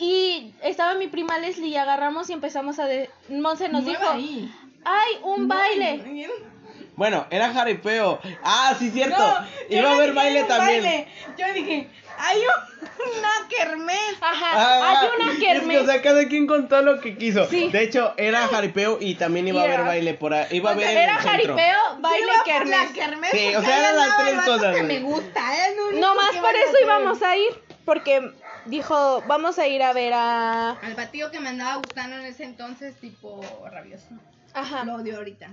y 0.00 0.52
estaba 0.62 0.94
mi 0.94 1.06
prima 1.06 1.38
Leslie 1.38 1.68
y 1.68 1.76
agarramos 1.76 2.28
y 2.28 2.32
empezamos 2.32 2.78
a... 2.80 2.86
De... 2.86 3.08
Monse 3.28 3.68
nos 3.68 3.84
dijo, 3.84 4.02
ahí. 4.08 4.52
¡ay, 4.84 5.12
un 5.22 5.46
baile! 5.46 6.28
Bueno, 6.96 7.26
era 7.30 7.52
jaripeo. 7.52 8.18
Ah, 8.42 8.74
sí, 8.78 8.90
cierto. 8.90 9.18
No, 9.18 9.46
Iba 9.68 9.90
a 9.90 9.94
haber 9.94 10.12
baile 10.12 10.44
también. 10.44 10.82
baile. 10.82 11.08
Yo 11.38 11.52
dije, 11.54 11.88
hay 12.18 12.38
un- 12.40 12.88
una 13.18 13.48
kermés. 13.48 14.14
Ajá, 14.20 14.50
Ah, 14.52 15.00
hay 15.00 15.08
una 15.22 15.32
es 15.32 15.38
kermés. 15.38 15.78
que, 15.78 15.84
o 15.84 15.86
sea, 15.86 16.02
cada 16.02 16.26
quien 16.28 16.46
contó 16.46 16.82
lo 16.82 17.00
que 17.00 17.16
quiso. 17.16 17.46
Sí. 17.48 17.68
De 17.70 17.82
hecho, 17.82 18.14
era 18.16 18.46
jaripeo 18.48 18.98
y 19.00 19.14
también 19.16 19.48
iba 19.48 19.60
a 19.60 19.64
haber 19.64 19.82
baile 19.84 20.14
por 20.14 20.34
ahí. 20.34 20.46
Iba 20.50 20.70
a 20.70 20.72
haber 20.74 20.88
Era 20.96 21.14
jaripeo, 21.16 21.56
baile, 21.98 22.26
por 22.36 22.44
kermés. 22.44 23.30
Sí, 23.32 23.54
o 23.54 23.60
sea, 23.62 23.78
eran 23.80 23.96
las 23.96 24.16
tres 24.16 24.40
cosas, 24.44 24.74
que 24.76 24.82
güey. 24.82 24.86
me 24.86 25.00
gusta, 25.00 25.68
es 25.68 25.76
lo 25.76 25.88
único 25.88 26.00
No 26.06 26.14
más 26.14 26.36
por 26.36 26.54
eso 26.54 26.74
íbamos 26.82 27.22
a 27.22 27.36
ir, 27.36 27.62
porque 27.84 28.32
dijo, 28.66 29.22
vamos 29.26 29.58
a 29.58 29.66
ir 29.68 29.82
a 29.82 29.92
ver 29.92 30.12
a... 30.14 30.70
Al 30.72 30.94
batido 30.94 31.30
que 31.30 31.40
me 31.40 31.50
andaba 31.50 31.76
gustando 31.76 32.16
en 32.16 32.24
ese 32.26 32.44
entonces, 32.44 32.96
tipo 33.00 33.40
rabioso. 33.70 34.06
Ajá. 34.54 34.84
Lo 34.84 34.94
odio 34.94 35.16
ahorita. 35.18 35.50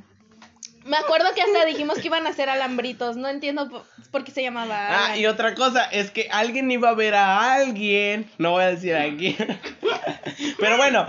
Me 0.86 0.98
acuerdo 0.98 1.34
que 1.34 1.42
hasta 1.42 1.66
dijimos 1.66 1.98
que 2.00 2.08
iban 2.08 2.28
a 2.28 2.32
hacer 2.32 2.50
alambritos, 2.50 3.16
no 3.16 3.28
entiendo 3.30 3.70
por, 3.70 3.86
por 4.12 4.24
qué 4.24 4.32
se 4.32 4.42
llamaba. 4.42 4.76
Ah, 5.08 5.18
y 5.18 5.26
otra 5.26 5.56
cosa, 5.56 5.86
es 5.86 6.12
que 6.12 6.28
alguien 6.32 6.70
iba 6.72 6.90
a 6.90 6.94
ver 6.94 7.16
a 7.16 7.54
alguien. 7.54 8.30
No 8.38 8.52
voy 8.52 8.64
a 8.64 8.68
decir 8.72 8.96
a 8.96 9.04
quién. 9.16 9.36
Pero 10.60 10.78
bueno, 10.78 11.06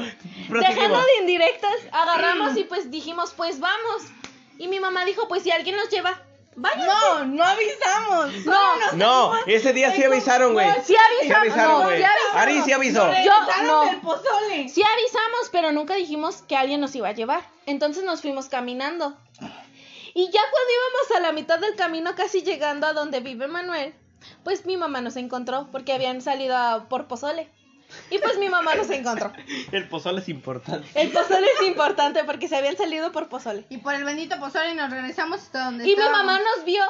Dejando 0.49 0.99
de 0.99 1.21
indirectas, 1.21 1.75
agarramos 1.93 2.57
y 2.57 2.65
pues 2.65 2.91
dijimos, 2.91 3.33
pues 3.37 3.61
vamos. 3.61 4.03
Y 4.59 4.69
mi 4.69 4.79
mamá 4.81 5.05
dijo, 5.05 5.27
pues 5.27 5.43
si 5.43 5.51
alguien 5.51 5.77
nos 5.77 5.91
lleva, 5.91 6.23
váyanse. 6.55 6.87
No, 6.87 7.25
no 7.25 7.45
avisamos. 7.45 8.47
No, 8.47 8.93
No, 8.93 9.33
ese 9.47 9.73
día 9.73 9.91
sí 9.93 10.05
avisaron, 10.05 10.53
güey. 10.53 10.67
sí 10.85 10.95
avisamos, 10.95 11.41
avisaron, 11.43 11.73
no, 11.73 11.85
güey. 11.85 11.99
sí 11.99 12.05
avisamos. 12.05 12.37
Ari 12.43 12.63
sí 12.63 12.73
avisó. 12.73 13.13
Yo, 13.25 13.65
no. 13.65 13.85
del 13.87 14.01
pozole. 14.01 14.69
Sí 14.69 14.83
avisamos, 14.83 15.49
pero 15.51 15.73
nunca 15.73 15.95
dijimos 15.95 16.43
que 16.43 16.57
alguien 16.57 16.81
nos 16.81 16.95
iba 16.95 17.09
a 17.09 17.13
llevar. 17.13 17.43
Entonces 17.67 18.05
nos 18.05 18.21
fuimos 18.21 18.49
caminando. 18.49 19.17
Y 20.15 20.27
ya 20.31 20.41
cuando 20.51 20.73
íbamos 20.73 21.17
a 21.17 21.21
la 21.21 21.33
mitad 21.33 21.59
del 21.59 21.75
camino, 21.77 22.15
casi 22.15 22.43
llegando 22.43 22.87
a 22.87 22.93
donde 22.93 23.21
vive 23.21 23.49
Manuel, 23.49 23.95
pues 24.45 24.65
mi 24.65 24.77
mamá 24.77 25.01
nos 25.01 25.17
encontró 25.17 25.69
porque 25.73 25.93
habían 25.93 26.23
salido 26.23 26.57
a- 26.57 26.89
por 26.89 27.07
pozole. 27.09 27.51
Y 28.11 28.19
pues 28.19 28.39
mi 28.39 28.49
mamá 28.49 28.75
nos 28.75 28.89
encontró. 28.91 29.33
El 29.73 29.89
pozole 29.89 30.21
es 30.21 30.29
importante. 30.29 30.89
El 31.01 31.11
pozole 31.13 31.47
es 31.61 31.67
importante 31.69 32.25
porque 32.25 32.49
se 32.49 32.57
habían 32.57 32.77
salido 32.77 33.13
por 33.13 33.29
pozole. 33.29 33.67
Y 33.69 33.79
por 33.79 33.95
el 33.95 34.05
bendito 34.05 34.39
pozole 34.41 34.75
nos 34.75 34.91
regresamos 34.91 35.41
hasta 35.43 35.67
donde 35.67 35.85
Y 35.89 35.95
mi 35.95 36.03
mamá 36.03 36.39
nos 36.41 36.65
vio 36.65 36.83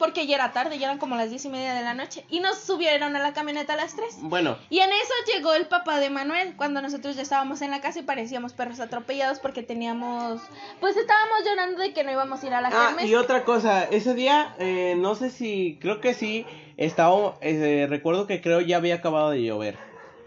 porque 0.00 0.26
ya 0.26 0.34
era 0.34 0.52
tarde, 0.52 0.78
ya 0.80 0.86
eran 0.88 0.98
como 0.98 1.14
las 1.14 1.30
diez 1.30 1.44
y 1.44 1.48
media 1.48 1.74
de 1.74 1.82
la 1.82 1.94
noche. 1.94 2.24
Y 2.28 2.40
nos 2.40 2.58
subieron 2.58 3.14
a 3.14 3.20
la 3.20 3.32
camioneta 3.32 3.74
a 3.74 3.76
las 3.76 3.94
tres. 3.94 4.16
Bueno, 4.22 4.56
Y 4.70 4.80
en 4.80 4.90
eso 4.90 5.12
llegó 5.32 5.54
el 5.54 5.66
papá 5.66 6.00
de 6.00 6.10
Manuel, 6.10 6.56
cuando 6.56 6.82
nosotros 6.82 7.14
ya 7.14 7.22
estábamos 7.22 7.62
en 7.62 7.70
la 7.70 7.80
casa 7.80 8.00
y 8.00 8.02
parecíamos 8.02 8.52
perros 8.54 8.80
atropellados 8.80 9.38
porque 9.38 9.62
teníamos, 9.62 10.40
pues 10.80 10.96
estábamos 10.96 11.38
llorando 11.44 11.82
de 11.82 11.92
que 11.92 12.02
no 12.02 12.10
íbamos 12.10 12.42
a 12.42 12.46
ir 12.48 12.54
a 12.54 12.60
la 12.60 12.68
Ah, 12.72 12.86
kermés. 12.88 13.06
y 13.06 13.14
otra 13.14 13.44
cosa, 13.44 13.84
ese 13.84 14.14
día, 14.14 14.56
eh, 14.58 14.94
no 14.98 15.14
sé 15.14 15.30
si, 15.30 15.78
creo 15.80 16.00
que 16.00 16.14
sí, 16.14 16.44
estaba, 16.76 17.36
eh, 17.42 17.86
recuerdo 17.88 18.26
que 18.26 18.40
creo 18.40 18.60
ya 18.60 18.78
había 18.78 18.96
acabado 18.96 19.30
de 19.30 19.42
llover. 19.42 19.76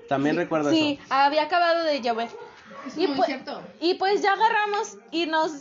También 0.08 0.36
recuerdo 0.38 0.70
Sí, 0.70 1.00
eso. 1.04 1.14
había 1.14 1.44
acabado 1.44 1.84
de 1.84 2.00
llover. 2.02 2.30
Y 2.98 3.08
pues- 3.08 3.26
cierto. 3.28 3.62
Y 3.82 3.96
pues 3.96 4.22
ya 4.22 4.34
agarramos 4.34 4.98
y 5.10 5.26
nos 5.26 5.52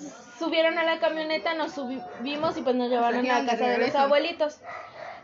subieron 0.44 0.78
a 0.78 0.84
la 0.84 0.98
camioneta, 0.98 1.54
nos 1.54 1.72
subimos 1.72 2.56
y 2.56 2.62
pues 2.62 2.74
nos 2.76 2.90
llevaron 2.90 3.28
a 3.30 3.42
la 3.42 3.50
casa 3.50 3.66
de 3.68 3.78
los 3.78 3.94
abuelitos. 3.94 4.58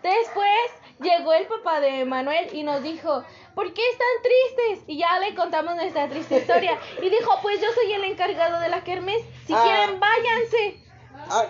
Después 0.03 0.71
llegó 1.01 1.33
el 1.33 1.47
papá 1.47 1.81
de 1.81 2.05
Manuel 2.05 2.49
y 2.53 2.63
nos 2.63 2.83
dijo, 2.83 3.25
¿por 3.55 3.73
qué 3.75 3.83
están 3.91 4.07
tristes? 4.23 4.85
Y 4.87 4.99
ya 4.99 5.19
le 5.19 5.35
contamos 5.35 5.75
nuestra 5.75 6.09
triste 6.09 6.37
historia. 6.39 6.79
Y 7.03 7.11
dijo, 7.11 7.39
pues 7.43 7.61
yo 7.61 7.67
soy 7.75 7.93
el 7.93 8.05
encargado 8.05 8.61
de 8.61 8.69
la 8.69 8.85
kermés, 8.85 9.23
si 9.47 9.53
Ah. 9.55 9.61
quieren 9.65 9.99
váyanse. 10.01 10.85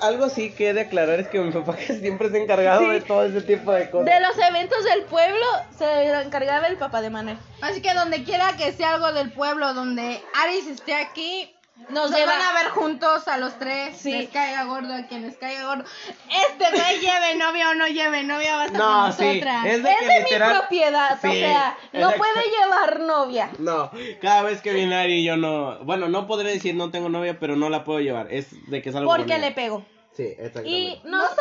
Algo 0.00 0.28
sí 0.30 0.50
que 0.54 0.70
he 0.70 0.72
de 0.74 0.80
aclarar 0.80 1.20
es 1.20 1.28
que 1.28 1.38
mi 1.38 1.52
papá 1.52 1.76
que 1.86 1.92
siempre 1.94 2.30
se 2.30 2.38
ha 2.38 2.42
encargado 2.42 2.80
Sí. 2.80 2.88
de 2.90 3.00
todo 3.02 3.24
ese 3.26 3.42
tipo 3.42 3.70
de 3.72 3.90
cosas. 3.90 4.06
De 4.06 4.20
los 4.20 4.38
eventos 4.48 4.82
del 4.82 5.02
pueblo 5.04 5.44
se 5.76 6.10
encargaba 6.22 6.66
el 6.68 6.78
papá 6.78 7.02
de 7.02 7.10
Manuel. 7.10 7.38
Así 7.60 7.82
que 7.82 7.92
donde 7.92 8.24
quiera 8.24 8.56
que 8.56 8.72
sea 8.72 8.94
algo 8.94 9.12
del 9.12 9.30
pueblo, 9.30 9.74
donde 9.74 10.22
Aris 10.42 10.66
esté 10.68 10.94
aquí, 10.94 11.54
Nos 11.90 12.10
nos 12.10 12.20
lleva- 12.20 12.32
van 12.32 12.42
a 12.42 12.52
ver 12.54 12.68
juntos 12.70 13.28
a 13.28 13.38
los 13.38 13.58
tres. 13.58 13.96
Sí. 13.96 14.12
Les 14.12 14.28
caiga 14.30 14.64
gordo 14.64 14.92
a 14.92 15.02
quien 15.06 15.22
les 15.22 15.36
caiga 15.38 15.64
gordo. 15.66 15.84
Este 16.28 16.70
güey 16.76 16.98
lleve 17.00 17.36
novia 17.36 17.70
o 17.70 17.74
no 17.74 17.86
lleve 17.86 18.22
novia, 18.24 18.56
va 18.56 18.62
a 18.62 18.66
estar 18.66 18.78
No, 18.80 19.00
con 19.02 19.12
sí, 19.14 19.24
nosotras. 19.24 19.64
es 19.66 19.82
de 19.82 19.90
Es 19.92 20.00
de 20.08 20.20
literal. 20.24 20.52
mi 20.52 20.58
propiedad, 20.58 21.12
o 21.12 21.26
Sí, 21.30 21.38
sea, 21.38 21.76
no 21.94 22.10
puede 22.12 22.32
llevar 22.60 23.00
novia. 23.00 23.50
No, 23.58 23.90
cada 24.20 24.42
vez 24.42 24.60
que 24.60 24.72
viene 24.74 24.96
Ari 24.96 25.24
yo 25.24 25.36
no, 25.36 25.78
bueno, 25.84 26.08
no 26.08 26.26
podré 26.26 26.52
decir 26.52 26.74
no 26.74 26.90
tengo 26.90 27.08
novia, 27.08 27.38
pero 27.38 27.56
no 27.56 27.70
la 27.70 27.84
puedo 27.84 28.00
llevar, 28.00 28.26
es 28.32 28.48
de 28.70 28.82
que 28.82 28.92
salgo 28.92 29.10
Porque 29.10 29.32
con 29.32 29.40
le 29.40 29.52
pego. 29.52 29.84
Sí, 30.12 30.24
exactamente. 30.24 30.68
Y 30.70 31.00
No 31.04 31.18
no, 31.18 31.28
solo 31.28 31.38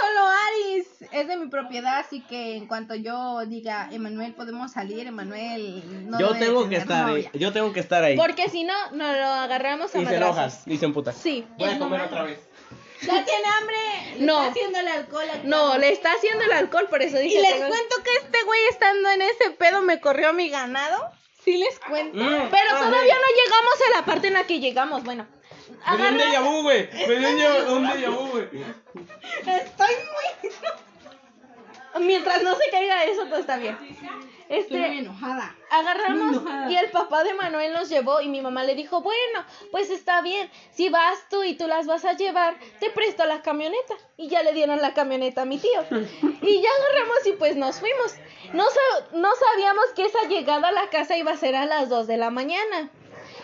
Es 1.11 1.27
de 1.27 1.37
mi 1.37 1.47
propiedad, 1.47 1.97
así 1.99 2.21
que 2.21 2.55
en 2.57 2.67
cuanto 2.67 2.95
yo 2.95 3.45
diga, 3.45 3.89
Emanuel, 3.91 4.33
podemos 4.33 4.71
salir, 4.71 5.07
Emanuel, 5.07 6.09
no 6.09 6.19
yo 6.19 6.33
debe 6.33 6.45
tengo 6.45 6.59
que 6.63 6.69
tener 6.69 6.81
estar 6.81 7.05
ahí, 7.05 7.11
novia. 7.13 7.31
yo 7.33 7.53
tengo 7.53 7.73
que 7.73 7.79
estar 7.79 8.03
ahí. 8.03 8.15
porque 8.17 8.49
si 8.49 8.63
no, 8.63 8.73
nos 8.91 9.15
lo 9.15 9.25
agarramos 9.25 9.93
a 9.95 9.97
Y 9.97 10.05
se 10.05 10.11
madrazos. 10.11 10.35
enojas, 10.37 10.65
dicen 10.65 10.93
putas. 10.93 11.15
Sí. 11.15 11.45
Voy 11.57 11.69
a 11.69 11.79
comer 11.79 12.01
otra 12.01 12.23
vez. 12.23 12.39
Ya 13.01 13.23
tiene 13.23 13.43
hambre. 13.59 14.19
Le 14.19 14.25
No. 14.25 14.39
Está 14.39 14.49
haciendo 14.49 14.79
el 14.79 14.87
alcohol 14.87 15.25
aquí. 15.31 15.47
No, 15.47 15.77
le 15.77 15.89
está 15.91 16.11
haciendo 16.13 16.43
el 16.45 16.51
alcohol, 16.51 16.87
por 16.89 17.01
eso 17.03 17.21
Y 17.21 17.29
les 17.29 17.53
tengo- 17.53 17.67
cuento 17.67 17.95
que 18.03 18.25
este 18.25 18.43
güey 18.43 18.59
estando 18.71 19.09
en 19.11 19.21
ese 19.21 19.51
pedo 19.51 19.81
me 19.83 19.99
corrió 20.01 20.33
mi 20.33 20.49
ganado. 20.49 20.97
Sí 21.45 21.57
les 21.57 21.79
cuento. 21.79 22.17
Mm, 22.17 22.49
Pero 22.49 22.69
ah, 22.71 22.77
todavía 22.79 23.13
no 23.13 23.29
llegamos 23.45 23.73
a 23.87 23.97
la 23.99 24.05
parte 24.05 24.27
en 24.27 24.33
la 24.33 24.45
que 24.47 24.59
llegamos. 24.59 25.03
Bueno, 25.03 25.27
Me 25.91 25.97
dio 25.97 26.09
un 26.09 26.17
déjà 26.17 26.41
vu, 26.41 26.61
güey. 26.63 26.89
Me 27.07 27.15
dio 27.15 27.29
un 27.29 27.37
déjà- 27.37 27.71
un 27.71 27.83
déjà 27.87 28.09
vu, 28.09 28.27
güey. 28.31 28.47
Estoy 29.45 29.95
muy... 31.95 32.05
mientras 32.05 32.43
no 32.43 32.55
se 32.55 32.69
caiga 32.71 33.03
eso, 33.05 33.25
todo 33.25 33.37
está 33.39 33.57
bien. 33.57 33.75
Estoy 34.49 34.77
muy 34.79 34.87
Este, 34.87 34.99
enojada. 34.99 35.55
agarramos 35.69 36.41
y 36.69 36.75
el 36.77 36.89
papá 36.91 37.23
de 37.25 37.33
Manuel 37.33 37.73
nos 37.73 37.89
llevó 37.89 38.21
y 38.21 38.29
mi 38.29 38.39
mamá 38.39 38.63
le 38.63 38.75
dijo, 38.75 39.01
bueno, 39.01 39.43
pues 39.71 39.89
está 39.89 40.21
bien, 40.21 40.49
si 40.71 40.87
vas 40.89 41.17
tú 41.29 41.43
y 41.43 41.55
tú 41.55 41.67
las 41.67 41.85
vas 41.85 42.05
a 42.05 42.13
llevar, 42.13 42.55
te 42.79 42.89
presto 42.91 43.25
la 43.25 43.41
camioneta. 43.41 43.95
Y 44.15 44.29
ya 44.29 44.43
le 44.43 44.53
dieron 44.53 44.81
la 44.81 44.93
camioneta 44.93 45.41
a 45.41 45.45
mi 45.45 45.57
tío. 45.57 45.81
Y 45.91 46.61
ya 46.61 46.69
agarramos 46.79 47.25
y 47.25 47.31
pues 47.33 47.55
nos 47.57 47.79
fuimos. 47.79 48.15
No, 48.53 48.63
sa- 48.65 49.05
no 49.17 49.29
sabíamos 49.35 49.85
que 49.95 50.05
esa 50.05 50.23
llegada 50.29 50.69
a 50.69 50.71
la 50.71 50.89
casa 50.89 51.17
iba 51.17 51.31
a 51.31 51.37
ser 51.37 51.55
a 51.55 51.65
las 51.65 51.89
2 51.89 52.07
de 52.07 52.17
la 52.17 52.29
mañana. 52.29 52.89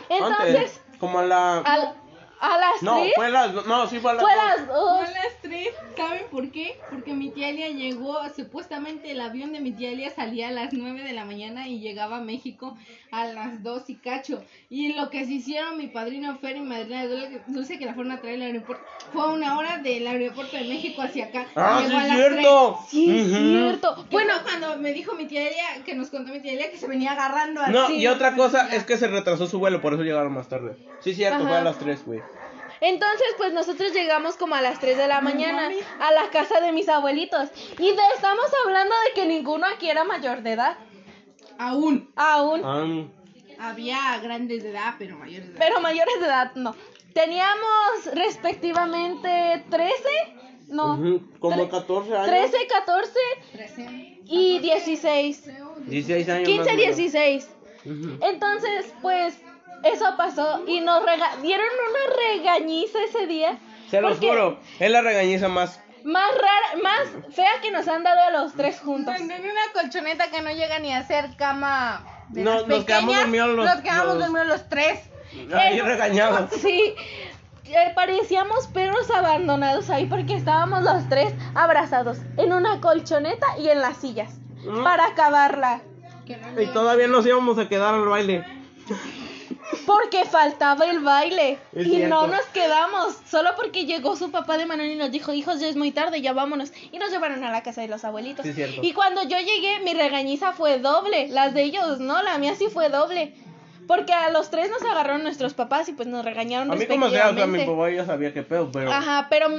Entonces, 0.09 0.55
Antes, 0.55 0.81
como 0.99 1.19
a 1.19 1.23
la... 1.23 1.57
al- 1.59 1.95
a 2.43 2.57
las 2.57 2.81
No, 2.83 2.99
3 3.01 3.11
fue 3.15 3.25
a 3.25 3.29
las... 3.29 3.65
No, 3.65 3.87
sí 3.87 3.99
fue 3.99 4.11
a 4.11 4.13
las... 4.15 4.23
fue 4.23 4.33
dos. 4.35 4.43
las 4.57 4.67
2. 4.67 4.77
Son 4.77 5.13
las 5.13 5.41
tres. 5.41 5.67
¿Saben 5.95 6.23
por 6.31 6.51
qué? 6.51 6.77
Porque 6.89 7.13
mi 7.13 7.29
tía 7.29 7.49
Elia 7.49 7.69
llegó, 7.69 8.17
supuestamente 8.35 9.11
el 9.11 9.21
avión 9.21 9.53
de 9.53 9.59
mi 9.61 9.71
tía 9.71 9.91
Elia 9.91 10.09
salía 10.09 10.49
a 10.49 10.51
las 10.51 10.73
9 10.73 11.03
de 11.03 11.13
la 11.13 11.23
mañana 11.25 11.67
y 11.67 11.79
llegaba 11.79 12.17
a 12.17 12.21
México 12.21 12.77
a 13.11 13.25
las 13.25 13.63
2 13.63 13.89
y 13.89 13.95
cacho. 13.95 14.43
Y 14.69 14.93
lo 14.93 15.09
que 15.09 15.25
se 15.25 15.33
hicieron 15.33 15.77
mi 15.77 15.87
padrino 15.87 16.37
Fer 16.39 16.57
y 16.57 16.59
mi 16.61 16.67
madrina 16.67 17.05
Dulce, 17.05 17.41
Dulce, 17.47 17.79
que 17.79 17.85
la 17.85 17.93
fueron 17.93 18.11
a 18.11 18.19
traer 18.19 18.35
al 18.35 18.41
aeropuerto, 18.47 18.83
fue 19.13 19.21
a 19.21 19.27
una 19.27 19.57
hora 19.57 19.77
del 19.77 20.05
aeropuerto 20.05 20.57
de 20.57 20.63
México 20.65 21.01
hacia 21.01 21.25
acá. 21.25 21.45
Ah, 21.55 21.81
Y 21.81 21.87
sí 21.87 21.89
llegó 21.89 21.99
a 21.99 22.03
es 22.03 22.07
las 22.09 22.17
cierto. 22.17 22.79
Sí, 22.89 23.19
es 23.19 23.27
cierto. 23.27 23.95
Bueno, 23.95 24.09
Bueno, 24.11 24.33
cuando 24.43 24.77
me 24.81 24.91
dijo 24.93 25.13
mi 25.15 25.25
tía 25.25 25.47
Elia, 25.47 25.83
que 25.85 25.93
nos 25.95 26.09
contó 26.09 26.31
mi 26.33 26.39
tía 26.41 26.53
Elia 26.53 26.71
que 26.71 26.77
se 26.77 26.87
venía 26.87 27.11
agarrando 27.13 27.61
así. 27.61 27.71
No, 27.71 27.89
y 27.91 28.07
otra 28.07 28.35
cosa 28.35 28.67
es 28.73 28.83
que 28.83 28.97
se 28.97 29.07
retrasó 29.07 29.47
su 29.47 29.59
vuelo, 29.59 29.81
por 29.81 29.93
eso 29.93 30.03
llegaron 30.03 30.33
más 30.33 30.49
tarde. 30.49 30.75
Sí, 31.01 31.13
cierto, 31.13 31.37
Ajá. 31.37 31.47
fue 31.47 31.57
a 31.57 31.63
las 31.63 31.77
3, 31.77 32.05
güey. 32.05 32.21
Entonces, 32.85 33.27
pues 33.37 33.53
nosotros 33.53 33.93
llegamos 33.93 34.35
como 34.35 34.55
a 34.55 34.61
las 34.61 34.77
3 34.79 34.97
de 34.97 35.07
la 35.07 35.21
mañana 35.21 35.69
a 36.01 36.11
la 36.11 36.29
casa 36.31 36.59
de 36.59 36.73
mis 36.73 36.89
abuelitos. 36.89 37.49
Y 37.79 37.91
de, 37.91 38.01
estamos 38.13 38.45
hablando 38.65 38.93
de 39.07 39.13
que 39.21 39.25
ninguno 39.25 39.65
aquí 39.65 39.89
era 39.89 40.03
mayor 40.03 40.41
de 40.43 40.51
edad. 40.51 40.77
Aún. 41.57 42.11
Aún. 42.17 42.61
Ah, 42.65 43.69
Había 43.69 44.19
grandes 44.21 44.63
de 44.63 44.71
edad, 44.71 44.95
pero 44.99 45.17
mayores 45.17 45.47
de 45.47 45.53
edad. 45.55 45.65
Pero 45.65 45.79
mayores 45.79 46.19
de 46.19 46.25
edad 46.25 46.51
no. 46.55 46.75
Teníamos 47.13 48.05
respectivamente 48.13 49.63
13. 49.69 49.93
No. 50.69 50.95
ujú, 50.95 51.21
como 51.39 51.67
Tre- 51.67 51.69
14 51.69 52.15
años. 52.17 52.27
13, 52.51 52.67
14 52.67 53.19
y 54.25 54.59
16. 54.59 55.43
16 55.85 56.29
años. 56.29 56.47
15, 56.47 56.63
más 56.63 56.73
o 56.73 56.77
menos. 56.77 56.97
16. 56.97 57.49
Ujú. 57.85 58.25
Entonces, 58.25 58.93
pues 59.01 59.35
eso 59.83 60.05
pasó 60.17 60.63
y 60.67 60.81
nos 60.81 61.05
rega 61.05 61.29
dieron 61.41 61.65
una 61.89 62.15
regañiza 62.37 62.97
ese 63.07 63.27
día. 63.27 63.57
Se 63.89 64.01
los 64.01 64.17
juro, 64.19 64.59
es 64.79 64.89
la 64.91 65.01
regañiza 65.01 65.47
más... 65.47 65.79
Más 66.03 66.31
rara, 66.33 66.83
más 66.83 67.33
fea 67.33 67.49
que 67.61 67.71
nos 67.71 67.87
han 67.87 68.03
dado 68.03 68.19
a 68.21 68.29
los 68.31 68.53
tres 68.55 68.81
juntos. 68.81 69.15
En 69.15 69.23
una 69.25 69.61
colchoneta 69.73 70.29
que 70.29 70.41
no 70.41 70.51
llega 70.51 70.79
ni 70.79 70.91
a 70.93 71.01
ser 71.07 71.35
cama 71.37 72.03
de 72.27 72.43
No, 72.43 72.55
las 72.55 72.67
nos 72.67 72.83
quedamos 72.83 73.05
pequeñas, 73.15 73.21
dormidos 73.21 73.49
los- 73.55 73.65
Nos 73.65 73.81
quedamos 73.81 74.05
los- 74.07 74.19
dormidos 74.19 74.47
los 74.47 74.67
tres. 74.69 74.99
Ahí 75.53 75.79
Eh, 75.79 75.81
regañados. 75.83 76.49
Sí. 76.61 76.93
eh, 77.65 77.91
parecíamos 77.95 78.67
perros 78.67 79.09
abandonados 79.11 79.89
ahí 79.89 80.05
porque 80.05 80.35
estábamos 80.35 80.83
los 80.83 81.07
tres 81.07 81.33
abrazados 81.55 82.17
en 82.37 82.51
una 82.51 82.81
colchoneta 82.81 83.47
y 83.57 83.69
en 83.69 83.79
las 83.79 83.95
sillas 83.97 84.29
Mm. 84.65 84.83
para 84.83 85.05
acabarla. 85.07 85.81
Y 86.59 86.65
todavía 86.67 87.07
nos 87.07 87.25
íbamos 87.25 87.57
a 87.59 87.69
quedar 87.69 87.93
al 87.95 88.05
baile. 88.07 88.43
Porque 89.85 90.23
faltaba 90.25 90.85
el 90.85 90.99
baile 90.99 91.57
Es 91.73 91.87
y 91.87 91.95
cierto. 91.95 92.15
no 92.15 92.27
nos 92.27 92.45
quedamos, 92.47 93.17
solo 93.29 93.49
porque 93.55 93.85
llegó 93.85 94.15
su 94.15 94.31
papá 94.31 94.57
de 94.57 94.65
Manuel 94.65 94.91
y 94.91 94.95
nos 94.95 95.11
dijo, 95.11 95.33
hijos, 95.33 95.59
ya 95.59 95.67
es 95.67 95.75
muy 95.75 95.91
tarde, 95.91 96.21
ya 96.21 96.33
vámonos. 96.33 96.71
Y 96.91 96.97
nos 96.99 97.11
llevaron 97.11 97.43
a 97.43 97.51
la 97.51 97.63
casa 97.63 97.81
de 97.81 97.87
los 97.87 98.03
abuelitos. 98.05 98.43
Sí, 98.43 98.49
es 98.51 98.55
cierto. 98.55 98.79
Y 98.81 98.93
cuando 98.93 99.23
yo 99.23 99.37
llegué, 99.39 99.79
mi 99.83 99.93
regañiza 99.93 100.53
fue 100.53 100.79
doble, 100.79 101.27
las 101.29 101.53
de 101.53 101.63
ellos 101.63 101.99
no, 101.99 102.21
la 102.23 102.37
mía 102.37 102.55
sí 102.55 102.67
fue 102.71 102.89
doble. 102.89 103.35
Porque 103.85 104.13
a 104.13 104.29
los 104.29 104.49
tres 104.49 104.69
nos 104.71 104.81
agarraron 104.83 105.23
nuestros 105.23 105.53
papás 105.53 105.89
y 105.89 105.91
pues 105.91 106.07
nos 106.07 106.23
regañaron 106.23 106.71
A 106.71 106.75
mí 106.75 106.85
como 106.85 107.09
sea, 107.09 107.31
o 107.31 107.33
sea, 107.33 107.47
mi 107.47 107.65
papá 107.65 107.91
ya 107.91 108.05
sabía 108.05 108.33
qué 108.33 108.41
pedo, 108.41 108.71
pero... 108.71 108.89
Ajá, 108.89 109.27
pero 109.29 109.49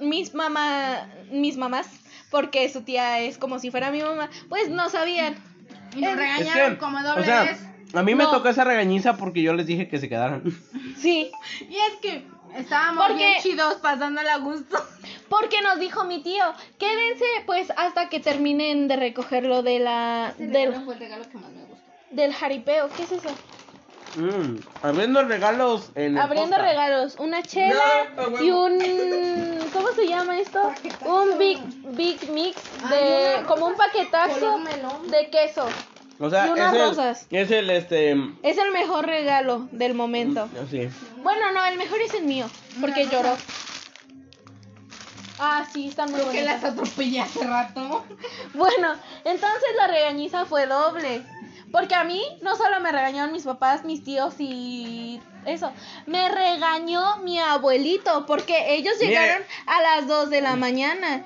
mis 0.00 0.32
mamá, 0.34 1.06
mis 1.30 1.58
mamás, 1.58 1.86
porque 2.30 2.66
su 2.70 2.80
tía 2.80 3.20
es 3.20 3.36
como 3.36 3.58
si 3.58 3.70
fuera 3.70 3.90
mi 3.90 4.00
mamá, 4.00 4.30
pues 4.48 4.70
no 4.70 4.88
sabían. 4.88 5.36
Y 5.94 6.00
nos 6.00 6.12
Es- 6.14 6.18
Es 6.18 6.18
regañaron 6.18 6.72
que, 6.72 6.78
como 6.78 7.02
doble 7.02 7.20
o 7.20 7.24
sea, 7.26 7.42
vez. 7.42 7.60
A 7.94 8.02
mí 8.02 8.14
me 8.14 8.24
No. 8.24 8.30
tocó 8.30 8.48
esa 8.48 8.64
regañiza 8.64 9.16
porque 9.16 9.42
yo 9.42 9.52
les 9.54 9.66
dije 9.66 9.88
que 9.88 9.98
se 9.98 10.08
quedaran. 10.08 10.42
Sí, 10.98 11.30
Y 11.60 11.76
es 11.76 11.94
que 12.02 12.26
estábamos 12.56 13.06
Porque- 13.06 13.24
bien 13.24 13.42
chidos 13.42 13.74
pasándola 13.74 14.34
a 14.34 14.38
gusto. 14.38 14.76
porque 15.28 15.60
nos 15.62 15.78
dijo 15.78 16.04
mi 16.04 16.22
tío, 16.22 16.44
quédense 16.78 17.24
pues 17.46 17.70
hasta 17.76 18.08
que 18.08 18.18
terminen 18.20 18.88
de 18.88 18.96
recogerlo 18.96 19.62
de 19.62 19.78
la 19.78 20.32
Ese 20.38 20.46
del, 20.48 20.68
regalo 20.72 20.84
fue 20.84 20.94
el 20.94 21.00
regalo 21.00 21.24
que 21.30 21.38
más 21.38 21.50
me 21.52 21.62
gustó. 21.64 21.84
del 22.10 22.32
jaripeo, 22.34 22.88
¿qué 22.96 23.02
es 23.04 23.12
eso? 23.12 23.28
Mm, 24.16 24.56
abriendo 24.82 25.22
regalos 25.22 25.90
en 25.94 26.16
el 26.16 26.18
Abriendo 26.18 26.56
podcast. 26.56 26.70
regalos, 26.72 27.16
una 27.18 27.42
chela 27.42 27.82
No, 28.16 28.30
no, 28.30 28.42
y 28.42 28.50
un 28.50 28.78
¿cómo 29.72 29.88
se 29.92 30.08
llama 30.08 30.38
esto? 30.40 30.72
Un 31.04 31.38
big 31.38 31.58
big 31.94 32.30
mix 32.30 32.56
de 32.88 33.36
Ay, 33.36 33.44
como 33.46 33.66
un 33.66 33.76
paquetazo 33.76 34.58
de 35.10 35.28
queso. 35.30 35.68
O 36.20 36.30
sea, 36.30 36.48
y 36.48 36.50
unas 36.50 36.74
es 36.74 36.80
el, 36.80 36.88
rosas. 36.88 37.26
es 37.30 37.50
el, 37.50 37.70
este... 37.70 38.12
Es 38.42 38.58
el 38.58 38.72
mejor 38.72 39.06
regalo 39.06 39.68
del 39.70 39.94
momento. 39.94 40.48
Así. 40.64 40.88
Bueno, 41.22 41.52
no, 41.52 41.64
el 41.64 41.78
mejor 41.78 42.00
es 42.00 42.14
el 42.14 42.24
mío, 42.24 42.46
porque 42.80 43.06
lloró. 43.06 43.36
Ah, 45.38 45.64
sí, 45.72 45.88
están 45.88 46.10
muy 46.10 46.20
Creo 46.20 46.32
que 46.32 46.42
las 46.42 46.64
atropellé 46.64 47.20
hace 47.20 47.44
rato. 47.46 48.04
Bueno, 48.54 48.94
entonces 49.24 49.68
la 49.76 49.86
regañiza 49.86 50.44
fue 50.44 50.66
doble. 50.66 51.22
Porque 51.70 51.94
a 51.94 52.02
mí 52.04 52.22
no 52.40 52.56
solo 52.56 52.80
me 52.80 52.90
regañaron 52.90 53.32
mis 53.32 53.44
papás, 53.44 53.84
mis 53.84 54.02
tíos 54.02 54.34
y 54.38 55.20
eso. 55.44 55.70
Me 56.06 56.28
regañó 56.28 57.18
mi 57.18 57.38
abuelito 57.38 58.24
porque 58.26 58.74
ellos 58.74 58.94
Mira. 59.00 59.10
llegaron 59.10 59.46
a 59.66 59.82
las 59.82 60.08
2 60.08 60.30
de 60.30 60.40
la 60.40 60.56
mañana. 60.56 61.22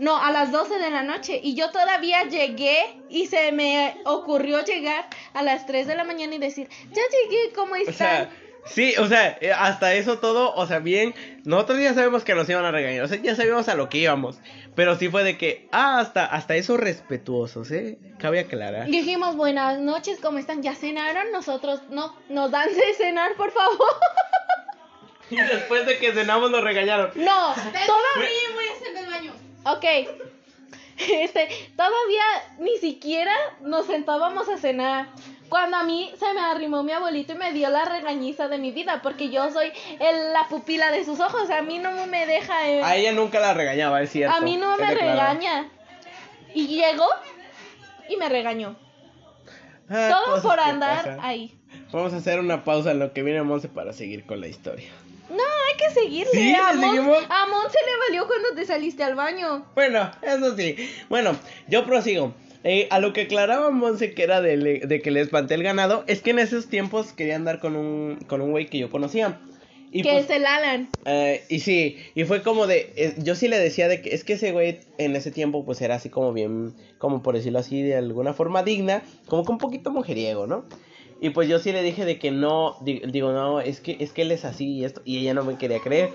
No, 0.00 0.16
a 0.16 0.32
las 0.32 0.50
12 0.50 0.78
de 0.78 0.90
la 0.90 1.02
noche. 1.02 1.38
Y 1.42 1.54
yo 1.54 1.70
todavía 1.70 2.24
llegué 2.24 2.76
y 3.08 3.26
se 3.26 3.52
me 3.52 4.00
ocurrió 4.06 4.64
llegar 4.64 5.06
a 5.34 5.42
las 5.42 5.66
3 5.66 5.86
de 5.86 5.94
la 5.94 6.04
mañana 6.04 6.34
y 6.34 6.38
decir, 6.38 6.68
ya 6.90 7.02
llegué, 7.12 7.52
¿cómo 7.54 7.74
O 7.74 7.76
están? 7.76 7.94
sea, 7.94 8.30
sí, 8.64 8.94
o 8.98 9.06
sea, 9.06 9.36
eh, 9.42 9.52
hasta 9.52 9.92
eso 9.94 10.18
todo, 10.18 10.54
o 10.54 10.66
sea, 10.66 10.78
bien, 10.78 11.14
nosotros 11.44 11.80
ya 11.80 11.92
sabemos 11.92 12.24
que 12.24 12.34
nos 12.34 12.48
iban 12.48 12.64
a 12.64 12.70
regañar, 12.70 13.04
o 13.04 13.08
sea, 13.08 13.18
ya 13.20 13.34
sabíamos 13.36 13.68
a 13.68 13.74
lo 13.74 13.88
que 13.90 13.98
íbamos, 13.98 14.38
pero 14.74 14.96
sí 14.96 15.08
fue 15.10 15.22
de 15.22 15.36
que, 15.36 15.68
ah, 15.70 15.98
hasta, 16.00 16.24
hasta 16.24 16.56
eso 16.56 16.78
respetuosos, 16.78 17.70
¿eh? 17.70 17.98
Cabe 18.18 18.40
aclarar. 18.40 18.86
Dijimos, 18.86 19.36
buenas 19.36 19.80
noches, 19.80 20.18
¿cómo 20.22 20.38
están? 20.38 20.62
¿Ya 20.62 20.74
cenaron? 20.74 21.30
Nosotros, 21.30 21.82
no, 21.90 22.16
nos 22.30 22.50
dan 22.50 22.68
de 22.68 22.94
cenar, 22.96 23.34
por 23.36 23.52
favor. 23.52 23.76
Y 25.30 25.36
después 25.36 25.86
de 25.86 25.96
que 25.98 26.12
cenamos 26.12 26.50
nos 26.50 26.60
regañaron. 26.60 27.12
No, 27.14 27.54
Todavía 27.54 28.50
voy 28.52 28.64
a 28.66 28.72
baño. 28.72 28.99
Ok, 29.64 29.84
este, 30.98 31.48
todavía 31.76 32.22
ni 32.58 32.76
siquiera 32.78 33.32
nos 33.62 33.86
sentábamos 33.86 34.48
a 34.48 34.56
cenar. 34.58 35.08
Cuando 35.48 35.78
a 35.78 35.82
mí 35.82 36.12
se 36.16 36.32
me 36.32 36.40
arrimó 36.40 36.84
mi 36.84 36.92
abuelito 36.92 37.32
y 37.32 37.36
me 37.36 37.52
dio 37.52 37.68
la 37.70 37.84
regañiza 37.84 38.46
de 38.46 38.58
mi 38.58 38.70
vida, 38.70 39.00
porque 39.02 39.30
yo 39.30 39.50
soy 39.50 39.72
el- 39.98 40.32
la 40.32 40.46
pupila 40.48 40.92
de 40.92 41.04
sus 41.04 41.18
ojos, 41.18 41.50
a 41.50 41.62
mí 41.62 41.78
no 41.80 41.90
me 42.06 42.24
deja... 42.26 42.68
eh, 42.68 42.82
A 42.84 42.94
ella 42.96 43.10
nunca 43.12 43.40
la 43.40 43.52
regañaba, 43.52 44.00
es 44.00 44.10
cierto. 44.10 44.36
a 44.36 44.40
mí 44.40 44.56
no 44.56 44.76
me 44.76 44.94
regaña. 44.94 45.68
Y 46.54 46.68
llegó 46.68 47.06
y 48.08 48.16
me 48.16 48.28
regañó. 48.28 48.76
Ah, 49.88 50.10
Todo 50.24 50.40
por 50.42 50.60
andar 50.60 50.98
pasan. 50.98 51.18
ahí. 51.20 51.56
Vamos 51.90 52.12
a 52.12 52.18
hacer 52.18 52.38
una 52.38 52.62
pausa 52.62 52.92
en 52.92 53.00
lo 53.00 53.12
que 53.12 53.24
viene 53.24 53.42
Monse 53.42 53.68
para 53.68 53.92
seguir 53.92 54.24
con 54.26 54.40
la 54.40 54.46
historia. 54.46 54.88
No, 55.30 55.36
hay 55.36 55.76
que 55.78 55.90
seguirle. 56.00 56.30
Sí, 56.32 56.54
a, 56.54 56.72
Mon, 56.74 56.90
seguimos. 56.96 57.18
a 57.28 57.46
Mon 57.46 57.62
se 57.70 57.78
le 57.78 57.98
valió 58.08 58.26
cuando 58.26 58.54
te 58.54 58.64
saliste 58.66 59.02
al 59.04 59.14
baño. 59.14 59.64
Bueno, 59.74 60.10
eso 60.22 60.56
sí. 60.56 60.76
Bueno, 61.08 61.36
yo 61.68 61.84
prosigo. 61.84 62.34
Eh, 62.62 62.88
a 62.90 62.98
lo 63.00 63.14
que 63.14 63.22
aclaraba 63.22 63.70
Monse 63.70 64.12
que 64.12 64.22
era 64.22 64.42
de, 64.42 64.56
le- 64.58 64.80
de 64.80 65.00
que 65.00 65.10
le 65.10 65.20
espanté 65.22 65.54
el 65.54 65.62
ganado, 65.62 66.04
es 66.06 66.20
que 66.20 66.30
en 66.30 66.38
esos 66.40 66.66
tiempos 66.68 67.12
quería 67.14 67.36
andar 67.36 67.58
con 67.58 67.74
un 67.74 68.16
con 68.26 68.42
un 68.42 68.50
güey 68.50 68.66
que 68.66 68.76
yo 68.78 68.90
conocía. 68.90 69.40
Y 69.92 70.02
que 70.02 70.10
pues, 70.10 70.24
es 70.26 70.30
el 70.30 70.46
Alan. 70.46 70.88
eh, 71.06 71.42
y 71.48 71.60
sí, 71.60 71.96
y 72.14 72.24
fue 72.24 72.42
como 72.42 72.66
de, 72.68 72.92
eh, 72.96 73.14
yo 73.18 73.34
sí 73.34 73.48
le 73.48 73.58
decía 73.58 73.88
de 73.88 74.02
que 74.02 74.14
es 74.14 74.22
que 74.24 74.34
ese 74.34 74.52
güey 74.52 74.78
en 74.98 75.16
ese 75.16 75.30
tiempo 75.32 75.64
pues 75.64 75.80
era 75.80 75.94
así 75.96 76.10
como 76.10 76.32
bien, 76.32 76.74
como 76.98 77.22
por 77.22 77.34
decirlo 77.34 77.58
así, 77.58 77.82
de 77.82 77.96
alguna 77.96 78.32
forma 78.34 78.62
digna, 78.62 79.02
como 79.26 79.44
que 79.44 79.50
un 79.52 79.58
poquito 79.58 79.90
mujeriego, 79.90 80.46
¿no? 80.46 80.64
Y 81.20 81.30
pues 81.30 81.48
yo 81.48 81.58
sí 81.58 81.72
le 81.72 81.82
dije 81.82 82.04
de 82.04 82.18
que 82.18 82.30
no, 82.30 82.76
di- 82.80 83.02
digo, 83.06 83.32
no, 83.32 83.60
es 83.60 83.80
que, 83.80 83.96
es 84.00 84.12
que 84.12 84.22
él 84.22 84.32
es 84.32 84.44
así 84.44 84.78
y 84.78 84.84
esto, 84.84 85.02
y 85.04 85.18
ella 85.18 85.34
no 85.34 85.44
me 85.44 85.56
quería 85.58 85.80
creer. 85.80 86.12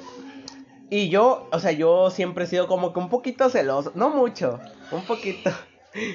Y 0.90 1.10
yo, 1.10 1.48
o 1.52 1.60
sea, 1.60 1.72
yo 1.72 2.10
siempre 2.10 2.46
he 2.46 2.48
sido 2.48 2.68
como 2.68 2.92
que 2.94 3.00
un 3.00 3.10
poquito 3.10 3.50
celoso, 3.50 3.92
no 3.96 4.10
mucho, 4.10 4.60
un 4.92 5.06
poquito. 5.06 5.52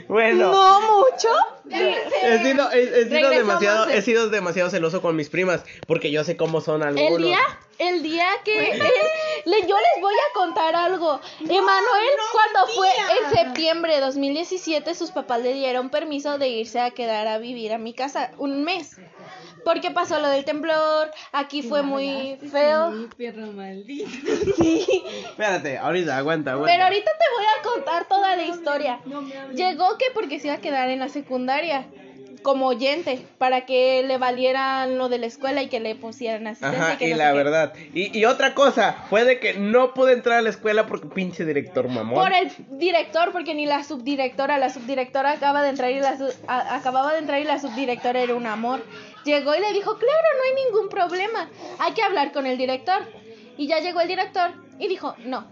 Bueno. 0.08 0.52
No 0.52 0.78
mucho. 0.82 1.28
He 1.70 2.38
sido, 2.42 2.70
he- 2.70 3.00
he 3.00 3.08
sido 3.08 3.30
demasiado, 3.30 3.86
de- 3.86 3.96
he 3.96 4.02
sido 4.02 4.28
demasiado 4.28 4.68
celoso 4.68 5.00
con 5.00 5.16
mis 5.16 5.30
primas, 5.30 5.64
porque 5.86 6.10
yo 6.10 6.22
sé 6.22 6.36
cómo 6.36 6.60
son 6.60 6.82
algunos. 6.82 7.16
El 7.16 7.22
día, 7.22 7.38
el 7.78 8.02
día 8.02 8.26
que 8.44 8.78
le- 9.44 9.66
yo 9.66 9.76
les 9.76 10.02
voy 10.02 10.14
a 10.14 10.34
contar 10.34 10.74
algo. 10.76 11.20
Emanuel, 11.40 12.10
cuando 12.32 12.72
fue 12.74 12.88
en 12.90 13.36
septiembre 13.36 13.94
de 13.94 14.00
2017, 14.00 14.94
sus 14.94 15.10
papás 15.10 15.40
le 15.42 15.54
dieron 15.54 15.90
permiso 15.90 16.38
de 16.38 16.48
irse 16.48 16.80
a 16.80 16.90
quedar 16.90 17.26
a 17.26 17.38
vivir 17.38 17.72
a 17.72 17.78
mi 17.78 17.92
casa 17.94 18.30
un 18.38 18.64
mes. 18.64 18.96
Porque 19.64 19.90
pasó 19.90 20.18
lo 20.20 20.28
del 20.28 20.46
temblor, 20.46 21.10
aquí 21.32 21.60
fue 21.62 21.82
muy 21.82 22.38
feo. 22.50 22.92
Sí, 22.92 23.08
perro 23.16 23.48
maldito. 23.52 24.08
Sí. 24.56 25.02
Espérate, 25.28 25.76
ahorita, 25.76 26.16
aguanta, 26.16 26.52
aguanta. 26.52 26.72
Pero 26.72 26.84
ahorita 26.84 27.10
te 27.10 27.24
voy 27.36 27.44
a 27.44 27.62
contar 27.74 28.08
toda 28.08 28.36
la 28.36 28.42
historia. 28.42 29.00
Llegó 29.54 29.98
que 29.98 30.06
porque 30.14 30.40
se 30.40 30.46
iba 30.46 30.56
a 30.56 30.60
quedar 30.60 30.88
en 30.88 30.98
la 31.00 31.10
secundaria 31.10 31.86
como 32.42 32.66
oyente 32.68 33.20
para 33.38 33.66
que 33.66 34.02
le 34.06 34.18
valieran 34.18 34.96
lo 34.98 35.08
de 35.08 35.18
la 35.18 35.26
escuela 35.26 35.62
y 35.62 35.68
que 35.68 35.80
le 35.80 35.94
pusieran 35.94 36.46
asistencia. 36.46 36.84
Ajá, 36.86 36.98
que 36.98 37.08
y 37.08 37.10
no 37.12 37.16
la 37.18 37.32
verdad. 37.32 37.72
Y, 37.94 38.16
y 38.18 38.24
otra 38.24 38.54
cosa, 38.54 39.04
fue 39.10 39.24
de 39.24 39.38
que 39.40 39.54
no 39.54 39.94
pude 39.94 40.12
entrar 40.12 40.38
a 40.38 40.42
la 40.42 40.50
escuela 40.50 40.86
porque 40.86 41.06
pinche 41.08 41.44
director 41.44 41.88
mamón. 41.88 42.14
Por 42.14 42.32
el 42.32 42.50
director, 42.78 43.32
porque 43.32 43.54
ni 43.54 43.66
la 43.66 43.84
subdirectora, 43.84 44.58
la 44.58 44.70
subdirectora 44.70 45.32
acaba 45.32 45.62
de 45.62 45.70
entrar 45.70 45.90
y 45.90 46.00
la 46.00 46.16
a- 46.48 46.76
acababa 46.76 47.12
de 47.12 47.18
entrar 47.18 47.40
y 47.40 47.44
la 47.44 47.58
subdirectora 47.58 48.20
era 48.20 48.34
un 48.34 48.46
amor. 48.46 48.82
Llegó 49.24 49.54
y 49.54 49.60
le 49.60 49.72
dijo, 49.72 49.96
claro, 49.98 50.26
no 50.36 50.42
hay 50.44 50.64
ningún 50.64 50.88
problema, 50.88 51.48
hay 51.78 51.92
que 51.92 52.02
hablar 52.02 52.32
con 52.32 52.46
el 52.46 52.56
director. 52.56 53.02
Y 53.58 53.66
ya 53.66 53.80
llegó 53.80 54.00
el 54.00 54.08
director 54.08 54.52
y 54.78 54.88
dijo, 54.88 55.14
no. 55.24 55.46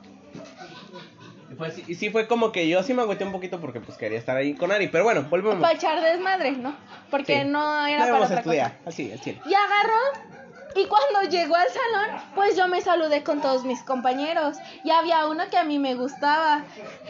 Así- 1.61 1.85
y 1.89 1.95
sí 1.97 2.11
fue 2.11 2.27
como 2.29 2.53
que 2.53 2.69
yo 2.69 2.83
sí 2.83 2.95
me 2.95 3.03
agüité 3.03 3.25
un 3.25 3.33
poquito 3.33 3.61
porque 3.61 3.81
pues 3.81 3.99
quería 3.99 4.19
estar 4.19 4.37
ahí 4.37 4.55
con 4.55 4.71
Ari. 4.73 4.89
Pero 4.89 5.05
bueno, 5.05 5.27
volvemos. 5.29 5.61
Para 5.61 5.75
echar 5.75 6.01
desmadre, 6.01 6.53
¿no? 6.53 6.75
Porque 7.11 7.43
Sí. 7.43 7.49
no 7.49 7.87
era 7.87 7.99
para 7.99 8.07
Debemos 8.07 8.27
otra 8.27 8.39
estudiar, 8.41 8.77
cosa. 8.79 8.89
así, 8.91 9.13
chile. 9.21 9.41
Y 9.45 9.55
agarró. 9.55 10.38
Y 10.77 10.85
cuando 10.87 11.29
llegó 11.31 11.57
al 11.57 11.67
salón, 11.69 12.21
pues 12.35 12.57
yo 12.57 12.69
me 12.69 12.81
saludé 12.81 13.23
con 13.25 13.41
todos 13.41 13.65
mis 13.65 13.83
compañeros. 13.83 14.57
Y 14.85 14.91
había 14.91 15.27
uno 15.27 15.45
que 15.51 15.57
a 15.57 15.65
mí 15.65 15.79
me 15.79 15.95
gustaba. 15.95 16.65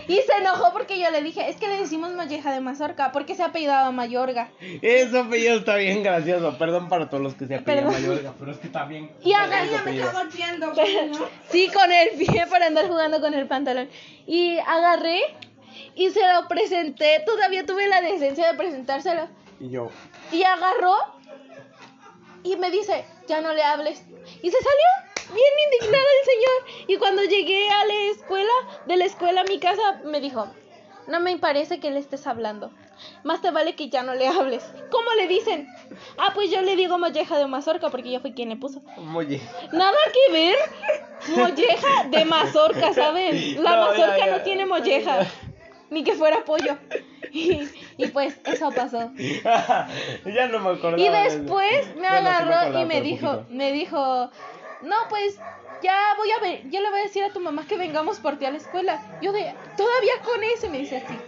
Y 0.06 0.14
se 0.16 0.32
enojó 0.40 0.72
porque 0.72 0.98
yo 0.98 1.10
le 1.10 1.22
dije, 1.22 1.48
es 1.48 1.56
que 1.56 1.68
le 1.68 1.76
decimos 1.78 2.12
Molleja 2.14 2.52
de 2.52 2.60
Mazorca, 2.60 3.12
porque 3.12 3.34
se 3.34 3.42
apellidaba 3.42 3.90
Mayorga. 3.90 4.48
Ese 4.80 5.18
apellido 5.18 5.58
está 5.58 5.76
bien 5.76 6.02
gracioso. 6.02 6.56
Perdón 6.56 6.88
para 6.88 7.10
todos 7.10 7.22
los 7.22 7.34
que 7.34 7.46
se 7.46 7.56
apellidan. 7.56 7.92
Mayorga, 7.92 8.32
pero 8.38 8.52
es 8.52 8.58
que 8.58 8.68
está 8.68 8.84
bien. 8.84 9.10
Y 9.22 9.32
está 9.32 9.44
agarró- 9.44 9.62
bien 9.64 9.74
su 9.74 9.80
apellido. 9.80 10.12
golpeando. 10.12 10.74
Sí, 11.50 11.68
con 11.72 11.90
el 11.92 12.10
pie 12.10 12.46
para 12.48 12.66
andar 12.66 12.86
jugando 12.88 13.20
con 13.20 13.34
el 13.34 13.46
pantalón. 13.48 13.88
Y 14.26 14.58
agarré 14.58 15.20
y 15.94 16.10
se 16.10 16.20
lo 16.32 16.46
presenté. 16.48 17.22
Todavía 17.26 17.66
tuve 17.66 17.86
la 17.88 18.00
decencia 18.00 18.46
de 18.50 18.54
presentárselo. 18.56 19.28
Y 19.60 19.70
yo, 19.70 19.90
Y 20.32 20.44
agarró 20.44 20.94
y 22.44 22.56
me 22.56 22.70
dice, 22.70 23.04
ya 23.26 23.40
no 23.40 23.52
le 23.52 23.62
hables. 23.62 24.02
Y 24.42 24.50
se 24.50 24.56
salió 24.58 25.34
bien 25.34 25.52
indignado 25.64 26.04
el 26.20 26.26
señor. 26.26 26.84
Y 26.88 26.96
cuando 26.96 27.22
llegué 27.24 27.68
a 27.70 27.84
la 27.84 27.94
escuela, 28.12 28.52
de 28.86 28.96
la 28.96 29.04
escuela 29.04 29.40
a 29.42 29.44
mi 29.44 29.58
casa, 29.58 30.00
me 30.04 30.20
dijo, 30.20 30.46
no 31.06 31.20
me 31.20 31.36
parece 31.38 31.80
que 31.80 31.90
le 31.90 31.98
estés 31.98 32.26
hablando. 32.26 32.70
más 33.24 33.40
te 33.40 33.50
vale 33.50 33.74
que 33.76 33.88
ya 33.88 34.02
no 34.02 34.14
le 34.14 34.26
hables. 34.28 34.64
¿Cómo 34.90 35.12
le 35.14 35.28
dicen? 35.28 35.68
Ah, 36.18 36.32
pues 36.34 36.50
yo 36.50 36.60
le 36.62 36.76
digo 36.76 36.98
molleja 36.98 37.38
de 37.38 37.46
mazorca 37.46 37.88
porque 37.90 38.10
yo 38.10 38.20
fui 38.20 38.32
quien 38.32 38.48
le 38.50 38.56
puso. 38.56 38.82
Oye. 39.14 39.40
Nada 39.72 39.96
que 40.12 40.32
ver. 40.32 40.56
Molleja 41.36 42.04
de 42.10 42.24
mazorca, 42.24 42.92
¿saben? 42.92 43.62
La 43.62 43.70
No, 43.70 43.76
ya, 43.76 43.90
mazorca 44.06 44.26
ya. 44.26 44.36
no 44.36 44.42
tiene 44.42 44.66
molleja. 44.66 45.26
Ni 45.90 46.04
que 46.04 46.12
fuera 46.14 46.44
pollo. 46.44 46.76
Y, 47.32 47.68
y 47.96 48.06
pues 48.08 48.38
eso 48.44 48.70
pasó. 48.72 49.10
ya 49.16 50.48
no 50.48 50.60
me 50.60 50.70
acordaba. 50.70 50.98
Y 50.98 51.08
después 51.08 51.86
me 51.96 52.08
Bueno, 52.08 52.30
sí 52.38 52.44
me 52.44 52.54
agarró 52.54 52.80
y 52.80 52.84
me 52.84 53.00
dijo, 53.00 53.32
poquito. 53.32 53.46
me 53.54 53.72
dijo, 53.72 54.30
no, 54.82 54.96
pues 55.08 55.38
ya 55.82 55.96
voy 56.16 56.30
a 56.30 56.40
ver, 56.40 56.70
ya 56.70 56.80
le 56.80 56.90
voy 56.90 57.00
a 57.00 57.04
decir 57.04 57.24
a 57.24 57.32
tu 57.32 57.40
mamá 57.40 57.66
que 57.66 57.76
vengamos 57.76 58.18
por 58.18 58.38
ti 58.38 58.46
a 58.46 58.50
la 58.50 58.56
escuela. 58.58 59.00
Yo 59.20 59.32
de, 59.32 59.54
todavía 59.76 60.12
con 60.24 60.42
eso, 60.56 60.66
y 60.66 60.70
me 60.70 60.78
dice 60.78 60.96
así. 60.96 61.18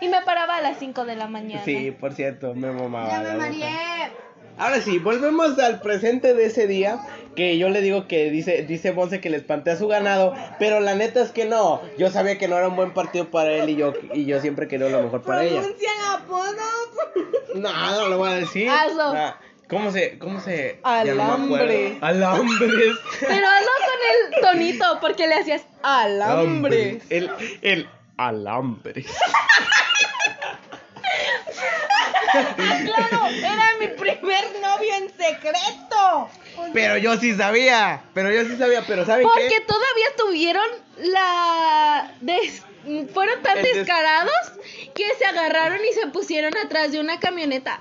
Y 0.00 0.08
me 0.08 0.20
paraba 0.22 0.56
a 0.56 0.60
las 0.60 0.78
5 0.78 1.04
de 1.04 1.16
la 1.16 1.28
mañana. 1.28 1.64
Sí, 1.64 1.92
por 1.92 2.12
cierto, 2.12 2.54
me 2.54 2.70
mamaba. 2.72 3.08
Ya 3.08 3.20
me 3.20 3.34
mareé. 3.34 4.12
Ahora 4.56 4.80
sí, 4.80 4.98
volvemos 4.98 5.58
al 5.58 5.80
presente 5.80 6.32
de 6.34 6.46
ese 6.46 6.66
día, 6.66 7.00
que 7.34 7.58
yo 7.58 7.68
le 7.70 7.80
digo 7.80 8.06
que 8.06 8.30
dice, 8.30 8.62
dice 8.62 8.92
Monse 8.92 9.20
que 9.20 9.28
le 9.28 9.36
espanté 9.36 9.72
a 9.72 9.76
su 9.76 9.88
ganado, 9.88 10.34
pero 10.58 10.78
la 10.80 10.94
neta 10.94 11.22
es 11.22 11.32
que 11.32 11.44
no, 11.44 11.82
yo 11.98 12.10
sabía 12.10 12.38
que 12.38 12.46
no 12.46 12.56
era 12.56 12.68
un 12.68 12.76
buen 12.76 12.94
partido 12.94 13.30
para 13.30 13.52
él 13.52 13.68
y 13.70 13.76
yo, 13.76 13.92
y 14.12 14.26
yo 14.26 14.40
siempre 14.40 14.68
quería 14.68 14.88
lo 14.90 15.02
mejor 15.02 15.22
para 15.22 15.44
ella. 15.44 15.62
Apodos. 16.12 16.54
No, 17.56 17.72
no 17.72 18.08
lo 18.08 18.18
voy 18.18 18.30
a 18.30 18.34
decir. 18.34 18.68
Hazlo. 18.68 19.02
Ah, 19.02 19.38
¿Cómo 19.68 19.90
se, 19.90 20.18
cómo 20.18 20.40
se? 20.40 20.78
no 20.84 20.88
Alambre. 20.90 21.98
Alambres. 22.00 22.96
Pero 23.20 23.46
hazlo 23.48 23.70
con 23.80 24.00
el 24.10 24.40
tonito, 24.40 24.84
porque 25.00 25.26
le 25.26 25.34
hacías 25.34 25.66
alambre. 25.82 27.00
El, 27.10 27.30
el 27.62 27.88
alambre. 28.16 29.04
Claro, 32.84 33.26
era 33.28 33.64
mi 33.80 33.88
primer 33.88 34.44
novio 34.60 34.94
en 34.96 35.08
secreto. 35.10 36.28
Pero 36.72 36.96
yo 36.98 37.16
sí 37.16 37.34
sabía, 37.36 38.02
pero 38.14 38.30
yo 38.32 38.44
sí 38.44 38.56
sabía, 38.56 38.82
pero 38.86 39.04
¿saben 39.06 39.26
Porque 39.26 39.48
qué? 39.48 39.60
todavía 39.60 40.06
tuvieron 40.16 40.66
la... 40.98 42.10
des- 42.20 42.62
Fueron 43.14 43.42
tan 43.42 43.62
des- 43.62 43.74
descarados 43.76 44.34
que 44.94 45.04
se 45.18 45.24
agarraron 45.24 45.78
y 45.90 45.92
se 45.94 46.06
pusieron 46.08 46.54
atrás 46.56 46.92
de 46.92 47.00
una 47.00 47.18
camioneta 47.18 47.80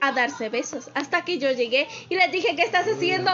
a 0.00 0.12
darse 0.12 0.48
besos. 0.48 0.90
Hasta 0.94 1.24
que 1.24 1.38
yo 1.38 1.50
llegué 1.50 1.88
y 2.08 2.14
les 2.14 2.30
dije, 2.30 2.54
¿qué 2.54 2.62
estás 2.62 2.86
haciendo? 2.86 3.32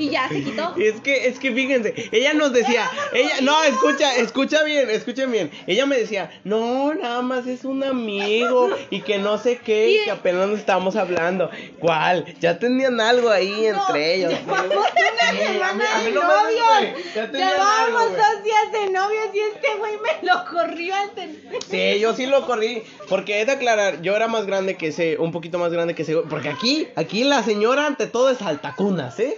Y 0.00 0.10
ya 0.10 0.28
se 0.28 0.42
quitó. 0.42 0.74
Es 0.80 1.00
que, 1.00 1.28
es 1.28 1.38
que 1.38 1.52
fíjense, 1.52 1.94
ella 2.10 2.32
nos 2.32 2.52
decía, 2.52 2.90
ella, 3.12 3.40
no, 3.42 3.62
escucha, 3.62 4.16
escucha 4.16 4.62
bien, 4.62 4.88
escuchen 4.90 5.30
bien. 5.30 5.50
Ella 5.66 5.86
me 5.86 5.98
decía, 5.98 6.30
no, 6.44 6.94
nada 6.94 7.22
más 7.22 7.46
es 7.46 7.64
un 7.64 7.84
amigo 7.84 8.70
y 8.88 9.02
que 9.02 9.18
no 9.18 9.38
sé 9.38 9.58
qué, 9.58 9.90
y 9.90 10.04
que 10.04 10.10
apenas 10.10 10.48
nos 10.48 10.58
estábamos 10.58 10.96
hablando. 10.96 11.50
¿Cuál? 11.78 12.24
Ya 12.40 12.58
tenían 12.58 13.00
algo 13.00 13.30
ahí 13.30 13.66
entre 13.66 14.14
ellos. 14.14 14.32
Llevamos 14.32 14.74
una 14.74 15.38
semana 15.38 16.00
de 16.02 16.12
novios. 16.12 17.32
Ya 17.32 17.84
algo, 17.84 17.98
güey. 17.98 18.16
dos 18.16 18.44
días 18.44 18.72
de 18.72 18.90
novios 18.90 19.28
y 19.34 19.38
este 19.38 19.68
güey 19.78 19.92
me 19.98 20.26
lo 20.26 20.44
corrió 20.46 20.94
antes. 20.94 21.30
Sí, 21.70 22.00
yo 22.00 22.14
sí 22.14 22.26
lo 22.26 22.46
corrí, 22.46 22.82
porque 23.08 23.40
es 23.40 23.46
de 23.46 23.52
aclarar, 23.52 24.02
yo 24.02 24.16
era 24.16 24.28
más 24.28 24.46
grande 24.46 24.76
que 24.76 24.88
ese, 24.88 25.18
un 25.18 25.32
poquito 25.32 25.58
más 25.58 25.72
grande 25.72 25.94
que 25.94 26.02
ese, 26.02 26.16
porque 26.16 26.48
aquí, 26.48 26.88
aquí 26.96 27.24
la 27.24 27.42
señora 27.42 27.86
ante 27.86 28.06
todo 28.06 28.30
es 28.30 28.42
altacunas, 28.42 29.18
¿eh? 29.20 29.36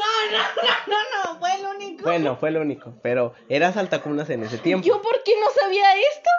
No, 0.00 0.38
no, 0.38 0.68
no, 0.86 1.32
no, 1.32 1.38
fue 1.38 1.54
el 1.54 1.66
único. 1.66 2.02
Bueno, 2.04 2.36
fue 2.36 2.50
lo 2.50 2.60
único, 2.60 2.94
pero 3.02 3.34
eras 3.48 3.76
altacunas 3.76 4.30
en 4.30 4.42
ese 4.44 4.58
tiempo. 4.58 4.86
¿Yo 4.86 5.02
por 5.02 5.22
qué 5.24 5.32
no 5.40 5.46
sabía 5.60 5.94
esto? 5.94 6.30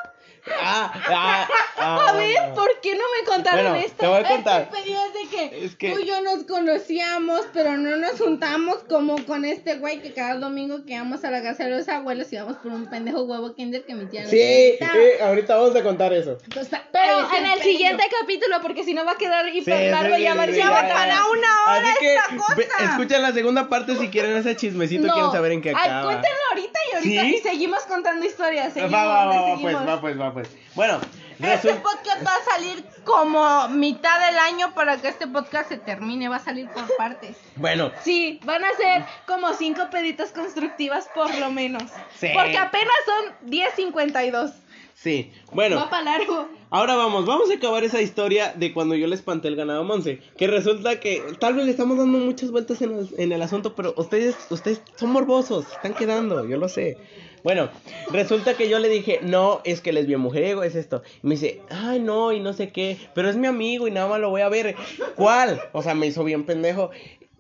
Ah, 0.60 0.92
ah, 1.10 1.48
ah. 1.78 2.06
A 2.10 2.14
ver, 2.14 2.54
¿por 2.54 2.70
qué 2.82 2.94
no 2.96 3.04
me 3.20 3.26
contaron 3.28 3.72
Bueno, 3.72 3.86
esto? 3.86 3.98
te 4.00 4.08
voy 4.08 4.18
a 4.18 4.20
Es 4.22 4.28
que 4.28 4.34
contar. 4.34 4.70
pedido 4.70 5.00
es 5.06 5.14
de 5.14 5.36
que, 5.38 5.66
Es 5.66 5.76
que- 5.76 5.92
tú 5.92 6.00
y 6.00 6.06
yo 6.06 6.22
nos 6.22 6.44
conocíamos, 6.44 7.42
pero 7.54 7.78
no 7.78 7.96
nos 7.98 8.20
juntamos 8.20 8.78
como 8.90 9.24
con 9.26 9.46
este 9.46 9.76
güey 9.76 10.02
que 10.02 10.14
cada 10.14 10.36
domingo 10.36 10.84
que 10.86 10.94
íbamos 10.94 11.24
a 11.24 11.32
la 11.32 11.42
casa 11.42 11.66
de 11.66 11.72
los 11.72 11.88
abuelos 11.90 12.32
íbamos 12.34 12.58
por 12.58 12.72
un 12.72 12.88
pendejo 12.90 13.24
huevo 13.24 13.54
kinder 13.56 13.84
que 13.86 13.94
mi 13.96 14.06
tía 14.06 14.22
nos 14.22 14.30
Sí, 14.32 14.38
eh, 14.40 14.80
ahorita 15.24 15.56
vamos 15.58 15.76
a 15.76 15.84
contar 15.84 16.14
eso. 16.14 16.38
Entonces, 16.44 16.80
Pero 16.92 17.20
es 17.28 17.40
en 17.40 17.46
el 17.46 17.62
siguiente 17.62 18.04
capítulo, 18.20 18.58
porque 18.62 18.84
si 18.84 18.94
no 18.94 19.06
va 19.06 19.14
a 19.14 19.18
quedar 19.18 19.48
hiper 19.48 19.78
Sí, 19.86 19.90
largo 19.90 20.16
sí, 20.16 20.22
y 20.22 20.24
ya 20.26 20.32
sí, 20.34 20.38
va 20.38 20.46
ya, 20.48 20.72
para 20.94 21.26
una 21.26 21.72
hora 21.78 21.90
Así 21.90 22.00
que 22.00 22.16
esta 22.16 22.56
ve- 22.56 22.68
cosa. 22.68 22.92
escuchen 22.92 23.22
la 23.22 23.32
segunda 23.34 23.70
parte 23.70 23.96
si 23.96 24.10
quieren 24.10 24.36
ese 24.38 24.56
chismecito, 24.56 25.08
No. 25.08 25.14
quieren 25.14 25.32
saber 25.32 25.52
en 25.54 25.62
qué 25.62 25.70
Ay, 25.70 25.76
acaba. 25.76 26.04
cuéntenlo 26.04 26.38
ahorita 26.50 26.80
y 26.92 26.96
ahorita 26.96 27.22
¿Sí? 27.22 27.36
y 27.36 27.38
seguimos 27.40 27.80
contando 27.84 28.26
historias. 28.26 28.70
Va, 28.70 28.74
Seguimos, 28.74 28.94
va, 28.94 29.06
va, 29.06 29.26
va, 29.26 29.34
seguimos. 29.34 29.62
pues, 29.62 29.76
va, 29.88 30.02
pues, 30.02 30.20
va, 30.20 30.31
pues. 30.34 30.50
Bueno, 30.76 31.00
Este 31.40 31.74
podcast 31.76 32.26
va 32.26 32.32
a 32.36 32.56
salir 32.56 32.84
como 33.04 33.68
mitad 33.70 34.28
del 34.28 34.38
año 34.38 34.74
para 34.74 34.98
que 34.98 35.08
este 35.08 35.28
podcast 35.28 35.70
se 35.70 35.78
termine, 35.78 36.30
va 36.30 36.38
a 36.38 36.44
salir 36.44 36.70
por 36.70 36.84
partes. 36.98 37.38
Bueno, 37.56 37.92
Sí, 38.04 38.40
van 38.44 38.64
a 38.64 38.72
ser 38.76 39.04
como 39.26 39.54
cinco 39.54 39.90
peditas 39.92 40.32
constructivas 40.32 41.10
por 41.16 41.34
lo 41.40 41.52
menos. 41.52 41.84
Sí. 42.16 42.30
Porque 42.34 42.58
apenas 42.58 42.94
son 43.06 43.50
10.52. 43.50 44.54
sí, 44.94 45.32
bueno. 45.52 45.78
Va 45.78 45.90
para 45.90 46.04
largo. 46.04 46.48
Ahora 46.70 46.96
vamos, 46.96 47.26
vamos 47.26 47.50
a 47.52 47.56
acabar 47.56 47.84
esa 47.84 48.02
historia 48.02 48.54
de 48.56 48.74
cuando 48.74 48.96
yo 48.96 49.06
le 49.08 49.16
espanté 49.16 49.50
el 49.50 49.58
ganado 49.58 49.82
a 49.82 49.84
Monse. 49.84 50.22
Que 50.38 50.48
resulta 50.48 51.00
que 51.02 51.22
tal 51.40 51.54
vez 51.56 51.66
le 51.66 51.72
estamos 51.72 51.98
dando 51.98 52.18
muchas 52.18 52.50
vueltas 52.52 52.82
en 52.82 52.98
el, 52.98 53.10
en 53.18 53.32
el 53.34 53.42
asunto, 53.42 53.76
pero 53.76 53.94
ustedes, 53.98 54.36
ustedes 54.50 54.82
son 54.96 55.12
morbosos, 55.12 55.66
están 55.72 55.94
quedando, 55.94 56.46
yo 56.48 56.58
lo 56.58 56.70
sé. 56.70 56.98
Bueno, 57.44 57.70
resulta 58.12 58.56
que 58.56 58.70
yo 58.70 58.80
le 58.80 58.90
dije, 58.90 59.20
no, 59.24 59.62
es 59.64 59.82
que 59.82 59.90
él 59.90 59.98
es 59.98 60.08
bien 60.08 60.20
mujeriego, 60.20 60.64
es 60.64 60.76
esto. 60.76 61.02
Y 61.24 61.28
me 61.28 61.36
dice, 61.36 61.62
ay, 61.70 62.00
no, 62.00 62.32
y 62.32 62.40
no 62.40 62.54
sé 62.54 62.72
qué, 62.72 62.98
pero 63.14 63.30
es 63.30 63.36
mi 63.36 63.48
amigo 63.48 63.88
y 63.88 63.92
nada 63.92 64.08
más 64.08 64.20
lo 64.20 64.30
voy 64.30 64.42
a 64.42 64.50
ver. 64.50 64.76
¿Cuál? 65.16 65.62
O 65.72 65.82
sea, 65.82 65.96
me 65.96 66.08
hizo 66.08 66.24
bien 66.24 66.46
pendejo. 66.46 66.92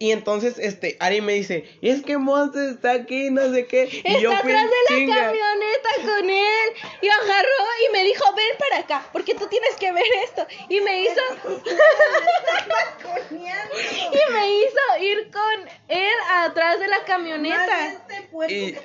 Y 0.01 0.11
entonces, 0.11 0.57
este, 0.57 0.97
Ari 0.99 1.21
me 1.21 1.33
dice, 1.33 1.63
es 1.83 2.01
que 2.01 2.17
Monse 2.17 2.71
está 2.71 2.93
aquí, 2.93 3.29
no 3.29 3.53
sé 3.53 3.67
qué. 3.67 3.87
Y 3.91 3.97
Está 3.99 4.19
yo 4.19 4.31
fui 4.31 4.51
atrás 4.51 4.63
de 4.65 4.75
la 4.89 4.97
chinga. 4.97 5.15
camioneta 5.15 5.89
con 6.03 6.27
él. 6.27 6.69
Y 7.03 7.07
agarró 7.07 7.63
y 7.87 7.93
me 7.93 8.03
dijo, 8.03 8.23
ven 8.35 8.57
para 8.57 8.81
acá, 8.81 9.07
porque 9.13 9.35
tú 9.35 9.45
tienes 9.47 9.75
que 9.79 9.91
ver 9.91 10.03
esto. 10.23 10.47
Y 10.69 10.81
me 10.81 11.03
hizo... 11.03 11.21
y 13.31 14.33
me 14.33 14.51
hizo 14.57 15.03
ir 15.03 15.29
con 15.31 15.69
él 15.87 16.13
atrás 16.35 16.79
de 16.79 16.87
la 16.87 17.03
camioneta. 17.05 18.01
Y, 18.49 18.75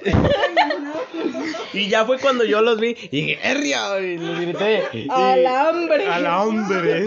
y 1.78 1.88
ya 1.88 2.04
fue 2.04 2.18
cuando 2.18 2.44
yo 2.44 2.60
los 2.60 2.78
vi 2.78 2.96
y 3.10 3.22
dije, 3.22 3.38
¡Herria! 3.42 3.98
Y 4.00 4.18
les 4.18 4.40
grité. 4.40 4.84
y- 4.92 5.08
Alambre. 5.10 6.06
Alambres. 6.06 7.06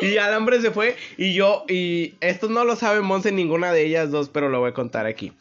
y 0.00 0.16
Alambre 0.16 0.60
se 0.60 0.70
fue. 0.70 0.96
Y 1.16 1.34
yo, 1.34 1.64
y 1.68 2.14
esto 2.20 2.48
no 2.48 2.64
lo 2.64 2.76
sabe 2.94 3.06
Monse 3.06 3.32
ninguna 3.32 3.72
de 3.72 3.84
ellas 3.84 4.10
dos, 4.10 4.28
pero 4.28 4.48
lo 4.48 4.60
voy 4.60 4.70
a 4.70 4.74
contar 4.74 5.06
aquí. 5.06 5.32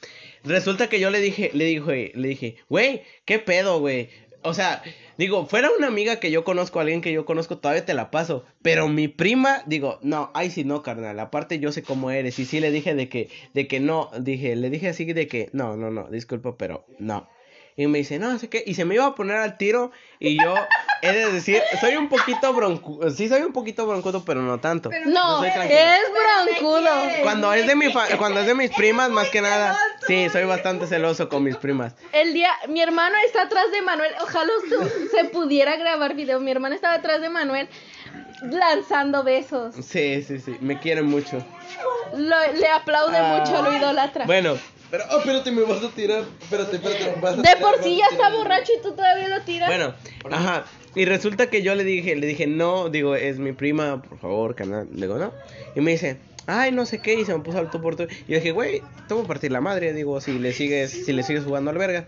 Resulta 0.44 0.90
que 0.90 1.00
yo 1.00 1.10
le 1.10 1.22
dije, 1.22 1.52
le 1.54 1.66
dije, 1.66 2.12
le 2.16 2.28
dije, 2.28 2.58
güey, 2.68 3.04
¿qué 3.26 3.40
pedo, 3.40 3.80
güey? 3.80 4.10
O 4.42 4.54
sea, 4.54 4.82
digo, 5.18 5.46
fuera 5.46 5.70
una 5.78 5.88
amiga 5.88 6.20
que 6.20 6.32
yo 6.32 6.44
conozco, 6.44 6.80
alguien 6.80 7.02
que 7.02 7.14
yo 7.14 7.26
conozco, 7.26 7.60
todavía 7.60 7.86
te 7.86 7.94
la 7.94 8.12
paso. 8.12 8.44
Pero 8.62 8.90
mi 8.90 9.08
prima, 9.08 9.62
digo, 9.68 10.00
no, 10.02 10.32
ay 10.34 10.50
sí 10.50 10.64
no, 10.64 10.82
carnal. 10.82 11.20
Aparte 11.20 11.60
yo 11.60 11.72
sé 11.72 11.84
cómo 11.84 12.12
eres. 12.12 12.40
Y 12.40 12.46
sí 12.46 12.60
le 12.60 12.72
dije 12.72 12.96
de 12.96 13.08
que, 13.08 13.30
de 13.54 13.68
que 13.68 13.80
no, 13.80 14.10
dije, 14.20 14.56
le 14.56 14.70
dije 14.70 14.90
así 14.90 15.06
de 15.06 15.28
que, 15.28 15.50
no, 15.54 15.78
no, 15.78 15.92
no, 15.92 16.10
disculpa, 16.10 16.58
pero 16.58 16.86
no. 16.98 17.30
Y 17.76 17.88
me 17.88 17.98
dice, 18.00 18.20
no 18.20 18.38
sé 18.38 18.50
qué. 18.50 18.64
Y 18.66 18.76
se 18.76 18.86
me 18.86 18.96
iba 18.96 19.06
a 19.06 19.16
poner 19.16 19.38
al 19.38 19.58
tiro. 19.58 19.92
Y 20.20 20.42
yo, 20.42 20.54
he 21.02 21.12
de 21.12 21.32
decir, 21.32 21.62
soy 21.82 21.96
un 21.96 22.08
poquito 22.08 22.54
broncudo. 22.54 23.10
Sí, 23.10 23.28
soy 23.28 23.42
un 23.42 23.52
poquito 23.52 23.86
broncudo, 23.88 24.24
pero 24.24 24.42
no 24.42 24.60
tanto. 24.60 24.90
No, 25.06 25.44
es 25.44 25.54
broncudo. 25.58 26.90
Cuando 27.24 27.52
es 27.54 27.66
de 27.66 27.76
mi 27.76 27.92
fa- 27.92 28.16
cuando 28.18 28.40
es 28.42 28.46
de 28.46 28.54
mis 28.56 28.72
primas, 28.72 29.10
más 29.10 29.30
que 29.30 29.42
nada. 29.42 29.78
Sí, 30.08 30.28
soy 30.32 30.44
bastante 30.46 30.86
celoso 30.88 31.30
con 31.30 31.44
mis 31.44 31.58
primas. 31.58 31.96
El 32.12 32.34
día, 32.34 32.52
mi 32.70 32.82
hermano 32.82 33.16
está 33.26 33.44
atrás 33.44 33.66
de 33.72 33.82
Manuel. 33.82 34.12
Ojalá 34.22 34.52
su- 34.70 35.08
se 35.10 35.26
pudiera 35.26 35.76
grabar 35.76 36.14
video. 36.14 36.40
Mi 36.40 36.52
hermano 36.52 36.76
estaba 36.76 36.94
atrás 36.96 37.22
de 37.22 37.30
Manuel 37.30 37.68
lanzando 38.44 39.24
besos. 39.24 39.76
Sí, 39.84 40.22
sí, 40.24 40.40
sí. 40.40 40.56
Me 40.62 40.80
quieren 40.80 41.06
mucho. 41.06 41.44
Lo- 42.16 42.54
le 42.54 42.68
aplaude 42.68 43.18
Ah. 43.18 43.40
mucho, 43.44 43.62
lo 43.64 43.76
idolatra. 43.76 44.26
Bueno, 44.26 44.58
pero, 44.94 45.06
oh, 45.10 45.18
espérate, 45.18 45.52
me 45.52 45.64
vas 45.64 45.84
a 45.84 45.90
tirar. 45.90 46.24
Espérate, 46.40 46.76
espérate, 46.76 47.16
me 47.16 47.20
vas 47.20 47.34
a 47.34 47.38
de 47.38 47.42
tirar, 47.42 47.60
por 47.60 47.82
sí 47.82 47.98
ya 47.98 48.06
está 48.12 48.30
borracho 48.30 48.74
y 48.78 48.82
tú 48.84 48.92
todavía 48.92 49.28
lo 49.28 49.42
tiras. 49.42 49.68
Bueno, 49.68 49.96
ajá. 50.30 50.66
Y 50.94 51.06
resulta 51.06 51.50
que 51.50 51.64
yo 51.64 51.74
le 51.74 51.84
dije, 51.84 52.16
le 52.16 52.28
dije, 52.28 52.46
no, 52.46 52.90
digo, 52.90 53.16
es 53.16 53.40
mi 53.40 53.54
prima, 53.54 54.04
por 54.04 54.20
favor, 54.20 54.54
canal. 54.54 54.88
Le 54.94 55.08
digo, 55.08 55.18
no. 55.18 55.32
Y 55.76 55.82
me 55.82 55.94
dice, 55.94 56.18
ay, 56.46 56.72
no 56.72 56.86
sé 56.86 57.00
qué, 57.00 57.16
y 57.16 57.26
se 57.26 57.36
me 57.36 57.44
puso 57.44 57.58
al 57.58 57.72
tú 57.72 57.82
por 57.82 57.96
tú. 57.96 58.04
Y 58.04 58.34
yo 58.34 58.36
dije, 58.36 58.52
güey, 58.52 58.84
te 59.08 59.16
voy 59.16 59.24
a 59.24 59.28
partir 59.28 59.52
la 59.52 59.62
madre, 59.62 59.94
digo, 59.94 60.22
si 60.22 60.38
le 60.38 60.54
sigues, 60.54 60.92
si 60.92 61.12
le 61.12 61.24
sigues 61.24 61.44
jugando 61.44 61.72
al 61.72 61.80
verga. 61.80 62.06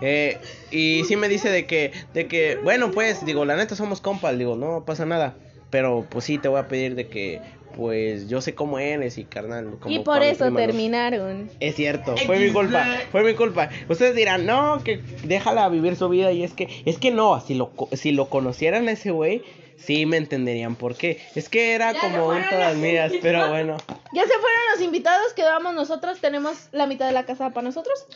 Eh, 0.00 0.38
y 0.70 1.04
sí 1.04 1.16
me 1.16 1.28
dice 1.28 1.50
de 1.50 1.66
que, 1.66 1.92
de 2.14 2.26
que, 2.26 2.56
bueno, 2.56 2.90
pues, 2.90 3.26
digo, 3.26 3.44
la 3.44 3.54
neta 3.56 3.76
somos 3.76 4.00
compas, 4.00 4.38
digo, 4.38 4.56
no 4.56 4.86
pasa 4.86 5.04
nada. 5.04 5.36
Pero 5.68 6.06
pues 6.08 6.24
sí 6.24 6.38
te 6.38 6.48
voy 6.48 6.60
a 6.60 6.68
pedir 6.68 6.94
de 6.94 7.08
que, 7.08 7.42
pues, 7.76 8.28
yo 8.28 8.40
sé 8.40 8.54
cómo 8.54 8.78
eres 8.78 9.18
y 9.18 9.24
carnal. 9.24 9.76
Como 9.80 9.94
y 9.94 10.00
por 10.00 10.22
eso 10.22 10.52
terminaron. 10.52 11.50
Es 11.60 11.76
cierto, 11.76 12.16
fue 12.16 12.38
mi 12.38 12.52
culpa, 12.52 12.86
fue 13.10 13.24
mi 13.24 13.34
culpa. 13.34 13.70
Ustedes 13.88 14.14
dirán, 14.14 14.46
no, 14.46 14.82
que 14.82 15.02
déjala 15.24 15.68
vivir 15.68 15.96
su 15.96 16.08
vida. 16.08 16.32
Y 16.32 16.44
es 16.44 16.52
que, 16.52 16.82
es 16.84 16.98
que 16.98 17.10
no, 17.10 17.40
si 17.40 17.54
lo, 17.54 17.72
si 17.92 18.12
lo 18.12 18.28
conocieran 18.28 18.88
a 18.88 18.92
ese 18.92 19.10
güey, 19.10 19.42
sí 19.76 20.06
me 20.06 20.16
entenderían 20.16 20.76
por 20.76 20.96
qué. 20.96 21.20
Es 21.34 21.48
que 21.48 21.74
era 21.74 21.94
como 21.94 22.28
un 22.28 22.42
todas 22.48 22.76
mías, 22.76 23.12
pero 23.20 23.48
bueno. 23.48 23.76
Ya 24.12 24.22
se 24.22 24.32
fueron 24.32 24.60
los 24.74 24.82
invitados, 24.82 25.32
quedamos 25.34 25.74
nosotros, 25.74 26.20
tenemos 26.20 26.68
la 26.72 26.86
mitad 26.86 27.06
de 27.06 27.12
la 27.12 27.24
casa 27.24 27.50
para 27.50 27.64
nosotros. 27.64 28.06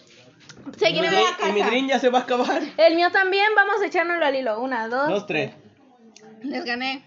Drink, 0.76 0.96
y 0.96 1.52
mi 1.52 1.88
ya 1.88 1.98
se 1.98 2.10
va 2.10 2.20
a 2.20 2.22
acabar. 2.22 2.62
El 2.76 2.96
mío 2.96 3.10
también, 3.10 3.46
vamos 3.56 3.80
a 3.82 3.86
echárnoslo 3.86 4.24
al 4.24 4.34
hilo. 4.34 4.60
Una, 4.60 4.88
dos. 4.88 5.08
Dos, 5.08 5.26
tres. 5.26 5.52
Les 6.42 6.64
gané. 6.64 7.02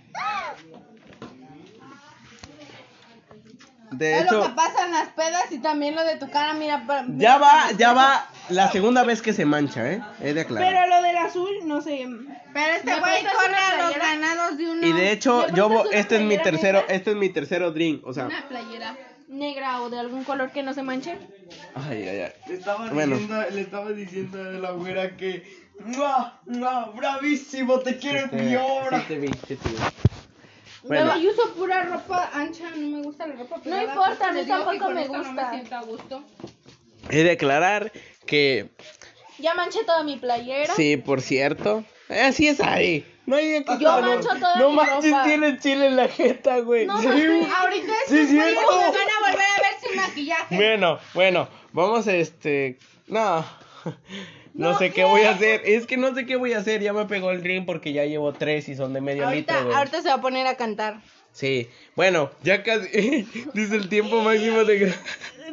De 3.91 4.19
Es 4.19 4.31
lo 4.31 4.43
que 4.43 4.49
pasa 4.49 4.85
en 4.85 4.91
las 4.93 5.09
pedas 5.09 5.51
y 5.51 5.57
también 5.59 5.95
lo 5.95 6.03
de 6.05 6.15
tu 6.15 6.29
cara, 6.29 6.53
mira. 6.53 6.81
ya 7.17 7.37
va, 7.37 7.71
ya 7.77 7.91
va 7.93 8.25
la 8.49 8.71
segunda 8.71 9.03
vez 9.03 9.21
que 9.21 9.33
se 9.33 9.45
mancha, 9.45 9.91
¿eh? 9.91 10.01
He 10.21 10.33
de 10.33 10.41
aclarar. 10.41 10.69
Pero 10.73 10.87
lo 10.87 11.01
del 11.03 11.17
azul, 11.17 11.49
no 11.65 11.81
sé. 11.81 12.07
Pero 12.53 12.73
este 12.73 12.89
¿Me 12.91 12.99
güey 12.99 13.23
corre 13.23 13.55
a 13.55 13.77
los 13.87 13.97
ganados 13.97 14.57
de 14.57 14.69
uno. 14.71 14.87
Y 14.87 14.93
de 14.93 15.11
hecho, 15.11 15.45
¿Me 15.49 15.57
yo 15.57 15.83
este 15.91 16.15
es 16.15 16.21
mi 16.21 16.37
tercero, 16.37 16.79
negra? 16.79 16.95
este 16.95 17.11
es 17.11 17.17
mi 17.17 17.29
tercero 17.29 17.71
drink, 17.71 18.05
o 18.07 18.13
sea, 18.13 18.25
Una 18.27 18.47
playera. 18.47 18.95
Negra 19.27 19.81
o 19.81 19.89
de 19.89 19.99
algún 19.99 20.23
color 20.25 20.51
que 20.51 20.61
no 20.63 20.73
se 20.73 20.83
manche. 20.83 21.17
ay, 21.75 22.07
ay, 22.07 22.19
ay. 22.21 22.31
Le 22.47 22.53
estaba, 22.55 22.89
Bueno. 22.89 23.15
diciendo, 23.17 23.43
le 23.51 23.61
estaba 23.61 23.89
diciendo 23.91 24.41
a 24.41 24.43
la 24.45 24.71
güera 24.71 25.15
que. 25.17 25.61
¡Mua! 25.85 26.39
¡Mua! 26.45 26.91
¡Bravísimo! 26.95 27.79
¡Te 27.79 27.97
quiero 27.97 28.29
Sí 28.29 28.35
en 28.37 28.49
mi 28.49 28.55
obra! 28.55 28.99
sí 28.99 29.05
te 29.07 29.17
vi, 29.19 29.27
sí 29.47 29.55
te 29.55 29.69
vi. 29.69 29.75
Bueno, 30.84 31.17
Yo 31.19 31.32
uso 31.32 31.53
pura 31.53 31.84
ropa 31.84 32.29
ancha, 32.34 32.69
no 32.75 32.97
me 32.97 33.03
gusta 33.03 33.27
la 33.27 33.36
ropa 33.36 33.57
pegada. 33.61 33.84
importa, 33.84 34.29
a 34.29 34.32
mí 34.32 34.43
tampoco 34.45 34.89
me 34.89 35.01
esto 35.03 35.13
No 35.17 35.23
gusta. 35.23 35.43
me 35.51 35.57
siento 35.57 35.75
a 35.75 35.82
gusto. 35.82 36.23
he 37.09 37.23
de 37.23 37.32
aclarar 37.32 37.91
que 38.25 38.69
Ya 39.39 39.53
manché 39.53 39.84
toda 39.84 40.03
mi 40.03 40.17
playera. 40.17 40.73
sí, 40.75 40.97
por 40.97 41.21
cierto, 41.21 41.84
así 42.09 42.47
es 42.47 42.59
ahí. 42.61 43.05
No 43.27 43.36
hay 43.36 43.47
de 43.49 43.65
Yo 43.79 44.01
mancho 44.01 44.29
toda 44.29 44.55
No 44.57 44.71
mi 44.71 44.75
manches, 44.77 45.11
ropa. 45.11 45.23
tiene 45.23 45.59
chile 45.59 45.86
en 45.88 45.95
la 45.95 46.07
jeta, 46.07 46.57
güey. 46.59 46.88
No, 46.88 46.99
Sí. 46.99 47.07
no, 47.07 47.13
Ahorita 47.13 47.93
Sí, 48.07 48.13
güeyes 48.13 48.29
cierto. 48.29 48.61
me 48.61 48.77
van 48.77 48.95
a 48.95 49.29
volver 49.29 49.47
a 49.47 49.61
ver 49.61 49.79
sin 49.88 49.95
maquillaje. 49.95 50.55
Bueno, 50.55 50.99
bueno, 51.13 51.47
vamos 51.71 52.07
a 52.07 52.13
este. 52.15 52.79
No. 53.07 53.45
No, 54.53 54.77
sé 54.77 54.91
qué 54.91 55.03
voy 55.05 55.21
a 55.23 55.31
hacer. 55.31 55.61
Es 55.65 55.85
que 55.87 55.97
no 55.97 56.13
sé 56.13 56.25
qué 56.25 56.35
voy 56.35 56.53
a 56.53 56.59
hacer. 56.59 56.81
Ya 56.81 56.93
me 56.93 57.05
pegó 57.05 57.31
el 57.31 57.41
drink 57.41 57.65
porque 57.65 57.93
ya 57.93 58.05
llevo 58.05 58.33
tres 58.33 58.67
y 58.69 58.75
son 58.75 58.93
de 58.93 59.01
medio 59.01 59.25
Ahorita, 59.25 59.53
litro, 59.53 59.65
güey. 59.67 59.77
ahorita 59.77 60.01
se 60.01 60.09
va 60.09 60.15
a 60.15 60.21
poner 60.21 60.47
a 60.47 60.55
cantar. 60.55 60.99
Sí. 61.31 61.69
Bueno, 61.95 62.29
ya 62.43 62.61
casi. 62.63 62.89
Dice 63.53 63.75
el 63.75 63.87
tiempo 63.89 64.21
máximo 64.21 64.63
de. 64.65 64.87
gra- 64.89 64.95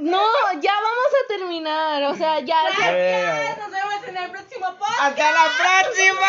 No, 0.00 0.20
ya 0.60 0.72
vamos 0.74 1.12
a 1.24 1.28
terminar. 1.28 2.02
O 2.04 2.16
sea, 2.16 2.40
ya. 2.40 2.56
ya- 2.78 2.90
Eh, 2.90 3.54
Nos 3.58 3.70
vemos 3.70 4.08
en 4.08 4.16
el 4.16 4.30
próximo 4.30 4.66
podcast. 4.78 5.00
¡Hasta 5.00 5.30
la 5.30 5.44
próxima! 5.82 6.26